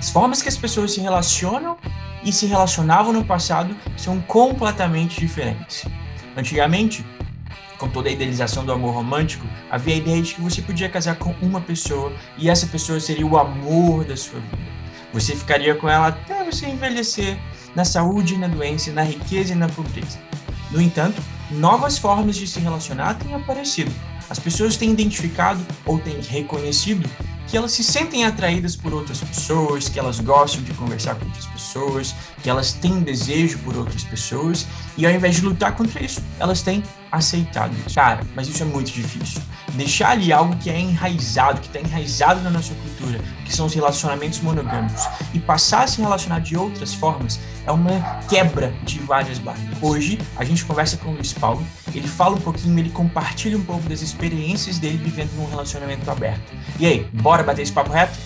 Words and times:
As 0.00 0.08
formas 0.08 0.40
que 0.40 0.48
as 0.48 0.56
pessoas 0.56 0.92
se 0.92 1.00
relacionam 1.02 1.76
e 2.24 2.32
se 2.32 2.46
relacionavam 2.46 3.12
no 3.12 3.22
passado 3.22 3.76
são 3.98 4.18
completamente 4.22 5.20
diferentes. 5.20 5.84
Antigamente, 6.34 7.04
com 7.76 7.86
toda 7.86 8.08
a 8.08 8.12
idealização 8.12 8.64
do 8.64 8.72
amor 8.72 8.94
romântico, 8.94 9.46
havia 9.70 9.92
a 9.92 9.98
ideia 9.98 10.22
de 10.22 10.34
que 10.34 10.40
você 10.40 10.62
podia 10.62 10.88
casar 10.88 11.16
com 11.16 11.34
uma 11.42 11.60
pessoa 11.60 12.14
e 12.38 12.48
essa 12.48 12.66
pessoa 12.66 12.98
seria 12.98 13.26
o 13.26 13.36
amor 13.36 14.06
da 14.06 14.16
sua 14.16 14.40
vida. 14.40 14.58
Você 15.12 15.36
ficaria 15.36 15.74
com 15.74 15.86
ela 15.86 16.08
até 16.08 16.42
você 16.44 16.66
envelhecer, 16.66 17.38
na 17.76 17.84
saúde 17.84 18.36
e 18.36 18.38
na 18.38 18.48
doença, 18.48 18.90
na 18.90 19.02
riqueza 19.02 19.52
e 19.52 19.56
na 19.56 19.68
pobreza. 19.68 20.18
No 20.70 20.80
entanto, 20.80 21.22
novas 21.50 21.98
formas 21.98 22.36
de 22.36 22.46
se 22.46 22.58
relacionar 22.58 23.18
têm 23.18 23.34
aparecido. 23.34 23.92
As 24.30 24.38
pessoas 24.38 24.78
têm 24.78 24.92
identificado 24.92 25.60
ou 25.84 25.98
têm 25.98 26.22
reconhecido 26.22 27.06
que 27.50 27.56
elas 27.56 27.72
se 27.72 27.82
sentem 27.82 28.24
atraídas 28.24 28.76
por 28.76 28.94
outras 28.94 29.18
pessoas, 29.18 29.88
que 29.88 29.98
elas 29.98 30.20
gostam 30.20 30.62
de 30.62 30.72
conversar 30.74 31.16
com 31.16 31.24
outras 31.24 31.46
pessoas, 31.46 32.14
que 32.42 32.48
elas 32.48 32.72
têm 32.72 33.00
desejo 33.00 33.58
por 33.58 33.76
outras 33.76 34.04
pessoas, 34.04 34.66
e 34.96 35.04
ao 35.04 35.12
invés 35.12 35.36
de 35.36 35.42
lutar 35.42 35.74
contra 35.74 36.02
isso, 36.02 36.22
elas 36.38 36.62
têm 36.62 36.82
aceitado. 37.10 37.74
Cara, 37.94 38.22
mas 38.34 38.48
isso 38.48 38.62
é 38.62 38.66
muito 38.66 38.90
difícil. 38.90 39.40
Deixar 39.74 40.10
ali 40.10 40.32
algo 40.32 40.56
que 40.56 40.70
é 40.70 40.78
enraizado, 40.78 41.60
que 41.60 41.66
está 41.66 41.80
enraizado 41.80 42.40
na 42.40 42.50
nossa 42.50 42.74
cultura, 42.74 43.20
que 43.44 43.52
são 43.52 43.66
os 43.66 43.74
relacionamentos 43.74 44.40
monogâmicos, 44.40 45.06
e 45.32 45.38
passar 45.38 45.84
a 45.84 45.86
se 45.86 46.00
relacionar 46.00 46.40
de 46.40 46.56
outras 46.56 46.94
formas, 46.94 47.40
é 47.66 47.72
uma 47.72 48.00
quebra 48.28 48.72
de 48.84 48.98
várias 49.00 49.38
barreiras. 49.38 49.78
Hoje, 49.80 50.18
a 50.36 50.44
gente 50.44 50.64
conversa 50.64 50.96
com 50.96 51.10
o 51.10 51.14
Luiz 51.14 51.32
Paulo, 51.32 51.64
ele 51.94 52.08
fala 52.08 52.36
um 52.36 52.40
pouquinho, 52.40 52.78
ele 52.78 52.90
compartilha 52.90 53.56
um 53.56 53.64
pouco 53.64 53.88
das 53.88 54.02
experiências 54.02 54.78
dele 54.78 54.98
vivendo 54.98 55.32
num 55.32 55.48
relacionamento 55.48 56.10
aberto. 56.10 56.52
E 56.78 56.86
aí, 56.86 57.04
bora 57.12 57.42
bater 57.42 57.62
esse 57.62 57.72
papo 57.72 57.90
reto? 57.90 58.18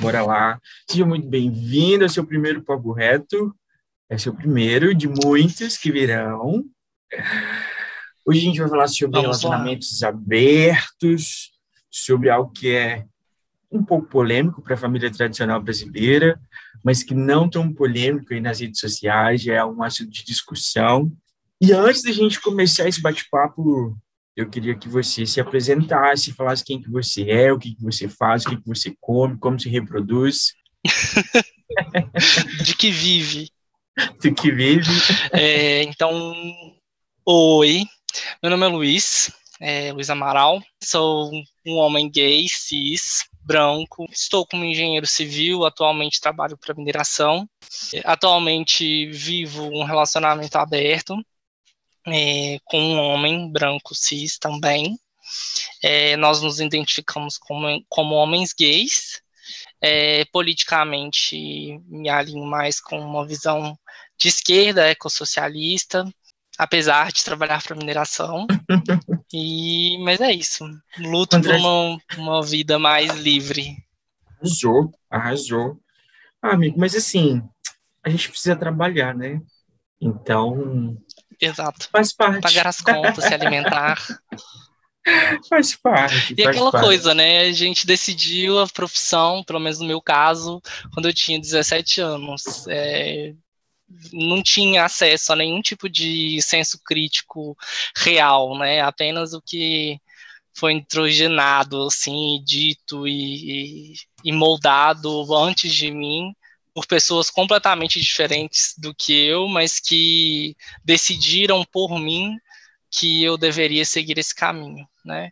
Bora 0.00 0.22
lá. 0.22 0.58
Seja 0.90 1.06
muito 1.06 1.28
bem-vindo 1.28 2.02
ao 2.02 2.10
seu 2.10 2.26
primeiro 2.26 2.60
papo 2.62 2.92
reto. 2.92 3.54
É 4.10 4.18
seu 4.18 4.34
primeiro 4.34 4.92
de 4.92 5.08
muitos 5.08 5.78
que 5.78 5.92
virão. 5.92 6.64
Hoje 8.26 8.40
a 8.40 8.42
gente 8.42 8.60
vai 8.60 8.68
falar 8.68 8.88
sobre 8.88 9.20
Vamos 9.20 9.40
relacionamentos 9.40 10.00
lá. 10.00 10.08
abertos, 10.08 11.50
sobre 11.90 12.30
algo 12.30 12.52
que 12.52 12.70
é 12.70 13.04
um 13.70 13.82
pouco 13.82 14.06
polêmico 14.06 14.62
para 14.62 14.74
a 14.74 14.78
família 14.78 15.10
tradicional 15.10 15.60
brasileira, 15.60 16.38
mas 16.84 17.02
que 17.02 17.14
não 17.14 17.48
tão 17.48 17.72
polêmico 17.72 18.32
aí 18.32 18.40
nas 18.40 18.60
redes 18.60 18.80
sociais, 18.80 19.46
é 19.46 19.64
um 19.64 19.82
assunto 19.82 20.10
de 20.10 20.24
discussão. 20.24 21.10
E 21.60 21.72
antes 21.72 22.02
da 22.02 22.12
gente 22.12 22.40
começar 22.40 22.88
esse 22.88 23.00
bate-papo, 23.00 23.96
eu 24.36 24.48
queria 24.48 24.74
que 24.74 24.88
você 24.88 25.26
se 25.26 25.40
apresentasse, 25.40 26.32
falasse 26.32 26.64
quem 26.64 26.80
que 26.80 26.90
você 26.90 27.28
é, 27.30 27.52
o 27.52 27.58
que, 27.58 27.74
que 27.74 27.82
você 27.82 28.08
faz, 28.08 28.44
o 28.44 28.50
que, 28.50 28.56
que 28.56 28.68
você 28.68 28.94
come, 29.00 29.38
como 29.38 29.58
se 29.58 29.68
reproduz. 29.68 30.54
de 32.64 32.76
que 32.76 32.90
vive. 32.90 33.50
De 34.20 34.32
que 34.32 34.50
vive. 34.50 34.90
É, 35.32 35.82
então, 35.82 36.12
oi, 37.24 37.84
meu 38.42 38.50
nome 38.50 38.66
é 38.66 38.68
Luiz, 38.68 39.30
é, 39.60 39.92
Luiz 39.92 40.10
Amaral, 40.10 40.60
sou 40.82 41.30
um 41.64 41.76
homem 41.76 42.10
gay, 42.10 42.48
cis, 42.48 43.24
branco. 43.44 44.06
Estou 44.10 44.46
como 44.46 44.64
engenheiro 44.64 45.06
civil, 45.06 45.64
atualmente 45.64 46.20
trabalho 46.20 46.58
para 46.58 46.74
mineração. 46.74 47.48
Atualmente 48.04 49.06
vivo 49.10 49.64
um 49.64 49.84
relacionamento 49.84 50.56
aberto 50.58 51.16
é, 52.08 52.58
com 52.64 52.80
um 52.80 52.98
homem 52.98 53.50
branco 53.50 53.94
cis 53.94 54.36
também. 54.38 54.98
É, 55.82 56.16
nós 56.16 56.42
nos 56.42 56.58
identificamos 56.60 57.38
como, 57.38 57.84
como 57.88 58.16
homens 58.16 58.52
gays. 58.52 59.22
É, 59.80 60.24
politicamente, 60.26 61.36
me 61.88 62.08
alinho 62.08 62.44
mais 62.44 62.80
com 62.80 62.98
uma 63.00 63.26
visão 63.26 63.76
de 64.18 64.28
esquerda, 64.28 64.88
ecossocialista, 64.88 66.04
apesar 66.62 67.10
de 67.10 67.24
trabalhar 67.24 67.60
para 67.60 67.74
mineração. 67.74 68.46
e, 69.32 69.98
mas 70.04 70.20
é 70.20 70.32
isso. 70.32 70.64
Luto 70.96 71.36
André... 71.36 71.56
por 71.56 71.60
uma, 71.60 71.98
uma 72.16 72.42
vida 72.42 72.78
mais 72.78 73.16
livre. 73.16 73.76
Arrasou, 74.38 74.92
arrasou. 75.10 75.80
Ah, 76.40 76.52
amigo, 76.52 76.78
mas 76.78 76.94
assim, 76.94 77.42
a 78.04 78.08
gente 78.08 78.28
precisa 78.28 78.54
trabalhar, 78.54 79.12
né? 79.12 79.40
Então. 80.00 80.96
Exato. 81.40 81.88
Faz 81.90 82.12
parte. 82.12 82.42
Pagar 82.42 82.68
as 82.68 82.80
contas, 82.80 83.24
se 83.24 83.34
alimentar. 83.34 83.98
Faz 85.48 85.74
parte. 85.74 86.32
E 86.38 86.44
faz 86.44 86.56
aquela 86.56 86.70
parte. 86.70 86.84
coisa, 86.84 87.12
né? 87.12 87.40
A 87.40 87.52
gente 87.52 87.84
decidiu 87.84 88.60
a 88.60 88.68
profissão, 88.68 89.42
pelo 89.42 89.58
menos 89.58 89.80
no 89.80 89.86
meu 89.86 90.00
caso, 90.00 90.62
quando 90.94 91.06
eu 91.06 91.12
tinha 91.12 91.40
17 91.40 92.00
anos. 92.00 92.68
É, 92.68 93.34
não 94.12 94.42
tinha 94.42 94.84
acesso 94.84 95.32
a 95.32 95.36
nenhum 95.36 95.60
tipo 95.62 95.88
de 95.88 96.40
senso 96.42 96.78
crítico 96.84 97.56
real, 97.96 98.56
né? 98.58 98.80
Apenas 98.80 99.32
o 99.34 99.42
que 99.42 100.00
foi 100.54 100.72
introgenado, 100.74 101.86
assim, 101.86 102.42
dito 102.44 103.06
e, 103.08 103.94
e, 104.24 104.32
moldado 104.32 105.34
antes 105.34 105.74
de 105.74 105.90
mim 105.90 106.34
por 106.74 106.86
pessoas 106.86 107.30
completamente 107.30 108.00
diferentes 108.00 108.74
do 108.78 108.94
que 108.94 109.12
eu, 109.12 109.48
mas 109.48 109.80
que 109.80 110.56
decidiram 110.84 111.64
por 111.64 111.98
mim 111.98 112.36
que 112.90 113.22
eu 113.22 113.36
deveria 113.38 113.84
seguir 113.84 114.18
esse 114.18 114.34
caminho, 114.34 114.86
né? 115.04 115.30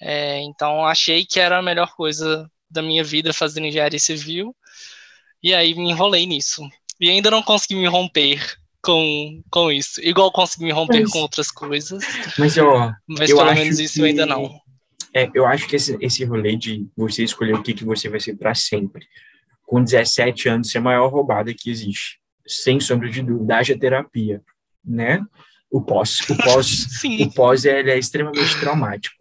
É, 0.00 0.40
então 0.42 0.86
achei 0.86 1.26
que 1.26 1.40
era 1.40 1.58
a 1.58 1.62
melhor 1.62 1.94
coisa 1.96 2.50
da 2.70 2.82
minha 2.82 3.02
vida 3.02 3.32
fazer 3.32 3.60
engenharia 3.64 3.98
civil 3.98 4.54
e 5.42 5.54
aí 5.54 5.74
me 5.74 5.90
enrolei 5.90 6.26
nisso 6.26 6.62
e 7.00 7.10
ainda 7.10 7.30
não 7.30 7.42
consegui 7.42 7.76
me 7.76 7.86
romper 7.86 8.40
com, 8.82 9.42
com 9.50 9.70
isso. 9.70 10.00
Igual 10.02 10.32
consegui 10.32 10.64
me 10.64 10.72
romper 10.72 11.02
mas, 11.02 11.10
com 11.10 11.18
outras 11.20 11.50
coisas. 11.50 12.02
Mas, 12.38 12.56
ó, 12.58 12.92
mas 13.06 13.30
pelo 13.30 13.54
menos 13.54 13.78
isso 13.78 13.94
que, 13.94 14.00
eu 14.00 14.04
ainda 14.06 14.26
não. 14.26 14.60
É, 15.14 15.28
eu 15.34 15.46
acho 15.46 15.66
que 15.66 15.76
esse, 15.76 15.96
esse 16.00 16.24
rolê 16.24 16.56
de 16.56 16.86
você 16.96 17.24
escolher 17.24 17.54
o 17.54 17.62
que, 17.62 17.74
que 17.74 17.84
você 17.84 18.08
vai 18.08 18.20
ser 18.20 18.36
para 18.36 18.54
sempre, 18.54 19.06
com 19.66 19.82
17 19.82 20.48
anos, 20.48 20.74
é 20.74 20.78
a 20.78 20.82
maior 20.82 21.08
roubada 21.08 21.52
que 21.54 21.70
existe. 21.70 22.18
Sem 22.46 22.80
sombra 22.80 23.10
de 23.10 23.22
dúvida, 23.22 23.56
haja 23.56 23.78
terapia, 23.78 24.42
né? 24.84 25.22
O 25.70 25.82
pós, 25.82 26.20
o 26.30 26.36
pós, 26.36 26.86
o 27.20 27.30
pós 27.32 27.66
é, 27.66 27.80
é 27.80 27.98
extremamente 27.98 28.58
traumático. 28.58 29.17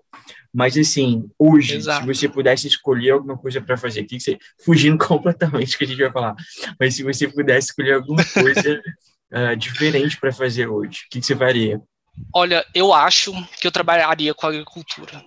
Mas, 0.58 0.76
assim, 0.76 1.30
hoje, 1.38 1.76
Exato. 1.76 2.02
se 2.02 2.08
você 2.08 2.28
pudesse 2.28 2.66
escolher 2.66 3.12
alguma 3.12 3.38
coisa 3.38 3.62
para 3.62 3.78
fazer, 3.78 4.04
que, 4.06 4.18
que 4.18 4.24
você. 4.24 4.40
Fugindo 4.66 4.98
completamente 5.06 5.74
do 5.74 5.78
que 5.78 5.84
a 5.84 5.88
gente 5.88 6.02
vai 6.02 6.12
falar, 6.12 6.36
mas 6.80 6.96
se 6.96 7.04
você 7.04 7.28
pudesse 7.28 7.68
escolher 7.68 7.94
alguma 7.94 8.26
coisa 8.26 8.82
uh, 9.32 9.54
diferente 9.56 10.20
para 10.20 10.34
fazer 10.34 10.66
hoje, 10.66 11.02
o 11.06 11.10
que, 11.12 11.20
que 11.20 11.26
você 11.28 11.36
faria? 11.36 11.80
Olha, 12.34 12.66
eu 12.74 12.92
acho 12.92 13.32
que 13.62 13.68
eu 13.68 13.72
trabalharia 13.72 14.34
com 14.34 14.48
agricultura. 14.48 15.24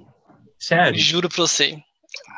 Sério? 0.58 0.98
Juro 0.98 1.28
para 1.28 1.42
você. 1.42 1.78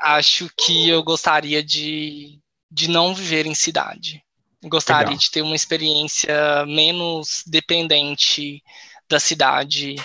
Acho 0.03 0.50
que 0.54 0.86
eu 0.86 1.03
gostaria 1.03 1.62
de, 1.62 2.38
de 2.70 2.91
não 2.91 3.14
viver 3.14 3.47
em 3.47 3.54
cidade. 3.54 4.22
Gostaria 4.64 5.06
Legal. 5.06 5.19
de 5.19 5.30
ter 5.30 5.41
uma 5.41 5.56
experiência 5.56 6.66
menos 6.66 7.42
dependente 7.47 8.62
da 9.09 9.19
cidade, 9.19 9.97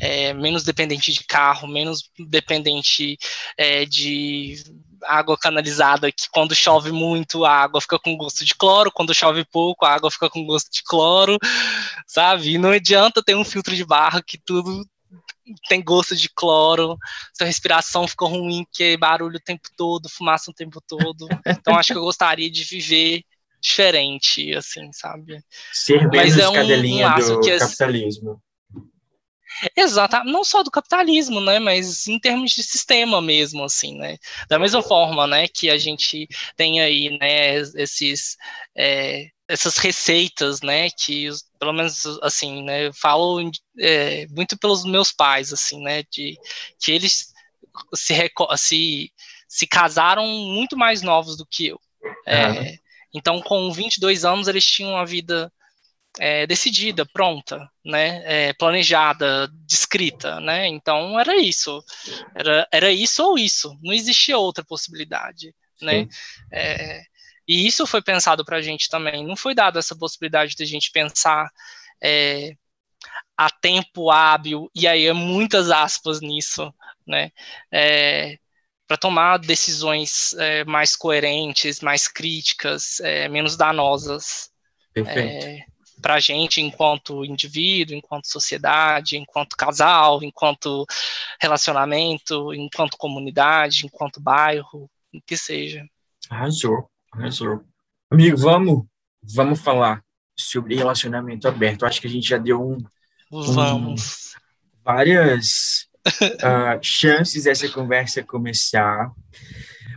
é, 0.00 0.32
menos 0.32 0.62
dependente 0.62 1.12
de 1.12 1.24
carro, 1.24 1.66
menos 1.66 2.10
dependente 2.18 3.16
é, 3.56 3.84
de 3.84 4.62
água 5.04 5.36
canalizada, 5.38 6.10
que 6.10 6.28
quando 6.30 6.54
chove 6.54 6.90
muito 6.92 7.44
a 7.44 7.52
água 7.52 7.80
fica 7.80 7.98
com 7.98 8.16
gosto 8.16 8.44
de 8.44 8.54
cloro, 8.54 8.90
quando 8.90 9.14
chove 9.14 9.44
pouco 9.44 9.84
a 9.84 9.94
água 9.94 10.10
fica 10.10 10.28
com 10.28 10.44
gosto 10.44 10.70
de 10.70 10.82
cloro, 10.82 11.38
sabe? 12.06 12.52
E 12.52 12.58
não 12.58 12.70
adianta 12.70 13.22
ter 13.22 13.34
um 13.34 13.44
filtro 13.44 13.74
de 13.74 13.84
barro 13.84 14.22
que 14.22 14.38
tudo 14.38 14.84
tem 15.68 15.82
gosto 15.82 16.16
de 16.16 16.28
cloro, 16.28 16.98
sua 17.32 17.46
respiração 17.46 18.08
fica 18.08 18.26
ruim, 18.26 18.66
que 18.72 18.82
é 18.82 18.96
barulho 18.96 19.36
o 19.36 19.42
tempo 19.42 19.68
todo, 19.76 20.08
fumaça 20.08 20.50
o 20.50 20.54
tempo 20.54 20.80
todo. 20.86 21.28
Então 21.46 21.76
acho 21.76 21.92
que 21.92 21.98
eu 21.98 22.02
gostaria 22.02 22.50
de 22.50 22.64
viver 22.64 23.22
diferente, 23.60 24.54
assim, 24.54 24.92
sabe? 24.92 25.40
Ser 25.72 26.08
menos 26.08 26.36
Mas 26.36 26.38
é 26.38 26.48
um, 26.48 26.52
um 26.52 27.36
do 27.36 27.40
que, 27.40 27.58
capitalismo. 27.58 28.40
Exato, 29.76 30.24
não 30.24 30.44
só 30.44 30.62
do 30.62 30.70
capitalismo, 30.70 31.40
né, 31.40 31.58
mas 31.58 32.06
em 32.06 32.18
termos 32.18 32.50
de 32.50 32.62
sistema 32.62 33.22
mesmo, 33.22 33.64
assim, 33.64 33.96
né, 33.96 34.18
da 34.48 34.58
mesma 34.58 34.82
forma, 34.82 35.26
né, 35.26 35.46
que 35.48 35.70
a 35.70 35.78
gente 35.78 36.28
tem 36.56 36.80
aí, 36.80 37.16
né, 37.18 37.56
esses, 37.76 38.36
é, 38.76 39.28
essas 39.48 39.78
receitas, 39.78 40.60
né, 40.60 40.90
que 40.90 41.28
pelo 41.58 41.72
menos, 41.72 42.04
assim, 42.22 42.62
né, 42.62 42.88
eu 42.88 42.94
falo 42.94 43.50
é, 43.78 44.26
muito 44.28 44.58
pelos 44.58 44.84
meus 44.84 45.12
pais, 45.12 45.52
assim, 45.52 45.80
né, 45.82 46.02
de 46.10 46.36
que 46.78 46.92
eles 46.92 47.32
se, 47.94 48.14
se, 48.56 49.12
se 49.48 49.66
casaram 49.66 50.26
muito 50.26 50.76
mais 50.76 51.02
novos 51.02 51.36
do 51.36 51.46
que 51.46 51.68
eu, 51.68 51.80
é, 52.26 52.78
então 53.14 53.40
com 53.40 53.72
22 53.72 54.24
anos 54.24 54.48
eles 54.48 54.64
tinham 54.64 54.92
uma 54.92 55.06
vida 55.06 55.50
é, 56.18 56.46
decidida, 56.46 57.04
pronta, 57.06 57.70
né, 57.84 58.22
é, 58.24 58.52
planejada, 58.54 59.48
descrita, 59.66 60.40
né, 60.40 60.66
então 60.66 61.18
era 61.18 61.36
isso, 61.36 61.84
era, 62.34 62.66
era 62.72 62.90
isso 62.90 63.22
ou 63.22 63.38
isso, 63.38 63.78
não 63.82 63.92
existia 63.92 64.38
outra 64.38 64.64
possibilidade, 64.64 65.54
né? 65.80 66.08
É, 66.50 67.02
e 67.46 67.66
isso 67.66 67.86
foi 67.86 68.02
pensado 68.02 68.44
para 68.44 68.56
a 68.56 68.62
gente 68.62 68.88
também. 68.88 69.26
Não 69.26 69.36
foi 69.36 69.54
dada 69.54 69.78
essa 69.78 69.94
possibilidade 69.94 70.54
de 70.56 70.62
a 70.62 70.66
gente 70.66 70.90
pensar 70.90 71.48
é, 72.02 72.56
a 73.36 73.50
tempo 73.50 74.10
hábil, 74.10 74.70
e 74.74 74.88
aí 74.88 75.06
é 75.06 75.12
muitas 75.12 75.70
aspas 75.70 76.20
nisso, 76.20 76.74
né? 77.06 77.30
É, 77.70 78.38
para 78.88 78.96
tomar 78.96 79.38
decisões 79.38 80.34
mais 80.66 80.94
coerentes, 80.94 81.80
mais 81.80 82.08
críticas, 82.08 83.00
menos 83.30 83.56
danosas. 83.56 84.50
Perfeito. 84.94 85.75
Para 86.06 86.14
a 86.14 86.20
gente 86.20 86.60
enquanto 86.60 87.24
indivíduo, 87.24 87.96
enquanto 87.96 88.28
sociedade, 88.28 89.16
enquanto 89.16 89.56
casal, 89.56 90.22
enquanto 90.22 90.86
relacionamento, 91.40 92.54
enquanto 92.54 92.96
comunidade, 92.96 93.84
enquanto 93.84 94.20
bairro, 94.20 94.88
o 95.12 95.20
que 95.26 95.36
seja. 95.36 95.84
Arrasou, 96.30 96.88
arrasou. 97.12 97.64
Amigo, 98.08 98.36
vamos, 98.36 98.86
vamos 99.20 99.60
falar 99.60 100.00
sobre 100.38 100.76
relacionamento 100.76 101.48
aberto. 101.48 101.84
Acho 101.84 102.00
que 102.00 102.06
a 102.06 102.10
gente 102.10 102.28
já 102.28 102.38
deu 102.38 102.62
um, 102.62 102.78
vamos. 103.28 104.36
Um, 104.36 104.40
várias 104.84 105.88
uh, 106.06 106.78
chances 106.80 107.42
dessa 107.42 107.68
conversa 107.68 108.22
começar, 108.22 109.10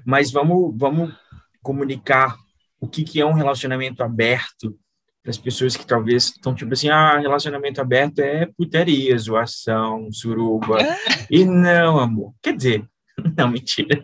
mas 0.04 0.32
vamos, 0.32 0.76
vamos 0.76 1.14
comunicar 1.62 2.36
o 2.80 2.88
que, 2.88 3.04
que 3.04 3.22
é 3.22 3.26
um 3.28 3.34
relacionamento 3.34 4.02
aberto 4.02 4.76
para 5.22 5.32
as 5.32 5.38
pessoas 5.38 5.76
que 5.76 5.86
talvez 5.86 6.26
estão 6.26 6.56
tipo 6.56 6.74
assim, 6.74 6.90
ah, 6.90 7.20
relacionamento 7.20 7.82
aberto 7.82 8.20
é 8.20 8.46
putaria, 8.58 9.18
zoação, 9.18 10.12
suruba. 10.12 10.82
É? 10.82 10.98
E 11.30 11.46
não, 11.46 12.00
amor. 12.00 12.34
Quer 12.42 12.56
dizer, 12.56 12.86
não, 13.38 13.50
mentira. 13.50 14.04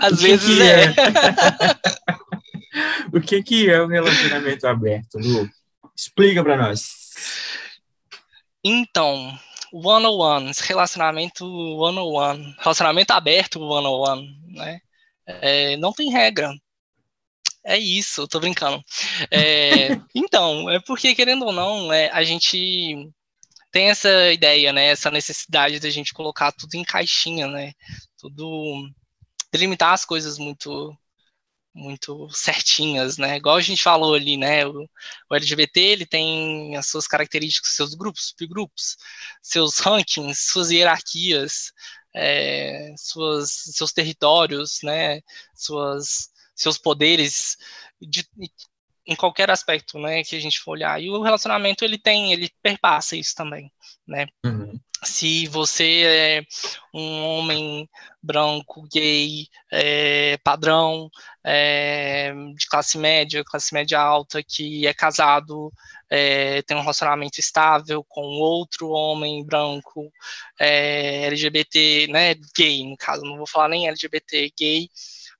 Às 0.00 0.20
vezes 0.20 0.60
é. 0.60 0.84
é? 0.86 0.94
o 3.16 3.20
que, 3.20 3.42
que 3.42 3.70
é 3.70 3.82
um 3.82 3.86
relacionamento 3.86 4.66
aberto, 4.66 5.18
Lu? 5.18 5.48
Explica 5.96 6.42
para 6.42 6.56
nós. 6.56 6.98
Então, 8.64 9.38
one-on-one, 9.72 10.52
relacionamento 10.62 11.44
one-on-one, 11.44 12.54
relacionamento 12.58 13.12
aberto 13.12 13.60
one-on-one, 13.60 14.28
né? 14.48 14.80
É, 15.26 15.76
não 15.76 15.92
tem 15.92 16.10
regra. 16.10 16.50
É 17.64 17.76
isso, 17.76 18.26
tô 18.28 18.40
brincando. 18.40 18.82
É, 19.30 19.88
então, 20.14 20.70
é 20.70 20.80
porque, 20.80 21.14
querendo 21.14 21.44
ou 21.46 21.52
não, 21.52 21.92
é, 21.92 22.10
a 22.10 22.22
gente 22.24 23.10
tem 23.70 23.90
essa 23.90 24.32
ideia, 24.32 24.72
né? 24.72 24.86
Essa 24.86 25.10
necessidade 25.10 25.78
de 25.80 25.86
a 25.86 25.90
gente 25.90 26.14
colocar 26.14 26.52
tudo 26.52 26.74
em 26.74 26.84
caixinha, 26.84 27.46
né? 27.48 27.72
Tudo 28.18 28.88
delimitar 29.52 29.92
as 29.94 30.04
coisas 30.04 30.38
muito 30.38 30.96
muito 31.74 32.28
certinhas, 32.30 33.18
né? 33.18 33.36
Igual 33.36 33.56
a 33.56 33.60
gente 33.60 33.82
falou 33.82 34.14
ali, 34.14 34.36
né? 34.36 34.66
O, 34.66 34.88
o, 35.30 35.34
LGBT 35.34 35.80
ele 35.80 36.06
tem 36.06 36.76
as 36.76 36.88
suas 36.88 37.06
características, 37.06 37.72
seus 37.74 37.94
grupos, 37.94 38.28
subgrupos, 38.28 38.96
seus 39.42 39.78
rankings, 39.78 40.50
suas 40.50 40.70
hierarquias, 40.70 41.72
é, 42.14 42.92
suas, 42.98 43.50
seus 43.74 43.92
territórios, 43.92 44.78
né? 44.82 45.20
Suas, 45.54 46.30
seus 46.60 46.78
poderes 46.78 47.56
de, 48.00 48.28
em 49.06 49.16
qualquer 49.16 49.50
aspecto, 49.50 49.98
né? 49.98 50.22
Que 50.22 50.36
a 50.36 50.40
gente 50.40 50.60
for 50.60 50.72
olhar. 50.72 51.00
E 51.02 51.08
o 51.10 51.22
relacionamento 51.22 51.84
ele 51.84 51.98
tem, 51.98 52.32
ele 52.32 52.50
perpassa 52.62 53.16
isso 53.16 53.34
também, 53.34 53.72
né? 54.06 54.26
Uhum 54.44 54.78
se 55.04 55.46
você 55.46 56.02
é 56.04 56.42
um 56.92 57.24
homem 57.24 57.88
branco, 58.22 58.86
gay, 58.92 59.46
é, 59.70 60.36
padrão, 60.38 61.08
é, 61.44 62.32
de 62.56 62.66
classe 62.68 62.98
média, 62.98 63.44
classe 63.44 63.72
média 63.72 64.00
alta, 64.00 64.42
que 64.42 64.86
é 64.86 64.92
casado, 64.92 65.72
é, 66.10 66.62
tem 66.62 66.76
um 66.76 66.80
relacionamento 66.80 67.38
estável 67.38 68.04
com 68.08 68.22
outro 68.22 68.88
homem 68.88 69.44
branco, 69.44 70.12
é, 70.58 71.26
LGBT, 71.26 72.08
né, 72.08 72.34
gay, 72.56 72.84
no 72.88 72.96
caso, 72.96 73.22
não 73.22 73.36
vou 73.36 73.46
falar 73.46 73.68
nem 73.68 73.88
LGBT, 73.88 74.52
gay, 74.58 74.88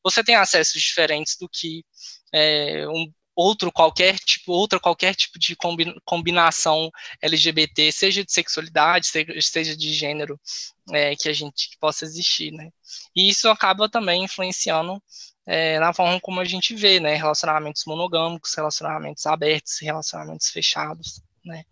você 0.02 0.22
tem 0.22 0.34
acessos 0.34 0.80
diferentes 0.80 1.36
do 1.38 1.48
que 1.48 1.84
é, 2.32 2.86
um 2.88 3.12
outro 3.38 3.70
qualquer 3.70 4.18
tipo, 4.18 4.50
outra 4.52 4.80
qualquer 4.80 5.14
tipo 5.14 5.38
de 5.38 5.56
combinação 6.04 6.90
LGBT, 7.22 7.92
seja 7.92 8.24
de 8.24 8.32
sexualidade, 8.32 9.06
seja 9.40 9.76
de 9.76 9.94
gênero, 9.94 10.40
é, 10.92 11.14
que 11.14 11.28
a 11.28 11.32
gente 11.32 11.70
possa 11.78 12.04
existir, 12.04 12.50
né? 12.50 12.70
E 13.14 13.28
isso 13.28 13.48
acaba 13.48 13.88
também 13.88 14.24
influenciando 14.24 15.00
é, 15.46 15.78
na 15.78 15.92
forma 15.92 16.20
como 16.20 16.40
a 16.40 16.44
gente 16.44 16.74
vê, 16.74 16.98
né? 16.98 17.14
Relacionamentos 17.14 17.84
monogâmicos, 17.86 18.52
relacionamentos 18.54 19.24
abertos, 19.24 19.78
relacionamentos 19.80 20.50
fechados, 20.50 21.22
né? 21.44 21.62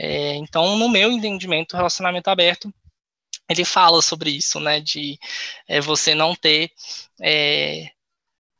É, 0.00 0.34
então, 0.36 0.78
no 0.78 0.88
meu 0.88 1.12
entendimento, 1.12 1.74
o 1.74 1.76
relacionamento 1.76 2.30
aberto 2.30 2.72
ele 3.48 3.64
fala 3.64 4.02
sobre 4.02 4.30
isso, 4.30 4.60
né? 4.60 4.80
De 4.80 5.18
é, 5.68 5.80
você 5.80 6.14
não 6.14 6.34
ter 6.34 6.70
é, 7.22 7.90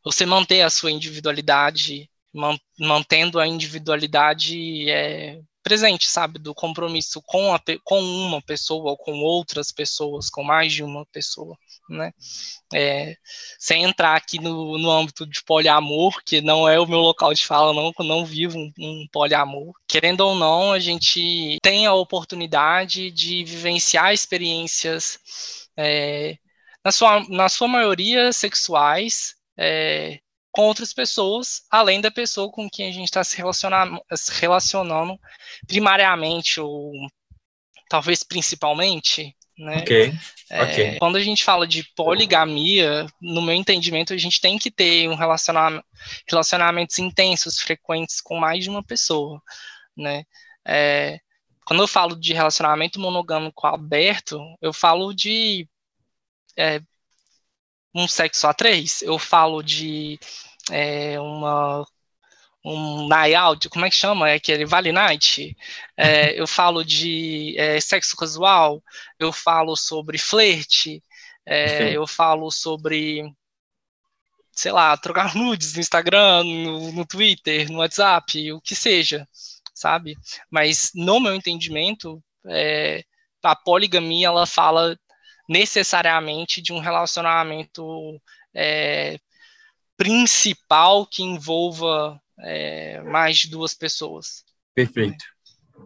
você 0.04 0.24
manter 0.26 0.62
a 0.62 0.70
sua 0.70 0.90
individualidade 0.90 2.08
mantendo 2.78 3.40
a 3.40 3.46
individualidade 3.46 4.90
é, 4.90 5.40
presente, 5.66 6.06
sabe, 6.08 6.38
do 6.38 6.54
compromisso 6.54 7.20
com, 7.26 7.52
a, 7.52 7.60
com 7.82 8.00
uma 8.00 8.40
pessoa 8.40 8.92
ou 8.92 8.96
com 8.96 9.18
outras 9.18 9.72
pessoas, 9.72 10.30
com 10.30 10.44
mais 10.44 10.72
de 10.72 10.84
uma 10.84 11.04
pessoa, 11.06 11.58
né? 11.90 12.12
É, 12.72 13.16
sem 13.58 13.82
entrar 13.82 14.14
aqui 14.14 14.38
no, 14.38 14.78
no 14.78 14.88
âmbito 14.88 15.26
de 15.26 15.42
poliamor, 15.42 16.22
que 16.24 16.40
não 16.40 16.68
é 16.68 16.78
o 16.78 16.86
meu 16.86 17.00
local 17.00 17.34
de 17.34 17.44
fala, 17.44 17.74
não, 17.74 17.92
não 18.06 18.24
vivo 18.24 18.56
um, 18.56 18.70
um 18.78 19.08
poliamor. 19.10 19.72
Querendo 19.88 20.20
ou 20.20 20.36
não, 20.36 20.70
a 20.70 20.78
gente 20.78 21.58
tem 21.60 21.84
a 21.84 21.94
oportunidade 21.94 23.10
de 23.10 23.42
vivenciar 23.42 24.14
experiências, 24.14 25.18
é, 25.76 26.38
na, 26.84 26.92
sua, 26.92 27.28
na 27.28 27.48
sua 27.48 27.66
maioria 27.66 28.32
sexuais, 28.32 29.34
é, 29.58 30.20
com 30.56 30.62
outras 30.62 30.94
pessoas, 30.94 31.64
além 31.70 32.00
da 32.00 32.10
pessoa 32.10 32.50
com 32.50 32.66
quem 32.66 32.88
a 32.88 32.90
gente 32.90 33.04
está 33.04 33.22
se, 33.22 33.36
se 33.36 34.40
relacionando 34.40 35.20
primariamente 35.66 36.58
ou 36.58 36.94
talvez 37.90 38.22
principalmente, 38.22 39.36
né? 39.58 39.80
Okay. 39.82 40.14
É, 40.48 40.62
okay. 40.62 40.98
Quando 40.98 41.16
a 41.16 41.20
gente 41.20 41.44
fala 41.44 41.66
de 41.66 41.84
poligamia, 41.94 43.06
no 43.20 43.42
meu 43.42 43.54
entendimento, 43.54 44.14
a 44.14 44.16
gente 44.16 44.40
tem 44.40 44.58
que 44.58 44.70
ter 44.70 45.06
um 45.10 45.14
relacionamento, 45.14 45.84
relacionamentos 46.26 46.98
intensos, 46.98 47.60
frequentes 47.60 48.22
com 48.22 48.38
mais 48.38 48.64
de 48.64 48.70
uma 48.70 48.82
pessoa, 48.82 49.42
né? 49.94 50.24
É, 50.66 51.20
quando 51.66 51.82
eu 51.82 51.88
falo 51.88 52.16
de 52.16 52.32
relacionamento 52.32 52.98
monogâmico 52.98 53.66
aberto, 53.66 54.40
eu 54.62 54.72
falo 54.72 55.12
de 55.12 55.68
é, 56.56 56.80
um 57.96 58.06
sexo 58.06 58.46
a 58.46 58.54
três, 58.54 59.02
eu 59.02 59.18
falo 59.18 59.62
de 59.62 60.18
é, 60.70 61.18
uma 61.20 61.86
um 62.64 63.06
night 63.06 63.34
out, 63.34 63.68
como 63.68 63.84
é 63.86 63.90
que 63.90 63.96
chama? 63.96 64.28
É 64.28 64.34
aquele 64.34 64.66
Vale 64.66 64.90
Night. 64.90 65.56
É, 65.96 66.38
eu 66.38 66.48
falo 66.48 66.84
de 66.84 67.54
é, 67.56 67.80
sexo 67.80 68.16
casual, 68.16 68.82
eu 69.20 69.32
falo 69.32 69.76
sobre 69.76 70.18
flerte, 70.18 71.02
é, 71.46 71.92
eu 71.92 72.06
falo 72.08 72.50
sobre, 72.50 73.22
sei 74.52 74.72
lá, 74.72 74.96
trocar 74.96 75.34
nudes 75.36 75.74
no 75.74 75.80
Instagram, 75.80 76.42
no, 76.42 76.92
no, 76.92 77.06
Twitter, 77.06 77.70
no 77.70 77.78
WhatsApp, 77.78 78.52
o 78.52 78.60
que 78.60 78.74
seja, 78.74 79.28
sabe? 79.72 80.16
Mas 80.50 80.90
no 80.92 81.20
meu 81.20 81.36
entendimento, 81.36 82.20
é, 82.48 83.04
a 83.44 83.54
poligamia 83.54 84.26
ela 84.26 84.44
fala 84.44 84.98
necessariamente 85.48 86.60
de 86.60 86.72
um 86.72 86.78
relacionamento 86.78 88.20
é, 88.54 89.18
principal 89.96 91.06
que 91.06 91.22
envolva 91.22 92.20
é, 92.40 93.00
mais 93.02 93.38
de 93.38 93.50
duas 93.50 93.74
pessoas. 93.74 94.44
Perfeito, 94.74 95.24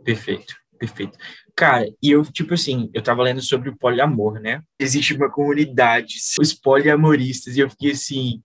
perfeito, 0.05 0.55
perfeito. 0.79 1.19
Cara, 1.55 1.87
e 2.03 2.11
eu, 2.11 2.25
tipo 2.25 2.55
assim, 2.55 2.91
eu 2.95 3.03
tava 3.03 3.23
lendo 3.23 3.43
sobre 3.43 3.69
o 3.69 3.77
poliamor, 3.77 4.41
né? 4.41 4.63
Existe 4.79 5.15
uma 5.15 5.31
comunidade, 5.31 6.15
os 6.41 6.55
poliamoristas, 6.55 7.57
e 7.57 7.61
eu 7.61 7.71
fiquei 7.71 7.93
assim, 7.93 8.43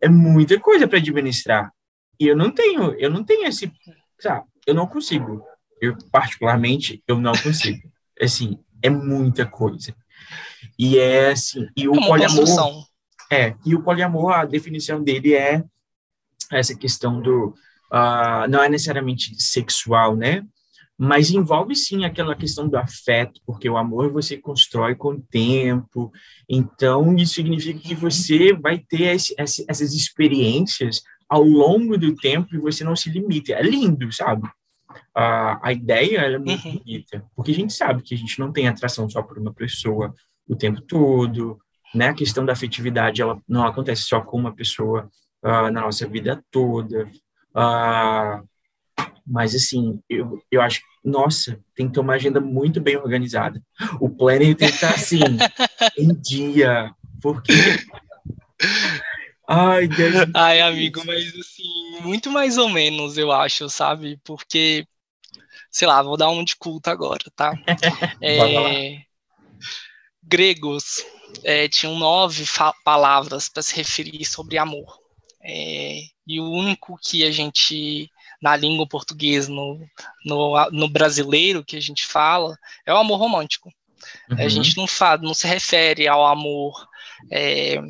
é 0.00 0.08
muita 0.08 0.58
coisa 0.58 0.88
para 0.88 0.98
administrar. 0.98 1.70
E 2.18 2.26
eu 2.26 2.36
não 2.36 2.50
tenho, 2.50 2.94
eu 2.94 3.10
não 3.10 3.22
tenho 3.22 3.46
esse, 3.46 3.70
sabe, 4.18 4.46
eu 4.66 4.74
não 4.74 4.86
consigo. 4.86 5.44
Eu, 5.80 5.96
particularmente, 6.10 7.02
eu 7.06 7.20
não 7.20 7.32
consigo. 7.32 7.88
Assim, 8.20 8.58
é 8.82 8.90
muita 8.90 9.46
coisa. 9.46 9.94
E 10.78 10.98
é 10.98 11.30
assim, 11.30 11.66
e 11.76 11.88
o 11.88 11.92
poliamor... 11.92 12.20
Construção. 12.20 12.84
É, 13.30 13.54
e 13.64 13.74
o 13.74 13.82
poliamor, 13.82 14.32
a 14.32 14.44
definição 14.44 15.02
dele 15.02 15.34
é 15.34 15.62
essa 16.50 16.74
questão 16.74 17.20
do. 17.20 17.54
Uh, 17.92 18.48
não 18.48 18.62
é 18.62 18.68
necessariamente 18.68 19.34
sexual, 19.40 20.16
né? 20.16 20.42
mas 20.98 21.30
envolve 21.30 21.76
sim 21.76 22.04
aquela 22.04 22.34
questão 22.34 22.68
do 22.68 22.76
afeto, 22.76 23.40
porque 23.46 23.70
o 23.70 23.76
amor 23.76 24.10
você 24.10 24.36
constrói 24.36 24.96
com 24.96 25.10
o 25.10 25.22
tempo, 25.22 26.10
então 26.48 27.14
isso 27.14 27.34
significa 27.34 27.78
que 27.78 27.94
você 27.94 28.52
vai 28.52 28.78
ter 28.80 29.14
esse, 29.14 29.32
essas 29.38 29.94
experiências 29.94 31.00
ao 31.28 31.44
longo 31.44 31.96
do 31.96 32.16
tempo 32.16 32.52
e 32.52 32.58
você 32.58 32.82
não 32.82 32.96
se 32.96 33.10
limita. 33.10 33.52
É 33.52 33.62
lindo, 33.62 34.10
sabe? 34.12 34.48
A, 35.14 35.68
a 35.68 35.72
ideia 35.72 36.18
é 36.20 36.38
muito 36.38 36.66
uhum. 36.66 36.78
bonita, 36.78 37.24
porque 37.34 37.50
a 37.50 37.54
gente 37.54 37.72
sabe 37.72 38.02
que 38.02 38.14
a 38.14 38.18
gente 38.18 38.38
não 38.38 38.52
tem 38.52 38.68
atração 38.68 39.08
só 39.08 39.22
por 39.22 39.38
uma 39.38 39.52
pessoa 39.52 40.14
o 40.48 40.56
tempo 40.56 40.80
todo, 40.80 41.58
né? 41.94 42.08
A 42.08 42.14
questão 42.14 42.44
da 42.44 42.52
afetividade 42.52 43.20
ela 43.20 43.40
não 43.48 43.66
acontece 43.66 44.02
só 44.02 44.20
com 44.20 44.38
uma 44.38 44.54
pessoa 44.54 45.10
uh, 45.42 45.70
na 45.70 45.82
nossa 45.82 46.06
vida 46.06 46.42
toda. 46.50 47.10
Uh, 47.54 48.46
mas, 49.26 49.54
assim, 49.54 50.00
eu, 50.08 50.42
eu 50.50 50.62
acho 50.62 50.80
que, 50.80 50.86
nossa, 51.04 51.60
tem 51.74 51.86
que 51.86 51.92
ter 51.92 52.00
uma 52.00 52.14
agenda 52.14 52.40
muito 52.40 52.80
bem 52.80 52.96
organizada. 52.96 53.62
O 54.00 54.08
planner 54.08 54.56
tem 54.56 54.68
que 54.68 54.74
estar, 54.74 54.94
assim, 54.94 55.20
em 55.98 56.14
dia, 56.14 56.94
porque... 57.20 57.52
Ai, 59.48 59.88
Deus. 59.88 60.14
Ai, 60.34 60.60
amigo, 60.60 61.02
mas, 61.06 61.34
assim, 61.34 62.00
muito 62.02 62.30
mais 62.30 62.58
ou 62.58 62.68
menos, 62.68 63.16
eu 63.16 63.32
acho, 63.32 63.68
sabe? 63.70 64.20
Porque, 64.22 64.86
sei 65.70 65.88
lá, 65.88 66.02
vou 66.02 66.18
dar 66.18 66.28
um 66.28 66.44
de 66.44 66.54
culto 66.54 66.90
agora, 66.90 67.24
tá? 67.34 67.52
É, 68.22 69.00
gregos 70.22 71.02
é, 71.42 71.66
tinham 71.68 71.98
nove 71.98 72.44
palavras 72.84 73.48
para 73.48 73.62
se 73.62 73.74
referir 73.74 74.24
sobre 74.26 74.58
amor. 74.58 74.98
É, 75.42 76.00
e 76.26 76.40
o 76.40 76.50
único 76.50 76.98
que 77.02 77.24
a 77.24 77.30
gente 77.30 78.10
na 78.40 78.54
língua 78.54 78.86
portuguesa, 78.86 79.50
no, 79.50 79.80
no, 80.24 80.70
no 80.70 80.88
brasileiro 80.88 81.64
que 81.64 81.76
a 81.76 81.80
gente 81.80 82.06
fala, 82.06 82.56
é 82.86 82.92
o 82.92 82.96
amor 82.96 83.18
romântico. 83.18 83.72
Uhum. 84.30 84.38
A 84.38 84.48
gente 84.48 84.76
não 84.76 84.86
fala, 84.86 85.22
não 85.22 85.34
se 85.34 85.46
refere 85.46 86.06
ao 86.06 86.24
amor 86.24 86.86
é, 87.32 87.80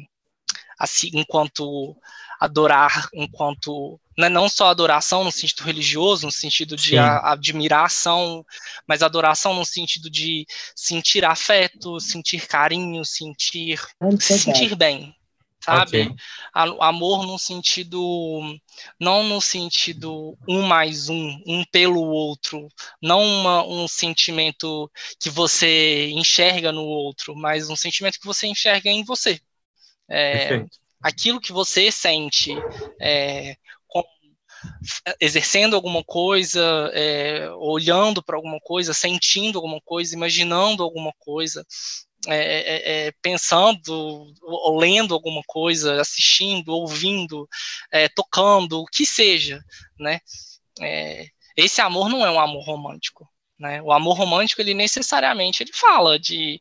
assim, 0.78 1.10
enquanto 1.14 1.96
adorar, 2.40 3.08
enquanto 3.12 4.00
não, 4.16 4.26
é 4.26 4.28
não 4.28 4.48
só 4.48 4.68
adoração 4.68 5.24
no 5.24 5.30
sentido 5.30 5.62
religioso, 5.62 6.26
no 6.26 6.32
sentido 6.32 6.76
de 6.76 6.98
a, 6.98 7.32
admiração, 7.32 8.44
mas 8.86 9.02
adoração 9.02 9.54
no 9.54 9.64
sentido 9.64 10.10
de 10.10 10.46
sentir 10.74 11.24
afeto, 11.24 12.00
sentir 12.00 12.46
carinho, 12.46 13.04
sentir, 13.04 13.80
se 14.20 14.38
sentir 14.38 14.74
bem, 14.74 15.14
sabe? 15.64 16.02
Okay. 16.02 16.16
Amor 16.80 17.26
no 17.26 17.38
sentido, 17.38 18.40
não 18.98 19.22
no 19.22 19.40
sentido 19.40 20.36
um 20.48 20.62
mais 20.62 21.08
um, 21.08 21.40
um 21.46 21.64
pelo 21.70 22.02
outro, 22.02 22.68
não 23.00 23.22
uma, 23.22 23.64
um 23.64 23.86
sentimento 23.86 24.90
que 25.20 25.30
você 25.30 26.10
enxerga 26.10 26.72
no 26.72 26.82
outro, 26.82 27.36
mas 27.36 27.70
um 27.70 27.76
sentimento 27.76 28.18
que 28.18 28.26
você 28.26 28.46
enxerga 28.46 28.90
em 28.90 29.04
você. 29.04 29.40
É, 30.10 30.64
aquilo 31.02 31.40
que 31.40 31.52
você 31.52 31.90
sente 31.92 32.52
é, 33.00 33.56
com, 33.86 34.02
exercendo 35.20 35.76
alguma 35.76 36.02
coisa, 36.02 36.90
é, 36.94 37.50
olhando 37.52 38.22
para 38.22 38.36
alguma 38.36 38.58
coisa, 38.60 38.94
sentindo 38.94 39.58
alguma 39.58 39.80
coisa, 39.80 40.14
imaginando 40.14 40.82
alguma 40.82 41.12
coisa, 41.18 41.64
é, 42.26 42.36
é, 42.36 43.06
é, 43.06 43.12
pensando, 43.22 44.32
ou 44.42 44.78
lendo 44.78 45.14
alguma 45.14 45.42
coisa, 45.46 46.00
assistindo, 46.00 46.70
ouvindo, 46.70 47.48
tocando, 48.14 48.80
o 48.80 48.86
que 48.86 49.06
seja, 49.06 49.62
né? 49.98 50.20
Esse 51.56 51.80
amor 51.80 52.08
não 52.08 52.26
é 52.26 52.30
um 52.30 52.40
amor 52.40 52.64
romântico, 52.64 53.28
né? 53.58 53.80
O 53.82 53.92
amor 53.92 54.16
romântico, 54.16 54.60
ele 54.60 54.74
necessariamente, 54.74 55.62
ele 55.62 55.72
fala 55.72 56.18
de 56.18 56.60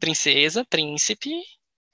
princesa, 0.00 0.64
príncipe, 0.64 1.32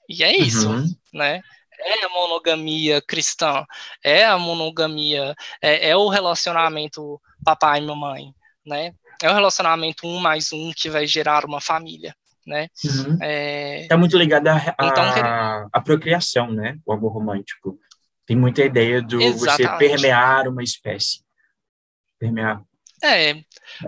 e 0.09 0.23
é 0.23 0.35
isso, 0.35 0.69
uhum. 0.69 0.85
né? 1.13 1.41
É 1.81 2.05
a 2.05 2.09
monogamia 2.09 3.01
cristã, 3.01 3.65
é 4.03 4.25
a 4.25 4.37
monogamia, 4.37 5.33
é, 5.61 5.91
é 5.91 5.95
o 5.95 6.09
relacionamento 6.09 7.21
papai 7.45 7.79
e 7.79 7.85
mamãe, 7.85 8.33
né? 8.65 8.93
É 9.21 9.29
o 9.29 9.33
relacionamento 9.33 10.05
um 10.05 10.19
mais 10.19 10.51
um 10.51 10.73
que 10.75 10.89
vai 10.89 11.07
gerar 11.07 11.45
uma 11.45 11.61
família 11.61 12.13
né? 12.49 12.67
Uhum. 12.83 13.17
É... 13.21 13.87
Tá 13.87 13.95
muito 13.95 14.17
ligado 14.17 14.47
à 14.47 14.75
então, 14.81 15.03
a, 15.71 15.81
procriação, 15.81 16.51
né? 16.51 16.79
O 16.83 16.91
amor 16.91 17.13
romântico. 17.13 17.79
Tem 18.25 18.35
muita 18.35 18.63
ideia 18.63 19.01
do 19.01 19.21
Exatamente. 19.21 19.71
você 19.71 19.77
permear 19.77 20.47
uma 20.47 20.63
espécie. 20.63 21.23
Permear. 22.19 22.61
É, 23.01 23.29
é 23.31 23.43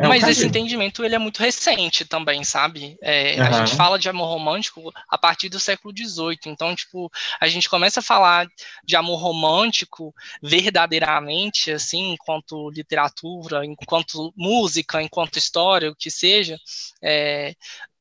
mas 0.07 0.23
um 0.23 0.29
esse 0.29 0.45
entendimento 0.45 1.03
ele 1.03 1.15
é 1.15 1.19
muito 1.19 1.39
recente 1.39 2.05
também, 2.05 2.43
sabe? 2.43 2.97
É, 3.01 3.35
uhum. 3.35 3.43
A 3.43 3.51
gente 3.65 3.75
fala 3.75 3.99
de 3.99 4.09
amor 4.09 4.27
romântico 4.27 4.91
a 5.09 5.17
partir 5.17 5.49
do 5.49 5.59
século 5.59 5.93
XVIII, 5.95 6.39
então, 6.45 6.75
tipo, 6.75 7.11
a 7.39 7.47
gente 7.47 7.69
começa 7.69 7.99
a 7.99 8.03
falar 8.03 8.47
de 8.83 8.95
amor 8.95 9.17
romântico 9.17 10.13
verdadeiramente, 10.41 11.71
assim, 11.71 12.13
enquanto 12.13 12.69
literatura, 12.69 13.65
enquanto 13.65 14.33
música, 14.35 15.01
enquanto 15.01 15.37
história, 15.37 15.91
o 15.91 15.95
que 15.95 16.09
seja, 16.09 16.57
é, 17.01 17.53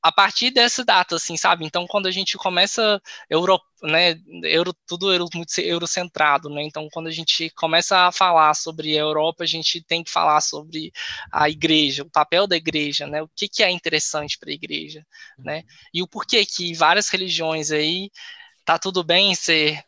a 0.02 0.11
partir 0.11 0.50
dessa 0.50 0.85
data, 0.85 1.16
assim, 1.16 1.37
sabe? 1.37 1.64
Então, 1.64 1.87
quando 1.87 2.07
a 2.07 2.11
gente 2.11 2.37
começa 2.38 3.00
Euro, 3.28 3.61
né, 3.83 4.14
euro, 4.45 4.75
tudo 4.87 5.12
euro, 5.12 5.26
muito 5.35 5.59
eurocentrado, 5.61 6.49
né? 6.49 6.62
Então, 6.62 6.88
quando 6.90 7.09
a 7.09 7.11
gente 7.11 7.50
começa 7.50 8.07
a 8.07 8.12
falar 8.12 8.54
sobre 8.54 8.97
a 8.97 9.00
Europa, 9.00 9.45
a 9.45 9.47
gente 9.47 9.83
tem 9.83 10.02
que 10.02 10.11
falar 10.11 10.40
sobre 10.40 10.92
a 11.33 11.49
igreja, 11.49 12.02
o 12.02 12.11
papel 12.11 12.47
da 12.47 12.57
igreja, 12.57 13.07
né? 13.07 13.23
O 13.23 13.28
que, 13.28 13.49
que 13.49 13.62
é 13.62 13.71
interessante 13.71 14.38
para 14.38 14.50
a 14.50 14.54
igreja, 14.54 15.07
né? 15.38 15.64
E 15.92 16.02
o 16.02 16.09
porquê 16.09 16.45
que 16.47 16.75
várias 16.75 17.09
religiões 17.09 17.71
aí 17.71 18.11
tá 18.64 18.78
tudo 18.78 19.04
bem 19.04 19.35
ser 19.35 19.83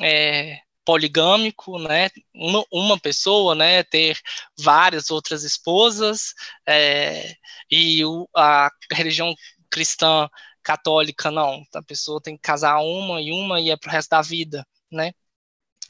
é, 0.00 0.58
poligâmico, 0.84 1.78
né? 1.78 2.10
Uma, 2.34 2.64
uma, 2.70 2.98
pessoa, 3.00 3.54
né? 3.54 3.82
Ter 3.82 4.18
várias 4.58 5.10
outras 5.10 5.42
esposas 5.42 6.34
é, 6.66 7.34
e 7.70 8.04
o, 8.04 8.28
a 8.36 8.70
religião 8.92 9.34
cristã 9.74 10.28
católica, 10.62 11.32
não. 11.32 11.64
A 11.74 11.82
pessoa 11.82 12.22
tem 12.22 12.36
que 12.36 12.42
casar 12.42 12.78
uma 12.78 13.20
e 13.20 13.32
uma 13.32 13.60
e 13.60 13.70
é 13.70 13.76
pro 13.76 13.90
resto 13.90 14.10
da 14.10 14.22
vida, 14.22 14.64
né? 14.90 15.12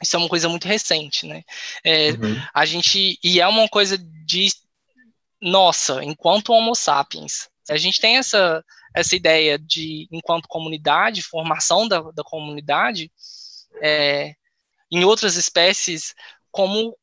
Isso 0.01 0.15
é 0.15 0.19
uma 0.19 0.27
coisa 0.27 0.49
muito 0.49 0.67
recente, 0.67 1.27
né? 1.27 1.43
É, 1.83 2.09
uhum. 2.11 2.41
A 2.51 2.65
gente 2.65 3.19
e 3.23 3.39
é 3.39 3.47
uma 3.47 3.69
coisa 3.69 3.95
de 3.97 4.51
nossa, 5.39 6.03
enquanto 6.03 6.51
Homo 6.51 6.73
sapiens, 6.73 7.47
a 7.69 7.77
gente 7.77 8.01
tem 8.01 8.17
essa 8.17 8.63
essa 8.95 9.15
ideia 9.15 9.59
de 9.59 10.07
enquanto 10.11 10.47
comunidade, 10.47 11.21
formação 11.21 11.87
da, 11.87 11.99
da 12.11 12.23
comunidade, 12.23 13.11
é, 13.81 14.33
em 14.91 15.03
outras 15.03 15.35
espécies 15.35 16.15
como 16.51 16.97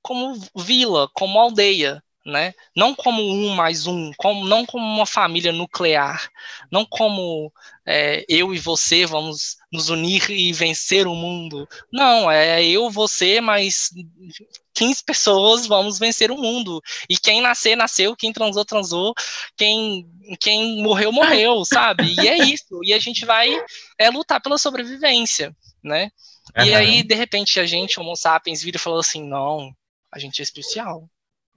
como 0.00 0.34
vila, 0.56 1.08
como 1.12 1.38
aldeia, 1.38 2.02
né? 2.28 2.52
Não 2.76 2.94
como 2.94 3.22
um 3.22 3.54
mais 3.54 3.86
um, 3.86 4.12
como, 4.18 4.46
não 4.46 4.66
como 4.66 4.84
uma 4.84 5.06
família 5.06 5.50
nuclear, 5.50 6.28
não 6.70 6.84
como 6.84 7.50
é, 7.86 8.22
eu 8.28 8.54
e 8.54 8.58
você 8.58 9.06
vamos 9.06 9.56
nos 9.72 9.88
unir 9.88 10.30
e 10.30 10.52
vencer 10.52 11.06
o 11.06 11.14
mundo. 11.14 11.66
Não, 11.90 12.30
é 12.30 12.62
eu, 12.62 12.90
você, 12.90 13.40
mais 13.40 13.90
15 14.74 15.04
pessoas 15.04 15.66
vamos 15.66 15.98
vencer 15.98 16.30
o 16.30 16.36
mundo. 16.36 16.82
E 17.08 17.16
quem 17.16 17.40
nascer, 17.40 17.74
nasceu, 17.76 18.14
quem 18.14 18.30
transou, 18.30 18.64
transou, 18.64 19.14
quem, 19.56 20.06
quem 20.38 20.82
morreu, 20.82 21.10
morreu, 21.10 21.64
sabe? 21.66 22.14
E 22.20 22.28
é 22.28 22.36
isso. 22.44 22.80
E 22.84 22.92
a 22.92 22.98
gente 22.98 23.24
vai 23.24 23.48
é, 23.96 24.10
lutar 24.10 24.38
pela 24.42 24.58
sobrevivência, 24.58 25.56
né? 25.82 26.10
Uhum. 26.58 26.64
E 26.64 26.74
aí, 26.74 27.02
de 27.02 27.14
repente, 27.14 27.58
a 27.58 27.64
gente, 27.64 27.98
Homo 27.98 28.14
sapiens, 28.14 28.62
vira 28.62 28.76
e 28.76 28.80
fala 28.80 29.00
assim: 29.00 29.26
não, 29.26 29.72
a 30.12 30.18
gente 30.18 30.40
é 30.40 30.42
especial 30.42 31.08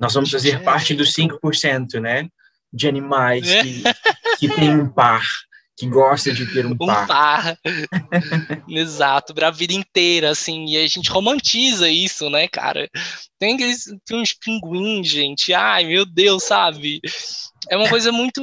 nós 0.01 0.15
vamos 0.15 0.31
fazer 0.31 0.63
parte 0.63 0.96
dos 0.96 1.13
5%, 1.13 2.01
né? 2.01 2.27
De 2.74 2.88
animais 2.88 3.43
que, 3.48 3.84
que 4.39 4.50
tem 4.50 4.72
um 4.72 4.89
par, 4.89 5.24
que 5.77 5.86
gosta 5.86 6.34
de 6.34 6.51
ter 6.51 6.65
um, 6.65 6.72
um 6.72 6.77
par. 6.77 7.08
par. 7.08 7.58
Exato, 8.67 9.36
para 9.36 9.50
a 9.50 9.51
vida 9.51 9.74
inteira, 9.74 10.31
assim, 10.31 10.65
e 10.65 10.77
a 10.77 10.88
gente 10.88 11.12
romantiza 11.12 11.88
isso, 11.88 12.31
né, 12.31 12.48
cara? 12.48 12.89
Tem, 13.38 13.55
tem 13.58 14.20
uns 14.20 14.34
pinguins, 14.34 15.08
gente, 15.08 15.53
ai, 15.53 15.86
meu 15.86 16.03
Deus, 16.03 16.46
sabe? 16.46 17.00
É 17.70 17.77
uma 17.77 17.88
coisa 17.88 18.12
muito, 18.12 18.41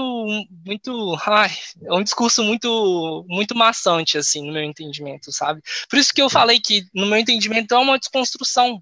muito, 0.64 1.18
ai, 1.26 1.50
é 1.86 1.92
um 1.92 2.04
discurso 2.04 2.44
muito, 2.44 3.24
muito 3.28 3.56
maçante, 3.56 4.16
assim, 4.16 4.46
no 4.46 4.52
meu 4.52 4.62
entendimento, 4.62 5.32
sabe? 5.32 5.60
Por 5.90 5.98
isso 5.98 6.14
que 6.14 6.22
eu 6.22 6.30
falei 6.30 6.60
que, 6.60 6.84
no 6.94 7.06
meu 7.06 7.18
entendimento, 7.18 7.74
é 7.74 7.78
uma 7.78 7.98
desconstrução 7.98 8.80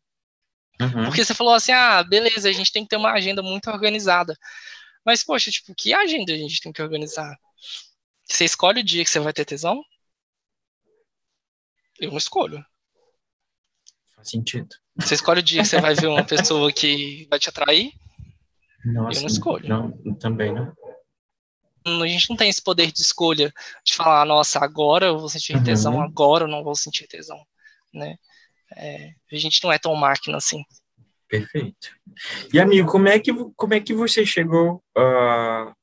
Uhum. 0.81 1.07
Porque 1.07 1.25
você 1.25 1.35
falou 1.35 1.55
assim, 1.55 1.73
ah, 1.73 2.03
beleza, 2.03 2.49
a 2.49 2.53
gente 2.53 2.73
tem 2.73 2.83
que 2.83 2.91
ter 2.91 2.97
uma 2.97 3.13
agenda 3.13 3.43
muito 3.43 3.71
organizada. 3.71 4.37
Mas, 5.05 5.23
poxa, 5.23 5.51
tipo, 5.51 5.75
que 5.75 5.95
agenda 5.95 6.33
a 6.33 6.37
gente 6.37 6.61
tem 6.61 6.73
que 6.73 6.83
organizar? 6.83 7.37
Você 8.25 8.45
escolhe 8.45 8.81
o 8.81 8.85
dia 8.85 9.05
que 9.05 9.11
você 9.11 9.21
vai 9.21 9.33
ter 9.33 9.45
tesão? 9.45 9.83
Eu 11.99 12.11
não 12.11 12.19
escolho. 12.19 12.65
Faz 14.15 14.31
sentido. 14.31 14.69
Você 14.97 15.15
escolhe 15.15 15.41
o 15.41 15.43
dia 15.43 15.63
que 15.63 15.69
você 15.69 15.81
vai 15.81 15.95
ver 15.95 16.09
uma 16.09 16.25
pessoa 16.27 16.73
que 16.73 17.27
vai 17.31 17.39
te 17.39 17.49
atrair? 17.49 17.93
Nossa, 18.85 19.19
eu 19.19 19.23
não 19.23 19.29
escolho. 19.29 19.69
Não, 19.69 20.15
também 20.19 20.53
não. 20.53 20.75
A 22.03 22.07
gente 22.09 22.29
não 22.29 22.37
tem 22.37 22.49
esse 22.49 22.61
poder 22.61 22.91
de 22.91 23.01
escolha 23.01 23.53
de 23.85 23.95
falar, 23.95 24.25
nossa, 24.25 24.59
agora 24.59 25.07
eu 25.07 25.19
vou 25.19 25.29
sentir 25.29 25.63
tesão, 25.63 25.95
uhum. 25.95 26.03
agora 26.03 26.45
eu 26.45 26.49
não 26.49 26.65
vou 26.65 26.75
sentir 26.75 27.07
tesão, 27.07 27.41
né? 27.95 28.19
É, 28.75 29.11
a 29.33 29.37
gente 29.37 29.63
não 29.63 29.73
é 29.73 29.79
tão 29.79 29.95
máquina 29.95 30.37
assim. 30.39 30.63
Perfeito. 31.29 31.89
E 32.53 32.61
amigo, 32.61 32.91
como 32.91 33.09
é 33.09 33.19
que 33.19 33.33
como 33.57 33.75
é 33.75 33.81
que 33.81 33.93
você 33.93 34.25
chegou 34.25 34.83
uh, 34.97 35.75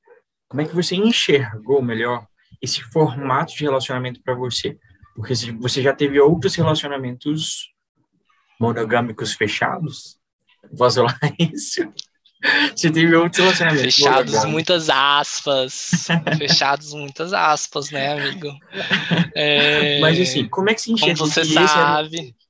como 0.47 0.61
é 0.61 0.65
que 0.65 0.75
você 0.75 0.95
enxergou 0.95 1.81
melhor 1.81 2.27
esse 2.61 2.81
formato 2.81 3.55
de 3.55 3.63
relacionamento 3.63 4.21
para 4.21 4.35
você? 4.35 4.77
Porque 5.15 5.33
você 5.59 5.81
já 5.81 5.93
teve 5.93 6.19
outros 6.19 6.55
relacionamentos 6.55 7.71
monogâmicos 8.59 9.33
fechados? 9.33 10.17
Posso 10.77 10.97
falar 10.97 11.19
isso? 11.39 11.81
Você 12.75 12.91
teve 12.91 13.15
outros 13.15 13.39
relacionamentos. 13.39 13.95
Fechados, 13.95 14.45
muitas 14.45 14.89
aspas. 14.89 15.91
Fechados, 16.37 16.93
muitas 16.93 17.33
aspas, 17.33 17.89
né, 17.89 18.13
amigo? 18.13 18.49
É... 19.35 19.99
Mas 19.99 20.19
assim, 20.19 20.47
como 20.47 20.69
é 20.69 20.75
que 20.75 20.81
se 20.81 20.91
enxerga? 20.91 21.17
Como 21.17 21.31
você 21.31 21.43
sabe. 21.45 22.17
Era... 22.19 22.42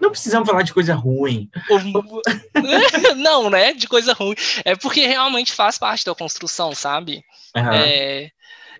Não 0.00 0.10
precisamos 0.10 0.48
falar 0.48 0.62
de 0.62 0.72
coisa 0.72 0.94
ruim. 0.94 1.48
Não, 3.16 3.50
né? 3.50 3.72
De 3.72 3.86
coisa 3.86 4.12
ruim. 4.12 4.34
É 4.64 4.76
porque 4.76 5.06
realmente 5.06 5.52
faz 5.52 5.78
parte 5.78 6.04
da 6.04 6.14
construção, 6.14 6.74
sabe? 6.74 7.22
Uhum. 7.56 7.72
É, 7.72 8.30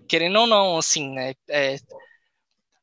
querendo 0.09 0.41
ou 0.41 0.47
não, 0.47 0.79
assim, 0.79 1.11
né? 1.11 1.35
É, 1.49 1.77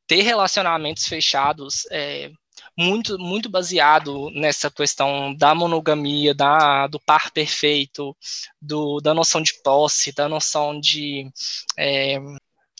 ter 0.06 0.22
relacionamentos 0.22 1.06
fechados 1.06 1.86
é, 1.90 2.30
muito, 2.76 3.18
muito 3.18 3.48
baseado 3.48 4.30
nessa 4.30 4.70
questão 4.70 5.34
da 5.34 5.54
monogamia, 5.54 6.34
da, 6.34 6.86
do 6.86 7.00
par 7.00 7.30
perfeito, 7.30 8.16
do, 8.60 9.00
da 9.00 9.12
noção 9.12 9.42
de 9.42 9.60
posse, 9.62 10.12
da 10.12 10.28
noção 10.28 10.78
de, 10.80 11.28
é, 11.76 12.18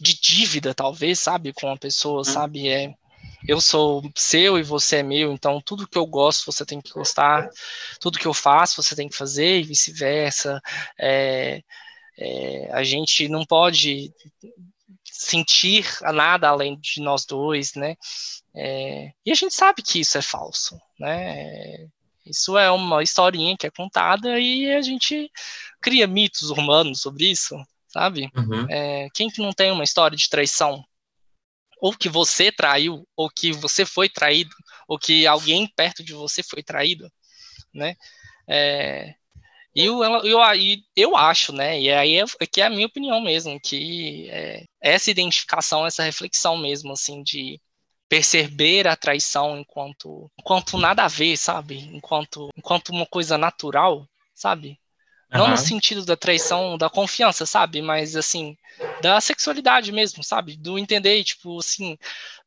de 0.01 0.21
dívida, 0.21 0.73
talvez, 0.73 1.19
sabe, 1.19 1.53
com 1.53 1.71
a 1.71 1.77
pessoa, 1.77 2.21
hum. 2.21 2.25
sabe? 2.25 2.69
É, 2.69 2.95
eu 3.47 3.61
sou 3.61 4.03
seu 4.15 4.59
e 4.59 4.63
você 4.63 4.97
é 4.97 5.03
meu, 5.03 5.33
então 5.33 5.61
tudo 5.61 5.87
que 5.87 5.99
eu 5.99 6.07
gosto 6.07 6.51
você 6.51 6.65
tem 6.65 6.81
que 6.81 6.93
gostar, 6.93 7.49
tudo 8.01 8.19
que 8.19 8.27
eu 8.27 8.35
faço 8.35 8.83
você 8.83 8.97
tem 8.97 9.09
que 9.09 9.17
fazer 9.17 9.61
e 9.61 9.65
vice-versa. 9.65 10.61
É, 10.99 11.63
é, 12.19 12.71
a 12.73 12.83
gente 12.83 13.29
não 13.29 13.45
pode 13.45 14.13
sentir 15.05 15.87
nada 16.13 16.49
além 16.49 16.79
de 16.79 17.01
nós 17.01 17.25
dois, 17.25 17.75
né? 17.75 17.97
É, 18.55 19.13
e 19.25 19.31
a 19.31 19.35
gente 19.35 19.55
sabe 19.55 19.83
que 19.83 20.01
isso 20.01 20.19
é 20.19 20.23
falso, 20.23 20.81
né? 20.99 21.87
Isso 22.27 22.59
é 22.59 22.71
uma 22.71 23.03
historinha 23.03 23.57
que 23.57 23.67
é 23.67 23.71
contada 23.71 24.39
e 24.39 24.71
a 24.73 24.83
gente 24.83 25.31
cria 25.81 26.07
mitos 26.07 26.51
humanos 26.51 27.01
sobre 27.01 27.31
isso, 27.31 27.57
sabe? 27.89 28.31
Uhum. 28.37 28.67
É, 28.69 29.09
quem 29.15 29.31
que 29.31 29.41
não 29.41 29.53
tem 29.53 29.71
uma 29.71 29.85
história 29.85 30.17
de 30.17 30.29
traição? 30.29 30.85
Ou 31.81 31.93
que 31.93 32.09
você 32.09 32.51
traiu, 32.53 33.07
ou 33.17 33.31
que 33.31 33.53
você 33.53 33.85
foi 33.85 34.09
traído, 34.09 34.55
ou 34.89 34.99
que 34.99 35.27
alguém 35.27 35.67
perto 35.77 36.03
de 36.03 36.13
você 36.13 36.43
foi 36.43 36.63
traído, 36.63 37.11
né? 37.73 37.95
É, 38.49 39.15
eu, 39.75 40.03
eu, 40.25 40.41
eu 40.97 41.17
acho, 41.17 41.53
né? 41.53 41.81
E 41.81 41.93
aí 41.93 42.17
é, 42.17 42.25
é, 42.41 42.47
que 42.47 42.61
é 42.61 42.67
a 42.67 42.71
minha 42.71 42.87
opinião 42.87 43.21
mesmo, 43.21 43.61
que 43.61 44.29
é, 44.31 44.65
essa 44.81 45.11
identificação, 45.11 45.87
essa 45.87 46.03
reflexão 46.03 46.57
mesmo, 46.57 46.93
assim, 46.93 47.23
de 47.23 47.61
perceber 48.09 48.89
a 48.89 48.97
traição 48.97 49.59
enquanto, 49.59 50.31
enquanto 50.39 50.79
nada 50.79 51.05
a 51.05 51.09
ver, 51.09 51.37
sabe? 51.37 51.79
Enquanto, 51.93 52.49
enquanto 52.57 52.89
uma 52.89 53.07
coisa 53.07 53.39
natural, 53.39 54.09
sabe? 54.35 54.81
Uhum. 55.33 55.41
Não 55.41 55.49
no 55.51 55.57
sentido 55.57 56.05
da 56.05 56.17
traição, 56.17 56.79
da 56.79 56.89
confiança, 56.89 57.45
sabe? 57.45 57.83
Mas, 57.83 58.17
assim, 58.17 58.57
da 59.03 59.21
sexualidade 59.21 59.93
mesmo, 59.93 60.25
sabe? 60.25 60.57
Do 60.57 60.79
entender, 60.79 61.23
tipo, 61.23 61.59
assim, 61.59 61.99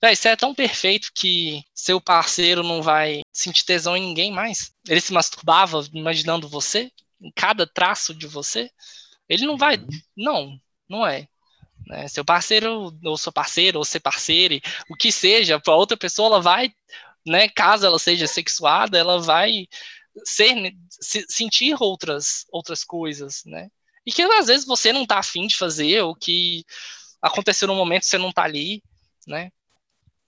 você 0.01 0.29
é 0.29 0.35
tão 0.35 0.53
perfeito 0.55 1.11
que 1.13 1.63
seu 1.73 2.01
parceiro 2.01 2.63
não 2.63 2.81
vai 2.81 3.21
sentir 3.31 3.65
tesão 3.65 3.95
em 3.95 4.01
ninguém 4.01 4.31
mais. 4.31 4.73
Ele 4.87 5.01
se 5.01 5.13
masturbava 5.13 5.87
imaginando 5.93 6.49
você, 6.49 6.91
em 7.21 7.31
cada 7.35 7.67
traço 7.67 8.15
de 8.15 8.25
você, 8.25 8.69
ele 9.29 9.45
não 9.45 9.57
vai. 9.57 9.77
Uhum. 9.77 9.87
Não, 10.17 10.59
não 10.89 11.05
é. 11.05 11.27
Né? 11.85 12.07
Seu 12.07 12.25
parceiro, 12.25 12.91
ou 13.03 13.17
sua 13.17 13.31
parceira, 13.31 13.77
ou 13.77 13.85
ser 13.85 13.99
parceiro, 13.99 14.59
o 14.89 14.95
que 14.95 15.11
seja, 15.11 15.59
para 15.59 15.75
outra 15.75 15.97
pessoa, 15.97 16.27
ela 16.27 16.41
vai, 16.41 16.73
né, 17.25 17.47
caso 17.49 17.85
ela 17.85 17.99
seja 17.99 18.27
sexuada, 18.27 18.97
ela 18.97 19.19
vai 19.19 19.67
ser, 20.25 20.73
se, 20.89 21.25
sentir 21.29 21.75
outras, 21.79 22.45
outras 22.51 22.83
coisas, 22.83 23.43
né? 23.45 23.69
E 24.05 24.11
que 24.11 24.21
às 24.21 24.47
vezes 24.47 24.65
você 24.65 24.91
não 24.91 25.05
tá 25.05 25.19
afim 25.19 25.47
de 25.47 25.57
fazer, 25.57 26.01
ou 26.01 26.15
que 26.15 26.63
aconteceu 27.21 27.67
num 27.67 27.75
momento 27.75 28.01
que 28.01 28.07
você 28.07 28.17
não 28.17 28.31
tá 28.31 28.43
ali, 28.43 28.83
né? 29.27 29.51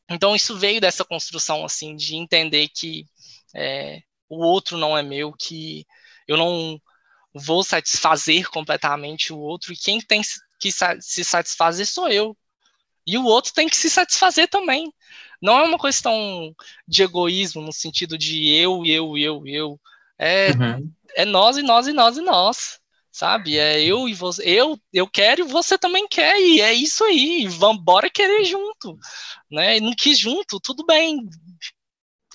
Então 0.09 0.35
isso 0.35 0.57
veio 0.57 0.79
dessa 0.79 1.03
construção, 1.03 1.65
assim, 1.65 1.95
de 1.95 2.15
entender 2.15 2.69
que 2.69 3.05
é, 3.55 4.01
o 4.29 4.43
outro 4.43 4.77
não 4.77 4.97
é 4.97 5.01
meu, 5.01 5.33
que 5.33 5.85
eu 6.27 6.37
não 6.37 6.79
vou 7.33 7.63
satisfazer 7.63 8.49
completamente 8.49 9.33
o 9.33 9.39
outro, 9.39 9.73
e 9.73 9.77
quem 9.77 9.99
tem 9.99 10.21
que 10.59 10.71
se 10.71 11.23
satisfazer 11.23 11.85
sou 11.85 12.07
eu. 12.07 12.37
E 13.05 13.17
o 13.17 13.25
outro 13.25 13.53
tem 13.53 13.67
que 13.67 13.75
se 13.75 13.89
satisfazer 13.89 14.47
também. 14.47 14.91
Não 15.41 15.57
é 15.57 15.63
uma 15.63 15.77
questão 15.77 16.53
de 16.87 17.03
egoísmo 17.03 17.61
no 17.61 17.73
sentido 17.73 18.17
de 18.17 18.49
eu, 18.55 18.85
eu, 18.85 19.17
eu, 19.17 19.43
eu. 19.45 19.81
É, 20.17 20.51
uhum. 20.51 20.91
é 21.15 21.25
nós 21.25 21.57
e 21.57 21.61
nós 21.61 21.87
e 21.87 21.91
nós 21.91 22.17
e 22.17 22.21
nós. 22.21 22.79
Sabe? 23.11 23.59
É 23.59 23.79
eu 23.83 24.07
e 24.07 24.13
você. 24.13 24.41
Eu, 24.43 24.79
eu 24.91 25.07
quero 25.07 25.41
e 25.41 25.47
você 25.47 25.77
também 25.77 26.07
quer. 26.07 26.39
E 26.39 26.61
é 26.61 26.73
isso 26.73 27.03
aí. 27.03 27.45
Vamos 27.47 27.83
bora 27.83 28.09
querer 28.09 28.43
junto. 28.45 28.97
Né? 29.51 29.77
E 29.77 29.81
não 29.81 29.93
quis 29.93 30.17
junto, 30.17 30.59
tudo 30.59 30.85
bem. 30.85 31.19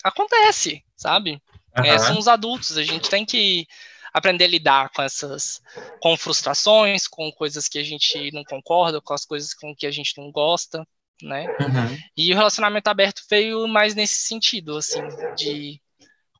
Acontece, 0.05 0.85
sabe? 0.97 1.43
Uhum. 1.77 1.85
É, 1.85 1.99
são 1.99 2.19
os 2.19 2.29
adultos. 2.29 2.77
A 2.77 2.85
gente 2.85 3.11
tem 3.11 3.25
que 3.25 3.67
aprender 4.13 4.45
a 4.45 4.49
lidar 4.49 4.91
com 4.91 5.03
essas 5.03 5.61
com 6.01 6.17
frustrações, 6.17 7.07
com 7.07 7.31
coisas 7.33 7.69
que 7.69 7.79
a 7.79 7.83
gente 7.83 8.31
não 8.33 8.45
concorda, 8.45 9.01
com 9.01 9.15
as 9.15 9.25
coisas 9.25 9.55
com 9.55 9.75
que 9.75 9.87
a 9.87 9.91
gente 9.91 10.17
não 10.17 10.31
gosta, 10.31 10.87
né? 11.23 11.47
Uhum. 11.61 11.99
E 12.17 12.33
o 12.33 12.37
relacionamento 12.37 12.89
aberto 12.89 13.23
veio 13.29 13.67
mais 13.67 13.95
nesse 13.95 14.21
sentido, 14.27 14.77
assim, 14.77 15.03
de 15.37 15.81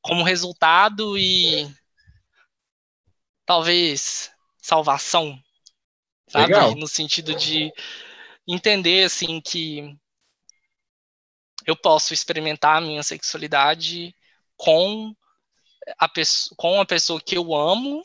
como 0.01 0.23
resultado 0.23 1.19
e 1.19 1.69
talvez 3.45 4.31
salvação, 4.61 5.39
sabe? 6.29 6.53
Legal. 6.53 6.75
No 6.75 6.87
sentido 6.87 7.35
de 7.35 7.73
entender 8.47 9.05
assim 9.05 9.41
que 9.41 9.97
eu 11.67 11.77
posso 11.77 12.15
experimentar 12.15 12.79
a 12.79 12.81
minha 12.81 13.03
sexualidade 13.03 14.15
com 14.57 15.15
a 15.99 16.09
com 16.57 16.81
a 16.81 16.87
pessoa 16.87 17.21
que 17.21 17.37
eu 17.37 17.55
amo, 17.55 18.03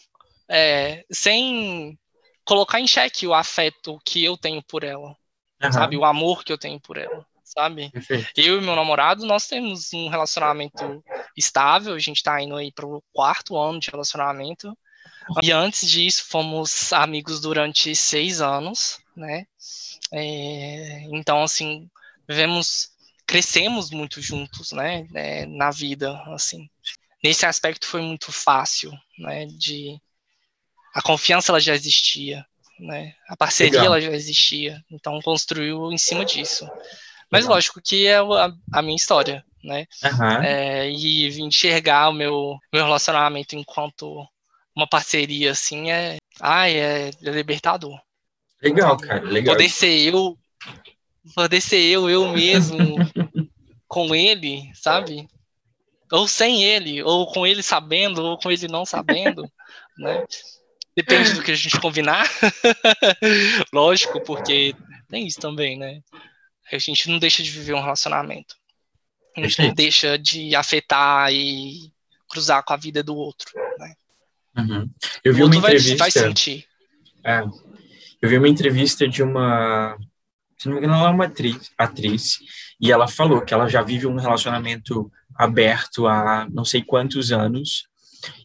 é, 0.49 1.05
sem 1.11 1.97
colocar 2.45 2.79
em 2.79 2.87
xeque 2.87 3.25
o 3.25 3.33
afeto 3.33 3.99
que 4.05 4.23
eu 4.23 4.37
tenho 4.37 4.61
por 4.63 4.83
ela, 4.83 5.15
uhum. 5.61 5.71
sabe? 5.71 5.97
O 5.97 6.05
amor 6.05 6.43
que 6.43 6.51
eu 6.51 6.57
tenho 6.57 6.79
por 6.79 6.97
ela, 6.97 7.25
sabe? 7.43 7.89
Perfeito. 7.91 8.29
Eu 8.35 8.59
e 8.59 8.61
meu 8.61 8.75
namorado, 8.75 9.25
nós 9.25 9.47
temos 9.47 9.93
um 9.93 10.09
relacionamento 10.09 11.03
estável, 11.35 11.93
a 11.93 11.99
gente 11.99 12.21
tá 12.21 12.41
indo 12.41 12.55
aí 12.55 12.71
pro 12.71 13.03
quarto 13.13 13.57
ano 13.57 13.79
de 13.79 13.89
relacionamento. 13.89 14.77
E 15.41 15.51
antes 15.51 15.89
disso, 15.89 16.25
fomos 16.27 16.91
amigos 16.91 17.39
durante 17.39 17.95
seis 17.95 18.41
anos, 18.41 18.99
né? 19.15 19.45
É, 20.11 21.07
então, 21.13 21.41
assim, 21.41 21.89
vivemos, 22.27 22.89
crescemos 23.25 23.89
muito 23.89 24.21
juntos, 24.21 24.73
né? 24.73 25.07
É, 25.13 25.45
na 25.45 25.71
vida, 25.71 26.11
assim 26.27 26.69
nesse 27.23 27.45
aspecto 27.45 27.87
foi 27.87 28.01
muito 28.01 28.31
fácil, 28.31 28.91
né, 29.17 29.45
de 29.45 29.99
a 30.93 31.01
confiança 31.01 31.51
ela 31.51 31.59
já 31.59 31.73
existia, 31.73 32.45
né, 32.79 33.15
a 33.27 33.37
parceria 33.37 33.79
Legal. 33.79 33.85
ela 33.85 34.01
já 34.01 34.11
existia, 34.11 34.83
então 34.91 35.21
construiu 35.21 35.91
em 35.91 35.97
cima 35.97 36.25
disso. 36.25 36.69
Mas 37.31 37.43
Legal. 37.43 37.55
lógico 37.55 37.81
que 37.81 38.05
é 38.05 38.17
a, 38.17 38.53
a 38.73 38.81
minha 38.81 38.95
história, 38.95 39.43
né, 39.63 39.87
uhum. 40.03 40.43
é, 40.43 40.89
e 40.91 41.39
enxergar 41.41 42.09
o 42.09 42.13
meu, 42.13 42.59
meu 42.71 42.83
relacionamento 42.83 43.55
enquanto 43.55 44.27
uma 44.75 44.87
parceria 44.87 45.51
assim 45.51 45.91
é, 45.91 46.17
ai, 46.41 46.75
é, 46.75 47.09
é 47.09 47.29
libertador. 47.29 47.99
Legal, 48.61 48.97
cara, 48.97 49.21
legal. 49.21 49.55
Poder 49.55 49.69
ser 49.69 50.13
eu, 50.13 50.37
poder 51.35 51.61
ser 51.61 51.81
eu, 51.81 52.09
eu 52.09 52.27
mesmo 52.29 52.95
com 53.87 54.15
ele, 54.15 54.71
sabe? 54.73 55.27
Ou 56.13 56.27
sem 56.27 56.63
ele, 56.63 57.01
ou 57.01 57.25
com 57.25 57.45
ele 57.45 57.63
sabendo, 57.63 58.21
ou 58.21 58.37
com 58.37 58.51
ele 58.51 58.67
não 58.67 58.85
sabendo, 58.85 59.49
né? 59.97 60.23
Depende 60.95 61.33
do 61.33 61.41
que 61.41 61.49
a 61.49 61.55
gente 61.55 61.79
combinar. 61.79 62.29
Lógico, 63.73 64.21
porque 64.21 64.75
tem 65.09 65.25
isso 65.25 65.39
também, 65.39 65.75
né? 65.75 66.01
A 66.71 66.77
gente 66.77 67.09
não 67.09 67.17
deixa 67.17 67.41
de 67.41 67.49
viver 67.49 67.73
um 67.73 67.81
relacionamento. 67.81 68.55
A 69.35 69.41
gente 69.41 69.59
não 69.63 69.73
deixa 69.73 70.15
de 70.19 70.55
afetar 70.55 71.33
e 71.33 71.91
cruzar 72.29 72.63
com 72.63 72.73
a 72.73 72.77
vida 72.77 73.01
do 73.01 73.15
outro, 73.15 73.49
né? 73.79 73.95
Uhum. 74.55 74.89
Eu 75.23 75.33
vi 75.33 75.43
uma 75.43 75.55
entrevista. 75.55 75.97
Vai, 75.97 76.11
vai 76.11 76.11
sentir. 76.11 76.67
É, 77.25 77.41
eu 78.21 78.29
vi 78.29 78.37
uma 78.37 78.47
entrevista 78.47 79.07
de 79.07 79.23
uma. 79.23 79.97
Se 80.59 80.67
não 80.67 80.75
me 80.75 80.79
engano, 80.79 80.93
ela 80.93 81.09
é 81.09 81.11
uma 81.11 81.25
atriz, 81.25 81.71
atriz, 81.75 82.37
e 82.79 82.91
ela 82.91 83.07
falou 83.07 83.41
que 83.41 83.51
ela 83.51 83.67
já 83.67 83.81
vive 83.81 84.05
um 84.05 84.17
relacionamento 84.17 85.11
aberto 85.35 86.07
há 86.07 86.47
não 86.51 86.65
sei 86.65 86.81
quantos 86.81 87.31
anos, 87.31 87.87